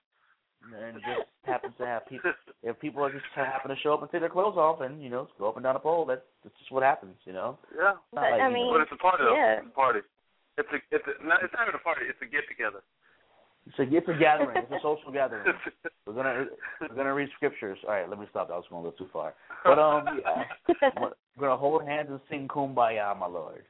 And 0.74 0.98
just 1.06 1.30
happens 1.46 1.74
to 1.78 1.86
have 1.86 2.02
people. 2.10 2.34
If 2.66 2.80
people 2.82 3.04
are 3.06 3.14
just 3.14 3.22
happen 3.38 3.70
to 3.70 3.78
show 3.78 3.94
up 3.94 4.02
and 4.02 4.10
take 4.10 4.26
their 4.26 4.32
clothes 4.32 4.58
off 4.58 4.80
and 4.82 4.98
you 4.98 5.06
know 5.06 5.28
go 5.38 5.46
up 5.54 5.54
and 5.54 5.62
down 5.62 5.76
a 5.76 5.78
pole, 5.78 6.02
that's, 6.02 6.26
that's 6.42 6.56
just 6.58 6.72
what 6.74 6.82
happens. 6.82 7.14
You 7.30 7.34
know. 7.38 7.54
Yeah. 7.70 7.94
It's 7.94 8.10
not 8.18 8.26
like, 8.26 8.42
I 8.42 8.50
mean, 8.50 8.74
But 8.74 8.82
it's 8.90 8.96
a 8.96 8.98
party. 8.98 9.22
though. 9.22 9.38
yeah. 9.38 9.62
It's 9.62 9.70
a 9.70 9.76
party. 9.78 10.02
It's 10.58 10.70
a 10.74 10.78
it's 10.90 11.06
a 11.06 11.14
not, 11.22 11.46
it's 11.46 11.54
not 11.54 11.70
even 11.70 11.78
a 11.78 11.84
party. 11.86 12.10
It's 12.10 12.18
a 12.18 12.26
get 12.26 12.42
together. 12.50 12.82
It's 13.66 13.78
a 13.78 13.82
it's 13.96 14.08
a 14.08 14.18
gathering. 14.18 14.56
It's 14.58 14.70
a 14.72 14.78
social 14.82 15.10
gathering. 15.12 15.44
We're 16.06 16.12
gonna 16.12 16.46
we're 16.80 16.94
gonna 16.94 17.14
read 17.14 17.28
scriptures. 17.36 17.78
All 17.84 17.94
right, 17.94 18.08
let 18.08 18.18
me 18.18 18.26
stop. 18.30 18.48
That 18.48 18.56
was 18.56 18.64
going 18.68 18.84
a 18.84 18.88
little 18.88 18.98
too 18.98 19.10
far. 19.12 19.34
But 19.64 19.78
um, 19.78 20.20
yeah, 20.20 20.44
we're 21.00 21.48
gonna 21.48 21.56
hold 21.56 21.86
hands 21.86 22.08
and 22.10 22.20
sing 22.28 22.48
"Kumbaya," 22.48 23.18
my 23.18 23.26
lord. 23.26 23.64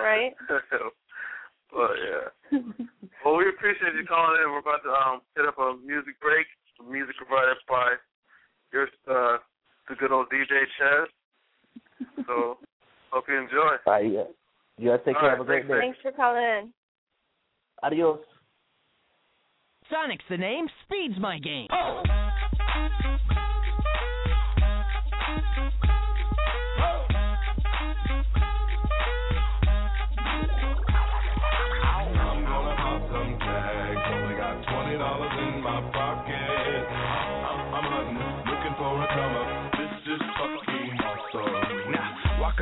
right. 0.00 0.32
but 0.48 0.62
yeah. 1.72 2.58
Well, 3.24 3.36
we 3.36 3.48
appreciate 3.48 3.94
you 3.96 4.04
calling 4.06 4.40
in. 4.44 4.50
We're 4.50 4.58
about 4.58 4.82
to 4.84 4.90
um 4.90 5.22
hit 5.34 5.46
up 5.46 5.58
a 5.58 5.76
music 5.84 6.20
break. 6.20 6.46
Music 6.90 7.14
provided 7.16 7.56
by 7.68 7.94
your 8.72 8.88
uh 9.08 9.38
the 9.88 9.94
good 9.98 10.12
old 10.12 10.26
DJ 10.28 10.64
Chaz. 10.80 11.06
So 12.26 12.58
hope 13.10 13.24
you 13.28 13.38
enjoy. 13.38 13.76
All 13.86 13.92
right, 13.92 14.10
yeah. 14.12 14.24
You 14.78 14.90
guys 14.90 15.00
take 15.04 15.14
All 15.16 15.20
care. 15.22 15.30
right, 15.30 15.38
Have 15.38 15.40
a 15.40 15.44
great 15.44 15.68
day. 15.68 15.78
Thanks 15.80 15.98
for 16.02 16.12
calling 16.12 16.42
in. 16.42 16.72
Adios. 17.82 18.20
Sonic's 19.90 20.24
the 20.30 20.36
name, 20.36 20.66
speed's 20.84 21.18
my 21.18 21.38
game. 21.38 21.66
I'm 21.70 22.31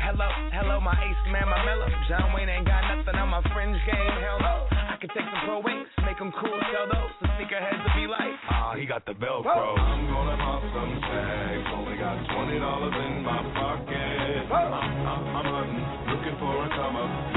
Hello, 0.00 0.28
hello, 0.52 0.80
my 0.80 0.96
ace 0.96 1.24
man, 1.30 1.46
my 1.46 1.60
mellow. 1.64 1.86
John 2.08 2.32
Wayne 2.32 2.48
ain't 2.48 2.66
got 2.66 2.82
nothing 2.88 3.14
on 3.20 3.28
my 3.28 3.42
fringe 3.52 3.78
game. 3.86 4.16
Hell 4.24 4.40
no. 4.40 4.66
I 4.72 4.96
can 5.00 5.08
take 5.12 5.28
some 5.28 5.44
pro 5.44 5.60
wings, 5.60 5.88
make 6.04 6.18
them 6.18 6.32
cool, 6.40 6.60
sell 6.72 6.88
those. 6.88 7.12
The 7.20 7.28
sneakerheads 7.36 7.80
will 7.84 7.96
be 8.00 8.06
like, 8.08 8.32
ah, 8.50 8.74
he 8.76 8.86
got 8.86 9.04
the 9.06 9.12
Velcro. 9.12 9.78
I'm 9.78 10.08
gonna 10.08 10.36
pop 10.40 10.62
some 10.72 10.94
tags. 11.04 11.66
Only 11.76 11.96
got 12.00 12.16
twenty 12.32 12.58
dollars 12.58 12.96
in 12.96 13.22
my 13.22 13.40
pocket. 13.54 14.50
I'm, 14.50 14.72
I'm, 14.72 15.22
I'm 15.36 15.46
hunting, 15.46 15.84
looking 16.10 16.36
for 16.40 16.52
a 16.64 16.68
come 16.74 16.96
up. 16.96 17.29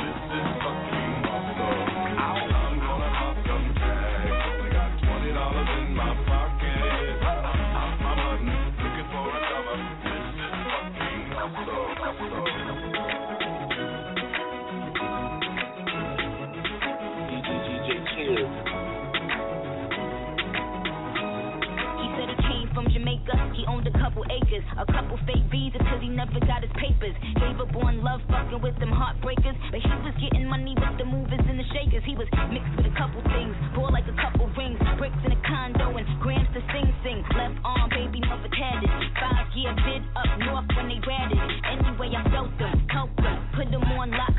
A 23.94 23.99
couple 24.02 24.26
acres, 24.30 24.65
a 24.78 24.86
couple 24.90 25.18
fake 25.30 25.45
visas, 25.53 25.82
cause 25.86 26.02
he 26.02 26.10
never 26.10 26.40
got 26.49 26.65
his 26.65 26.74
papers. 26.82 27.14
Gave 27.38 27.61
up 27.61 27.74
on 27.78 28.02
love, 28.02 28.22
fucking 28.30 28.61
with 28.61 28.78
them 28.82 28.90
heartbreakers. 28.90 29.57
But 29.70 29.82
he 29.86 29.94
was 30.02 30.15
getting 30.18 30.49
money 30.49 30.74
with 30.74 30.98
the 30.98 31.06
movers 31.06 31.41
and 31.45 31.57
the 31.60 31.68
shakers. 31.74 32.02
He 32.06 32.18
was 32.18 32.28
mixed 32.49 32.74
with 32.78 32.90
a 32.90 32.95
couple 32.98 33.22
things, 33.30 33.53
bore 33.78 33.94
like 33.94 34.10
a 34.10 34.18
couple 34.18 34.49
rings, 34.57 34.82
bricks 34.98 35.22
in 35.26 35.32
a 35.32 35.41
condo, 35.45 35.94
and 35.98 36.06
grams 36.22 36.49
to 36.57 36.61
sing 36.74 36.90
sing. 37.06 37.22
Left 37.38 37.57
arm, 37.64 37.90
baby, 37.94 38.20
mother 38.26 38.49
tatted. 38.49 38.90
Five 39.22 39.48
year 39.53 39.74
bid 39.86 40.02
up 40.18 40.30
north 40.41 40.70
when 40.74 40.90
they 40.90 40.99
ratted. 41.06 41.38
Anyway, 41.70 42.11
I 42.18 42.24
felt 42.34 42.52
them, 42.57 42.74
helped 42.90 43.18
them, 43.22 43.38
put 43.53 43.70
them 43.70 43.84
on 43.94 44.10
lock, 44.11 44.36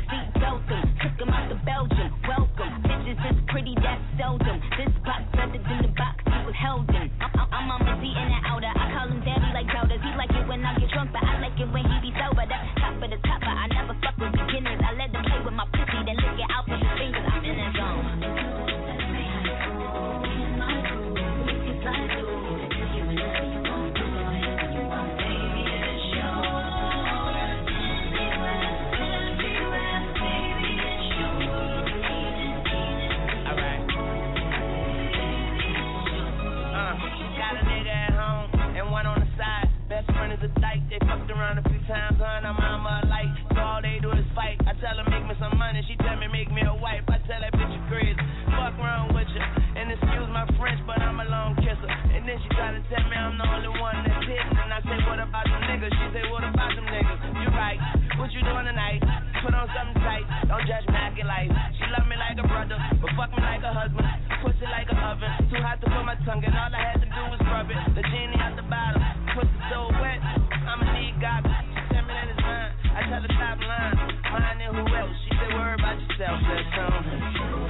drunk, 11.05 11.13
but 11.13 11.23
I 11.29 11.39
like 11.39 11.59
it 11.59 11.71
when 11.71 11.83
he 11.83 11.99
be 12.01 12.13
sober. 12.17 12.45
That's 12.47 12.79
top 12.79 13.01
of 13.01 13.09
the 13.09 13.17
top, 13.27 13.39
but 13.41 13.49
I 13.49 13.74
time 41.87 42.17
gone, 42.17 42.45
I'm 42.45 42.57
on 42.57 42.81
my 42.81 43.01
light. 43.05 43.29
So 43.53 43.61
all 43.61 43.81
they 43.81 44.01
do 44.01 44.09
is 44.11 44.25
fight. 44.33 44.57
I 44.65 44.73
tell 44.81 44.97
her 44.97 45.05
make 45.05 45.25
me 45.29 45.37
some 45.37 45.53
money, 45.57 45.85
she 45.85 45.93
tell 46.01 46.17
me 46.17 46.25
make 46.27 46.49
me 46.49 46.65
a 46.65 46.73
wife. 46.73 47.05
I 47.07 47.21
tell 47.29 47.39
that 47.39 47.53
bitch 47.53 47.71
you 47.71 47.81
crazy. 47.87 48.17
Fuck 48.57 48.73
wrong 48.81 49.13
with 49.13 49.29
you. 49.29 49.45
And 49.77 49.93
excuse 49.93 50.29
my 50.33 50.49
French, 50.57 50.81
but 50.89 50.97
I'm 50.99 51.21
a 51.21 51.27
long 51.29 51.53
kisser. 51.61 51.85
And 51.85 52.25
then 52.25 52.37
she 52.41 52.49
try 52.57 52.73
to 52.73 52.81
tell 52.89 53.05
me 53.05 53.15
I'm 53.15 53.37
the 53.37 53.45
only 53.45 53.71
one 53.77 54.01
that's 54.01 54.25
hitting. 54.25 54.57
And 54.57 54.73
I 54.73 54.81
say, 54.81 54.97
what 55.05 55.21
about 55.21 55.45
them 55.45 55.61
niggas? 55.69 55.93
She 55.93 56.05
say, 56.17 56.23
what 56.33 56.43
about 56.43 56.73
them 56.73 56.87
niggas? 56.89 57.19
You 57.37 57.47
right. 57.53 57.79
What 58.17 58.33
you 58.33 58.41
doing 58.41 58.65
tonight? 58.65 59.01
Put 59.45 59.53
on 59.53 59.69
something 59.77 60.01
tight. 60.01 60.25
Don't 60.49 60.65
judge 60.65 60.89
I 60.89 61.13
get 61.13 61.29
life. 61.29 61.53
She 61.77 61.85
love 61.93 62.09
me 62.09 62.17
like 62.17 62.41
a 62.41 62.45
brother, 62.49 62.81
but 62.97 63.09
fuck 63.13 63.29
me 63.29 63.45
like 63.45 63.61
a 63.61 63.71
husband. 63.71 64.09
Pussy 64.41 64.65
like 64.73 64.89
an 64.89 64.97
oven. 64.97 65.29
Too 65.53 65.61
hot 65.61 65.77
to 65.85 65.87
put 65.87 66.01
my 66.01 66.17
tongue 66.25 66.41
in. 66.41 66.49
All 66.49 66.73
I 66.73 66.81
had 66.81 66.97
to 66.97 67.07
do 67.07 67.21
was 67.29 67.41
rub 67.45 67.69
it. 67.69 67.77
The 67.93 68.01
genie 68.09 68.41
out 68.41 68.57
the 68.57 68.65
bottle. 68.65 69.05
Pussy 69.37 69.59
so 69.69 69.93
wet. 70.01 70.34
Top 73.27 73.59
line. 73.59 73.97
Mine 74.31 74.61
and 74.61 74.75
who 74.75 74.95
else? 74.95 75.17
She 75.23 75.31
say, 75.35 75.53
worry 75.53 75.73
about 75.73 75.99
yourself. 75.99 76.39
Let's 76.47 76.69
go. 76.75 77.64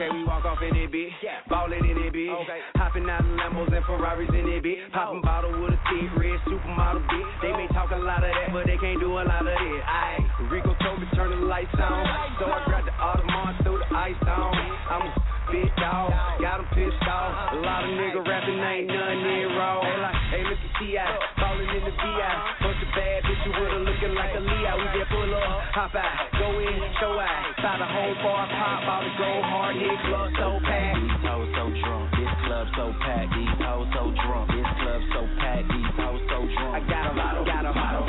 Okay, 0.00 0.16
we 0.16 0.24
walk 0.24 0.48
off 0.48 0.56
in 0.64 0.72
it, 0.80 0.88
bitch. 0.88 1.12
Ballin' 1.50 1.84
in 1.84 1.92
it, 2.00 2.08
bitch. 2.16 2.32
Hopping 2.80 3.04
out 3.10 3.20
in 3.20 3.36
Lambos 3.36 3.68
and 3.68 3.84
Ferraris 3.84 4.32
in 4.32 4.48
it, 4.48 4.64
bitch. 4.64 4.80
Poppin' 4.96 5.20
oh. 5.20 5.28
bottle 5.28 5.52
with 5.60 5.76
a 5.76 5.80
thick 5.92 6.08
red 6.16 6.40
supermodel, 6.48 7.04
bitch. 7.04 7.28
They 7.44 7.52
may 7.52 7.68
talk 7.76 7.92
a 7.92 8.00
lot 8.00 8.24
of 8.24 8.32
that, 8.32 8.48
but 8.48 8.64
they 8.64 8.80
can't 8.80 8.96
do 8.96 9.20
a 9.20 9.28
lot 9.28 9.44
of 9.44 9.52
it. 9.52 9.60
Aye, 9.60 10.24
Rico 10.48 10.72
told 10.80 11.04
me 11.04 11.06
turn 11.12 11.28
the 11.28 11.44
lights 11.44 11.76
on. 11.76 12.00
So 12.40 12.48
I 12.48 12.64
grabbed 12.64 12.88
the 12.88 12.96
Audemars, 12.96 13.60
threw 13.60 13.76
the 13.76 13.92
ice 13.92 14.16
on. 14.24 14.56
I'm 14.88 15.12
a 15.50 15.52
big 15.52 15.70
dog, 15.76 16.14
got 16.38 16.62
'em 16.62 16.66
pissed 16.70 17.02
off. 17.10 17.52
A 17.52 17.56
lot 17.56 17.82
of 17.82 17.90
nigga 17.90 18.22
rapping, 18.26 18.62
ain't 18.62 18.86
nothing 18.86 19.22
near 19.22 19.58
raw. 19.58 19.82
Hey, 19.82 19.96
like, 19.98 20.14
hey, 20.30 20.42
look 20.44 20.58
at 20.62 20.78
T.I. 20.78 21.18
Falling 21.40 21.68
in 21.68 21.84
the 21.84 21.90
VI. 21.90 22.36
Bunch 22.62 22.82
of 22.82 22.90
bad 22.94 23.22
bitches 23.24 23.58
with 23.58 23.72
her 23.72 23.82
looking 23.82 24.14
like 24.14 24.34
a 24.34 24.40
Leo. 24.40 24.78
We 24.78 24.86
get 24.98 25.08
pull 25.10 25.34
up, 25.34 25.74
hop 25.74 25.94
out, 25.94 26.30
go 26.38 26.58
in, 26.58 26.78
show 27.00 27.18
out. 27.18 27.42
Side 27.60 27.80
the 27.80 27.86
home 27.86 28.16
bar, 28.22 28.46
pop 28.46 28.82
out 28.86 29.02
and 29.04 29.18
go 29.18 29.42
hard, 29.42 29.76
hit 29.76 29.98
club 30.06 30.30
so 30.38 30.60
packed. 30.62 31.00
These 31.00 31.18
hoes 31.26 31.48
so 31.54 31.64
drunk, 31.82 32.10
this 32.14 32.34
club 32.46 32.66
so 32.76 32.94
packed. 33.00 33.34
These 33.34 33.58
hoes 33.58 33.88
so 33.92 34.02
drunk, 34.22 34.46
this 34.54 34.70
club 34.80 35.02
so 35.12 35.20
packed. 35.40 35.68
These 35.68 35.92
hoes 35.98 36.22
so 36.30 36.38
drunk. 36.46 36.74
I 36.74 36.80
got 36.86 37.06
'em, 37.10 37.16
got 37.16 37.36
'em, 37.36 37.44
got 37.44 37.64
'em, 37.66 37.74
got 37.74 37.99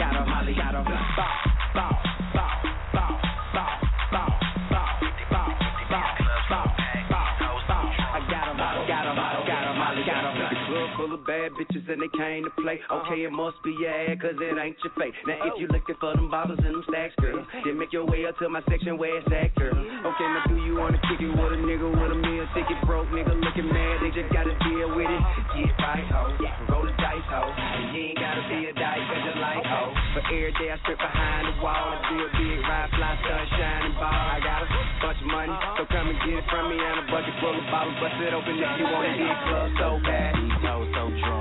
bad 11.51 11.67
bitches 11.67 11.89
and 11.91 12.01
they 12.01 12.17
came 12.17 12.43
to 12.43 12.51
play. 12.61 12.79
Uh-huh. 12.89 13.03
Okay, 13.05 13.23
it 13.23 13.31
must 13.31 13.57
be 13.63 13.75
your 13.79 13.91
ad, 13.91 14.21
cause 14.21 14.35
it 14.35 14.57
ain't 14.57 14.77
your 14.83 14.93
face. 14.97 15.15
Now 15.27 15.47
if 15.47 15.59
you 15.59 15.67
oh. 15.69 15.73
looking 15.73 15.95
for 15.99 16.15
them 16.15 16.29
bottles 16.29 16.59
and 16.63 16.75
them 16.75 16.83
stacks, 16.89 17.13
girl, 17.19 17.45
then 17.65 17.77
make 17.77 17.93
your 17.93 18.05
way 18.05 18.25
up 18.25 18.37
to 18.39 18.49
my 18.49 18.61
section 18.69 18.97
where 18.97 19.17
it's 19.17 19.27
at, 19.27 19.53
girl. 19.55 19.75
Okay, 19.75 20.27
now 20.27 20.43
do 20.47 20.57
you 20.63 20.75
wanna 20.75 20.99
kick 21.09 21.21
it 21.21 21.31
with 21.31 21.51
a 21.53 21.59
nigga 21.59 21.87
with 21.87 22.11
a 22.11 22.19
meal 22.19 22.47
ticket? 22.55 22.77
Broke 22.85 23.07
nigga 23.09 23.33
looking 23.35 23.67
mad, 23.67 23.95
they 24.01 24.11
just 24.11 24.31
gotta 24.33 24.55
deal 24.65 24.95
with 24.95 25.09
it. 25.09 25.23
Get 25.55 25.71
right, 25.81 26.07
ho. 26.09 26.21
Roll 26.69 26.85
the 26.85 26.95
dice, 26.97 27.27
ho. 27.29 27.41
And 27.51 27.95
you 27.95 28.11
ain't 28.11 28.19
gotta 28.19 28.43
be 28.47 28.59
a 28.69 28.73
dice, 28.73 29.05
cause 29.11 29.23
you 29.27 29.35
like, 29.41 29.65
ho. 29.65 29.81
But 30.15 30.23
every 30.31 30.53
day 30.59 30.69
I 30.71 30.77
strip 30.83 30.99
behind 30.99 31.43
the 31.47 31.55
wall 31.63 31.91
and 31.95 32.21
a 32.21 32.29
big, 32.35 32.59
ride, 32.67 32.89
fly, 32.95 33.13
sunshine 33.23 33.81
and 33.91 33.95
ball. 33.95 34.11
I 34.11 34.37
got 34.43 34.63
a 34.63 34.67
bunch 35.03 35.19
of 35.19 35.27
money, 35.27 35.55
uh-huh. 35.55 35.75
so 35.79 35.81
come 35.87 36.07
and 36.07 36.19
get 36.23 36.39
it 36.39 36.45
from 36.51 36.69
me 36.69 36.77
and 36.79 36.99
a 36.99 37.05
bucket 37.09 37.35
full 37.39 37.55
of 37.55 37.65
bottles. 37.71 37.95
Bust 37.99 38.15
it 38.19 38.33
open 38.33 38.55
if 38.59 38.71
you 38.79 38.85
want 38.87 39.07
it. 39.07 39.15
Big 39.19 39.37
club 39.47 39.69
so 39.79 39.89
bad. 40.03 40.31
Hoes 40.61 40.87
so 40.93 41.09
drunk, 41.09 41.40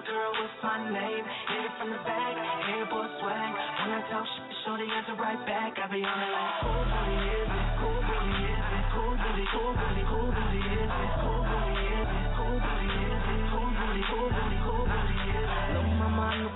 little 0.00 0.14
girl, 0.14 0.32
what's 0.40 0.62
my 0.62 0.90
name? 0.90 1.24
Hit 1.48 1.64
it 1.64 1.72
from 1.78 1.90
the 1.90 2.00
back, 2.08 2.34
hair 2.64 2.86
boy 2.86 3.06
swag. 3.20 3.52
When 3.52 3.90
I 3.92 4.00
talk 4.08 4.24
shit, 4.24 4.56
shorty 4.64 4.86
answer 4.88 5.14
right 5.20 5.40
back. 5.46 5.76
I 5.76 5.86
be 5.92 6.00
on 6.00 6.18
it 6.20 6.32
like, 6.32 6.54
who 6.64 6.72
really 6.88 7.20
is 7.36 7.50
it? 7.52 7.68
Who 7.80 7.90
really 8.08 8.48
is 8.48 8.64
it? 8.64 8.84
Who 8.96 9.04
really, 9.12 9.46
who 9.52 9.62
really, 9.76 10.04
who 10.08 10.20
really 10.32 10.62
is 10.72 10.88
it? 10.88 11.12
Who 11.20 11.32
really 11.44 11.84
is 12.00 12.08
it? 12.16 12.28
Who 12.32 12.48
really 12.48 12.88
is 12.96 13.24
it? 13.28 13.42
Who 13.50 13.60
really, 13.60 14.04
who 14.08 14.20
really 14.24 14.89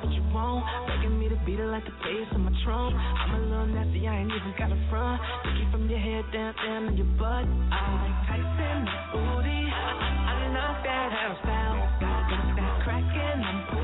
mama, 0.02 0.06
I 0.06 0.06
know 0.06 0.08
what 0.08 0.14
you 0.14 0.22
want. 0.34 0.64
Begging 0.86 1.18
me 1.18 1.28
to 1.28 1.38
beat 1.46 1.60
it 1.60 1.66
like 1.66 1.84
the 1.84 1.92
bass 2.02 2.28
on 2.32 2.44
my 2.44 2.52
trunk. 2.64 2.94
I'm 2.94 3.34
a 3.34 3.38
little 3.46 3.66
nasty, 3.66 4.06
I 4.08 4.18
ain't 4.18 4.32
even 4.32 4.54
got 4.58 4.72
a 4.72 4.78
front. 4.90 5.20
Take 5.44 5.58
you 5.60 5.70
from 5.70 5.88
your 5.88 5.98
head 5.98 6.24
down, 6.32 6.54
down 6.56 6.86
to 6.86 6.92
your 6.92 7.10
butt. 7.18 7.44
I 7.70 7.82
like 8.02 8.18
Tyson, 8.28 8.80
booty. 9.12 9.62
I, 9.70 9.90
I, 9.94 10.08
I 10.30 10.46
love 10.50 10.78
that 10.84 11.08
hairstyle. 11.12 12.00
Got, 12.00 12.30
got 12.30 12.56
that 12.56 12.82
crackin', 12.84 13.44
I'm 13.44 13.83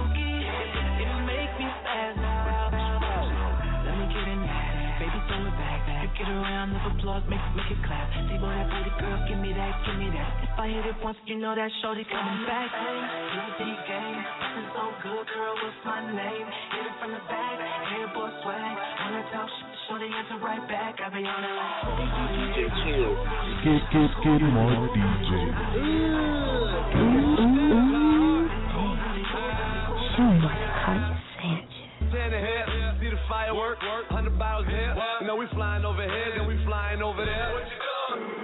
get 6.20 6.28
around, 6.28 6.76
never 6.76 6.92
applause, 6.92 7.24
make, 7.32 7.40
make 7.56 7.72
it 7.72 7.80
clap. 7.88 8.12
See, 8.12 8.36
boy, 8.36 8.52
that 8.52 8.68
booty 8.68 8.92
girl, 9.00 9.16
give 9.24 9.40
me 9.40 9.56
that, 9.56 9.72
give 9.88 9.96
me 9.96 10.12
that. 10.12 10.28
If 10.44 10.52
I 10.60 10.68
hit 10.68 10.84
it 10.84 11.00
once, 11.00 11.16
you 11.24 11.40
know 11.40 11.56
that 11.56 11.72
shorty 11.80 12.04
coming 12.04 12.44
back. 12.44 12.68
Hey, 12.68 13.00
UD 13.40 13.60
game, 13.88 14.20
looking 14.20 14.68
so 14.76 14.84
good, 15.00 15.24
girl, 15.32 15.56
what's 15.64 15.80
my 15.88 16.04
name? 16.12 16.44
Hit 16.44 16.84
it 16.84 16.94
from 17.00 17.16
the 17.16 17.24
back, 17.24 17.56
hair 17.88 18.04
boy 18.12 18.28
swag. 18.44 18.76
Wanna 19.00 19.24
talk 19.32 19.48
shit, 19.48 19.72
shorty 19.88 20.12
answer 20.12 20.36
right 20.44 20.60
back. 20.68 21.00
I 21.00 21.08
be 21.08 21.24
on 21.24 21.40
it 21.40 21.56
like, 21.56 21.88
DJ 22.36 22.68
Chill. 22.84 23.16
Get, 23.64 23.80
get, 23.88 24.12
get 24.20 24.44
him 24.44 24.60
on 24.60 24.92
DJ. 24.92 25.32
Show 30.20 30.36
us 30.36 30.60
how 30.84 31.00
you 31.00 31.16
Sanchez. 31.40 32.12
Standing 32.12 32.44
here, 32.44 32.64
see 32.68 32.76
the 32.76 32.79
fireworks, 33.30 33.78
hundred 34.10 34.34
bottles 34.34 34.66
here. 34.66 34.90
You 35.22 35.26
know 35.30 35.38
we 35.38 35.46
flying 35.54 35.86
over 35.86 36.02
here, 36.02 36.34
then 36.36 36.50
we 36.50 36.58
flying 36.66 37.00
over 37.00 37.22
there. 37.22 37.62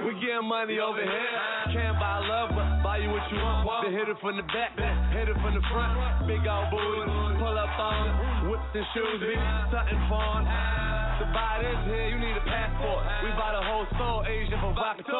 We 0.06 0.14
getting 0.22 0.46
money 0.46 0.78
over 0.78 1.02
here. 1.02 1.26
Can't 1.74 1.98
buy 1.98 2.22
love, 2.22 2.54
but 2.54 2.86
buy 2.86 3.02
you 3.02 3.10
what 3.10 3.26
you 3.34 3.42
want. 3.42 3.66
Then 3.82 3.90
hit 3.98 4.06
it 4.06 4.14
from 4.22 4.38
the 4.38 4.46
back, 4.54 4.78
hit 5.10 5.26
it 5.26 5.34
from 5.42 5.58
the 5.58 5.64
front. 5.74 6.30
Big 6.30 6.46
old 6.46 6.70
booty, 6.70 7.02
pull 7.42 7.58
up 7.58 7.74
on 7.74 8.46
whips 8.46 8.70
and 8.78 8.86
shoes, 8.94 9.18
be 9.26 9.34
something 9.74 10.02
fun. 10.06 10.46
To 10.46 11.24
buy 11.34 11.58
this 11.66 11.80
here, 11.90 12.06
you 12.14 12.22
need 12.22 12.38
a 12.38 12.44
passport. 12.46 13.02
We 13.26 13.34
buy 13.34 13.58
the 13.58 13.64
whole 13.66 13.90
store, 13.98 14.22
Asian 14.30 14.62
for 14.62 14.70
vodka. 14.78 15.10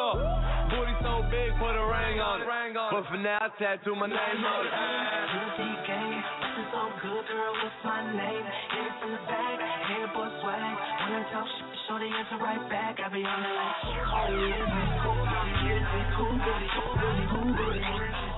Booty 0.71 0.95
so 1.03 1.27
big, 1.27 1.51
put 1.59 1.75
a 1.75 1.83
ring 1.83 2.23
on 2.23 2.39
it. 2.39 2.47
But 2.47 3.03
for 3.11 3.19
now, 3.19 3.43
I 3.43 3.51
tattoo 3.59 3.99
my 3.99 4.07
name 4.07 4.15
on 4.15 4.63
it. 4.63 6.16
UD 6.57 6.63
looking 6.63 6.73
so 6.73 6.89
good, 7.01 7.25
girl, 7.27 7.53
what's 7.63 7.75
my 7.83 8.01
name? 8.13 8.45
Hit 8.45 8.85
it 8.85 8.93
from 9.01 9.11
the 9.11 9.17
back, 9.29 9.59
hair 9.87 10.07
boy 10.13 10.29
swag. 10.41 10.77
Wanna 11.01 11.25
talk 11.31 11.45
shit, 11.45 11.69
shorty 11.87 12.09
answer 12.09 12.37
right 12.43 12.69
back. 12.69 12.97
I 13.03 13.09
be 13.09 13.23
on 13.23 13.43
it 13.43 13.53
like? 13.53 13.77
Who 15.03 15.11
really 15.13 15.37
is 15.69 15.85
it? 15.85 16.07
Who 16.17 16.25
really, 16.33 16.67
who 16.73 16.83
really, 16.97 17.25
who 17.29 17.39
really 17.53 17.77
is 17.77 17.85
it? 17.85 18.37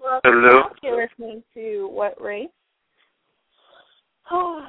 Well, 0.00 0.20
Hello. 0.24 0.68
you're 0.82 1.00
listening 1.02 1.42
to 1.54 1.88
What 1.90 2.20
Race? 2.20 2.48
Oh, 4.30 4.60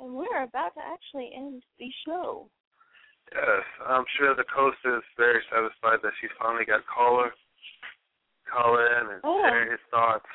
and 0.00 0.14
we're 0.14 0.42
about 0.42 0.74
to 0.74 0.80
actually 0.80 1.30
end 1.36 1.62
the 1.78 1.88
show. 2.06 2.48
Yes, 3.32 3.64
I'm 3.86 4.04
sure 4.18 4.34
the 4.34 4.48
coast 4.52 4.78
is 4.84 5.02
very 5.16 5.40
satisfied 5.52 6.00
that 6.02 6.12
she 6.20 6.26
finally 6.38 6.64
got 6.64 6.80
caller, 6.86 7.30
call 8.50 8.78
in 8.78 9.10
and 9.14 9.20
Oh. 9.22 9.42
share 9.48 9.70
his 9.70 9.80
thoughts. 9.90 10.26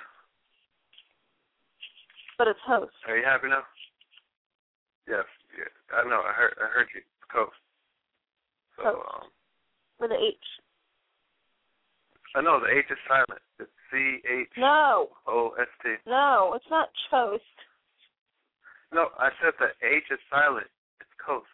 But 2.37 2.47
it's 2.47 2.59
host. 2.65 2.93
Are 3.07 3.17
you 3.17 3.23
happy 3.25 3.47
now? 3.49 3.63
Yes. 5.07 5.25
Yeah, 5.57 5.97
I 5.97 6.03
know. 6.03 6.21
I 6.21 6.33
heard. 6.33 6.53
I 6.61 6.67
heard 6.67 6.87
you. 6.93 7.01
Coast. 7.31 7.55
So, 8.77 8.83
Coast. 8.83 9.07
um, 9.23 9.31
With 9.99 10.09
the 10.11 10.17
H. 10.19 10.35
I 12.35 12.41
know 12.41 12.59
the 12.59 12.67
H 12.67 12.85
is 12.91 12.97
silent. 13.07 13.41
It's 13.59 13.71
C 13.91 14.19
H 14.27 14.51
No. 14.57 15.09
O 15.27 15.51
S 15.59 15.67
T. 15.81 15.95
No, 16.05 16.53
it's 16.55 16.69
not 16.69 16.89
toast. 17.09 17.43
No, 18.95 19.09
I 19.19 19.27
said 19.43 19.51
the 19.59 19.67
H 19.85 20.03
is 20.09 20.19
silent. 20.29 20.67
It's 21.01 21.09
coast. 21.23 21.45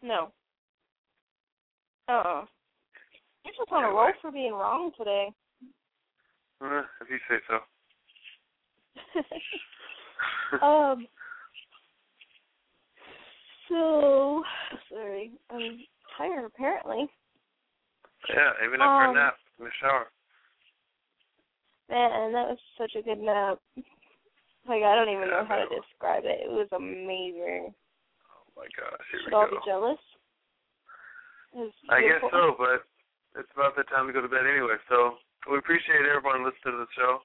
No. 0.00 0.30
Uh-uh. 2.08 2.44
You're 3.44 3.54
just 3.58 3.72
on 3.72 3.82
a 3.82 3.88
roll 3.88 4.12
for 4.22 4.30
being 4.30 4.52
wrong 4.52 4.92
today. 4.96 5.32
Uh, 6.62 6.82
if 7.00 7.10
you 7.10 7.18
say 7.28 7.38
so. 7.48 7.58
um. 10.64 11.08
So 13.68 14.44
sorry, 14.92 15.32
I'm 15.50 15.80
tired 16.16 16.44
apparently. 16.44 17.08
Yeah, 18.28 18.52
even 18.64 18.80
after 18.80 19.06
Um, 19.06 19.10
a 19.10 19.14
nap 19.18 19.34
in 19.58 19.64
the 19.64 19.70
shower. 19.80 20.06
Man, 21.88 22.32
that 22.32 22.48
was 22.48 22.58
such 22.78 22.94
a 22.96 23.02
good 23.02 23.18
nap. 23.18 23.58
Like 24.70 24.86
I 24.86 24.94
don't 24.94 25.10
even 25.10 25.26
Yeah, 25.26 25.42
know 25.42 25.46
how 25.50 25.58
to 25.58 25.66
man. 25.66 25.82
describe 25.82 26.22
it. 26.22 26.46
It 26.46 26.50
was 26.54 26.70
amazing. 26.70 27.74
Oh 27.74 28.46
my 28.54 28.70
gosh, 28.78 29.02
here 29.10 29.20
Should 29.26 29.34
all 29.34 29.50
go. 29.50 29.58
be 29.58 29.66
jealous? 29.66 29.98
I 31.90 31.98
guess 31.98 32.22
so, 32.30 32.54
but 32.54 32.86
it's 33.34 33.50
about 33.58 33.74
that 33.74 33.90
time 33.90 34.06
to 34.06 34.14
go 34.14 34.22
to 34.22 34.30
bed 34.30 34.46
anyway. 34.46 34.78
So 34.86 35.18
we 35.50 35.58
appreciate 35.58 36.06
everyone 36.06 36.46
listening 36.46 36.78
to 36.78 36.86
the 36.86 36.92
show, 36.94 37.18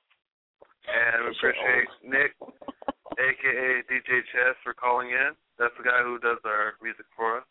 and 0.89 1.29
we 1.29 1.29
appreciate 1.37 1.85
Nick, 2.01 2.33
aka 3.21 3.69
DJ 3.93 4.25
Chess, 4.33 4.57
for 4.65 4.73
calling 4.73 5.13
in. 5.13 5.37
That's 5.61 5.77
the 5.77 5.85
guy 5.85 6.01
who 6.01 6.17
does 6.17 6.41
our 6.49 6.81
music 6.81 7.05
for 7.13 7.45
us. 7.45 7.47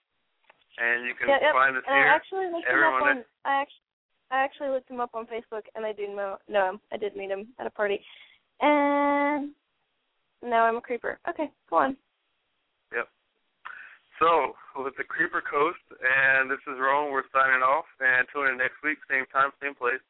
And 0.83 1.07
you 1.07 1.15
can 1.15 1.31
Yeah, 1.31 1.39
yep. 1.41 1.55
find 1.55 1.79
us 1.79 1.87
and 1.87 1.95
here. 1.95 2.11
I 2.11 2.19
actually 2.19 2.51
looked 2.51 2.67
him 2.67 2.83
up 2.83 2.99
Everyone 2.99 3.23
on. 3.23 3.25
I 3.47 3.63
actually, 3.63 3.87
I 4.35 4.37
actually 4.43 4.71
looked 4.75 4.91
him 4.91 4.99
up 4.99 5.15
on 5.15 5.31
Facebook, 5.31 5.71
and 5.79 5.87
I 5.87 5.95
did 5.95 6.11
know 6.11 6.43
know 6.51 6.75
him. 6.75 6.81
I 6.91 6.99
did 6.99 7.15
meet 7.15 7.31
him 7.31 7.55
at 7.63 7.71
a 7.71 7.71
party, 7.71 8.03
and 8.59 9.55
now 10.45 10.65
I'm 10.65 10.77
a 10.77 10.81
creeper. 10.81 11.19
Okay, 11.29 11.51
go 11.71 11.77
on. 11.77 11.97
Yep. 12.95 13.09
So 14.21 14.55
with 14.83 14.95
the 14.97 15.05
Creeper 15.05 15.43
Coast, 15.43 15.83
and 15.91 16.51
this 16.51 16.61
is 16.69 16.79
Rome. 16.79 17.13
We're 17.13 17.25
signing 17.33 17.63
off, 17.63 17.87
and 18.01 18.27
tune 18.33 18.49
in 18.49 18.59
next 18.59 18.83
week, 18.85 18.99
same 19.11 19.27
time, 19.33 19.51
same 19.63 19.75
place. 19.75 20.03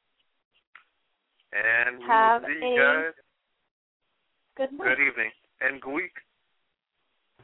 And 1.55 1.99
we'll 1.99 2.41
see 2.49 2.75
you 2.75 2.79
guys. 2.79 3.15
Good. 4.57 4.71
Good 4.79 5.01
evening 5.01 5.31
and 5.61 5.81
good 5.81 5.95
week. 5.95 6.15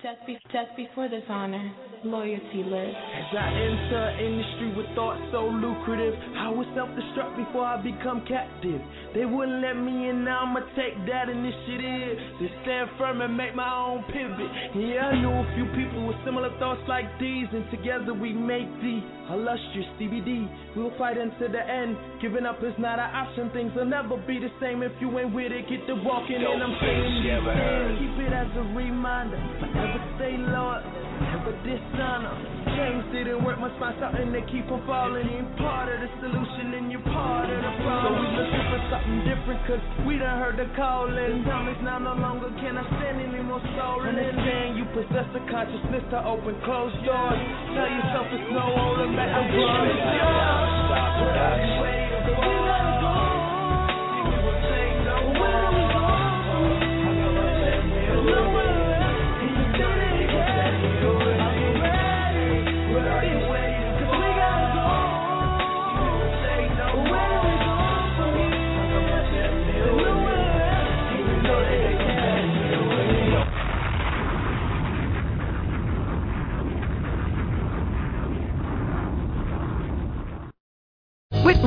Just, 0.02 0.24
be, 0.26 0.38
just 0.48 0.72
before 0.76 1.10
this 1.10 1.24
honor, 1.28 1.60
loyalty 2.04 2.64
lives. 2.64 2.96
As 2.96 3.36
I 3.36 3.52
enter 3.52 4.16
industry 4.16 4.72
with 4.72 4.88
thoughts 4.96 5.20
so 5.30 5.44
lucrative, 5.44 6.16
I 6.40 6.48
would 6.48 6.66
self-destruct 6.74 7.36
before 7.36 7.68
I 7.68 7.76
become 7.76 8.24
captive. 8.24 8.80
They 9.12 9.28
wouldn't 9.28 9.60
let 9.60 9.76
me 9.76 10.08
in, 10.08 10.24
now 10.24 10.48
I'ma 10.48 10.64
take 10.72 10.96
that 11.04 11.28
initiative 11.28 12.16
to 12.16 12.44
stand 12.64 12.88
firm 12.96 13.20
and 13.20 13.36
make 13.36 13.54
my 13.54 13.68
own 13.68 14.00
pivot. 14.08 14.48
Yeah, 14.72 15.12
I 15.12 15.20
knew 15.20 15.36
a 15.36 15.44
few 15.52 15.68
people 15.76 16.08
with 16.08 16.16
similar 16.24 16.48
thoughts 16.56 16.80
like 16.88 17.04
these, 17.20 17.52
and 17.52 17.68
together 17.68 18.16
we 18.16 18.32
make 18.32 18.72
the 18.80 19.04
illustrious 19.36 19.90
CBD. 20.00 20.48
We'll 20.76 20.96
fight 20.96 21.18
until 21.18 21.52
the 21.52 21.60
end. 21.60 21.96
Giving 22.22 22.46
up 22.46 22.64
is 22.64 22.72
not 22.78 22.96
an 22.96 23.12
option. 23.12 23.50
Things 23.52 23.72
will 23.76 23.84
never 23.84 24.16
be 24.24 24.40
the 24.40 24.48
same 24.64 24.82
if 24.82 24.92
you 25.00 25.12
ain't 25.18 25.34
with 25.34 25.52
it. 25.52 25.68
Get 25.68 25.84
to 25.92 25.94
walking, 26.00 26.40
and 26.40 26.62
I'm 26.64 26.76
saying 26.80 27.20
these. 27.20 27.36
Keep 28.00 28.16
it 28.24 28.32
as 28.32 28.48
a 28.56 28.64
reminder. 28.72 29.89
Forever 29.90 30.14
stay 30.22 30.36
loyal, 30.38 30.86
never 31.18 31.50
dishonor. 31.66 32.34
Change 32.78 33.10
didn't 33.10 33.42
work, 33.42 33.58
must 33.58 33.74
find 33.82 33.98
something 33.98 34.30
to 34.30 34.42
keep 34.46 34.70
on 34.70 34.86
falling. 34.86 35.26
You 35.26 35.42
ain't 35.42 35.58
part 35.58 35.90
of 35.90 35.98
the 35.98 36.06
solution, 36.22 36.78
and 36.78 36.94
you're 36.94 37.02
part 37.10 37.50
of 37.50 37.58
the 37.58 37.72
problem. 37.82 38.06
So 38.06 38.22
we 38.22 38.26
looking 38.38 38.66
for 38.70 38.80
something 38.86 39.18
different, 39.26 39.60
cause 39.66 39.82
we 40.06 40.14
done 40.14 40.38
heard 40.38 40.62
the 40.62 40.70
calling. 40.78 41.42
Time 41.42 41.66
is 41.74 41.82
now 41.82 41.98
no 41.98 42.14
longer 42.14 42.54
can 42.62 42.78
I 42.78 42.86
stand 42.86 43.18
anymore 43.18 43.58
stolen. 43.74 44.14
Understand 44.14 44.78
you 44.78 44.86
possess 44.94 45.26
the 45.34 45.42
consciousness 45.50 46.06
to 46.14 46.22
open 46.22 46.54
closed 46.62 46.94
doors. 47.02 47.40
Tell 47.74 47.90
yourself 47.90 48.30
it's 48.30 48.46
no 48.54 48.70
the 48.70 49.10
world 49.10 49.90
is 49.90 49.98
yours. 50.22 51.79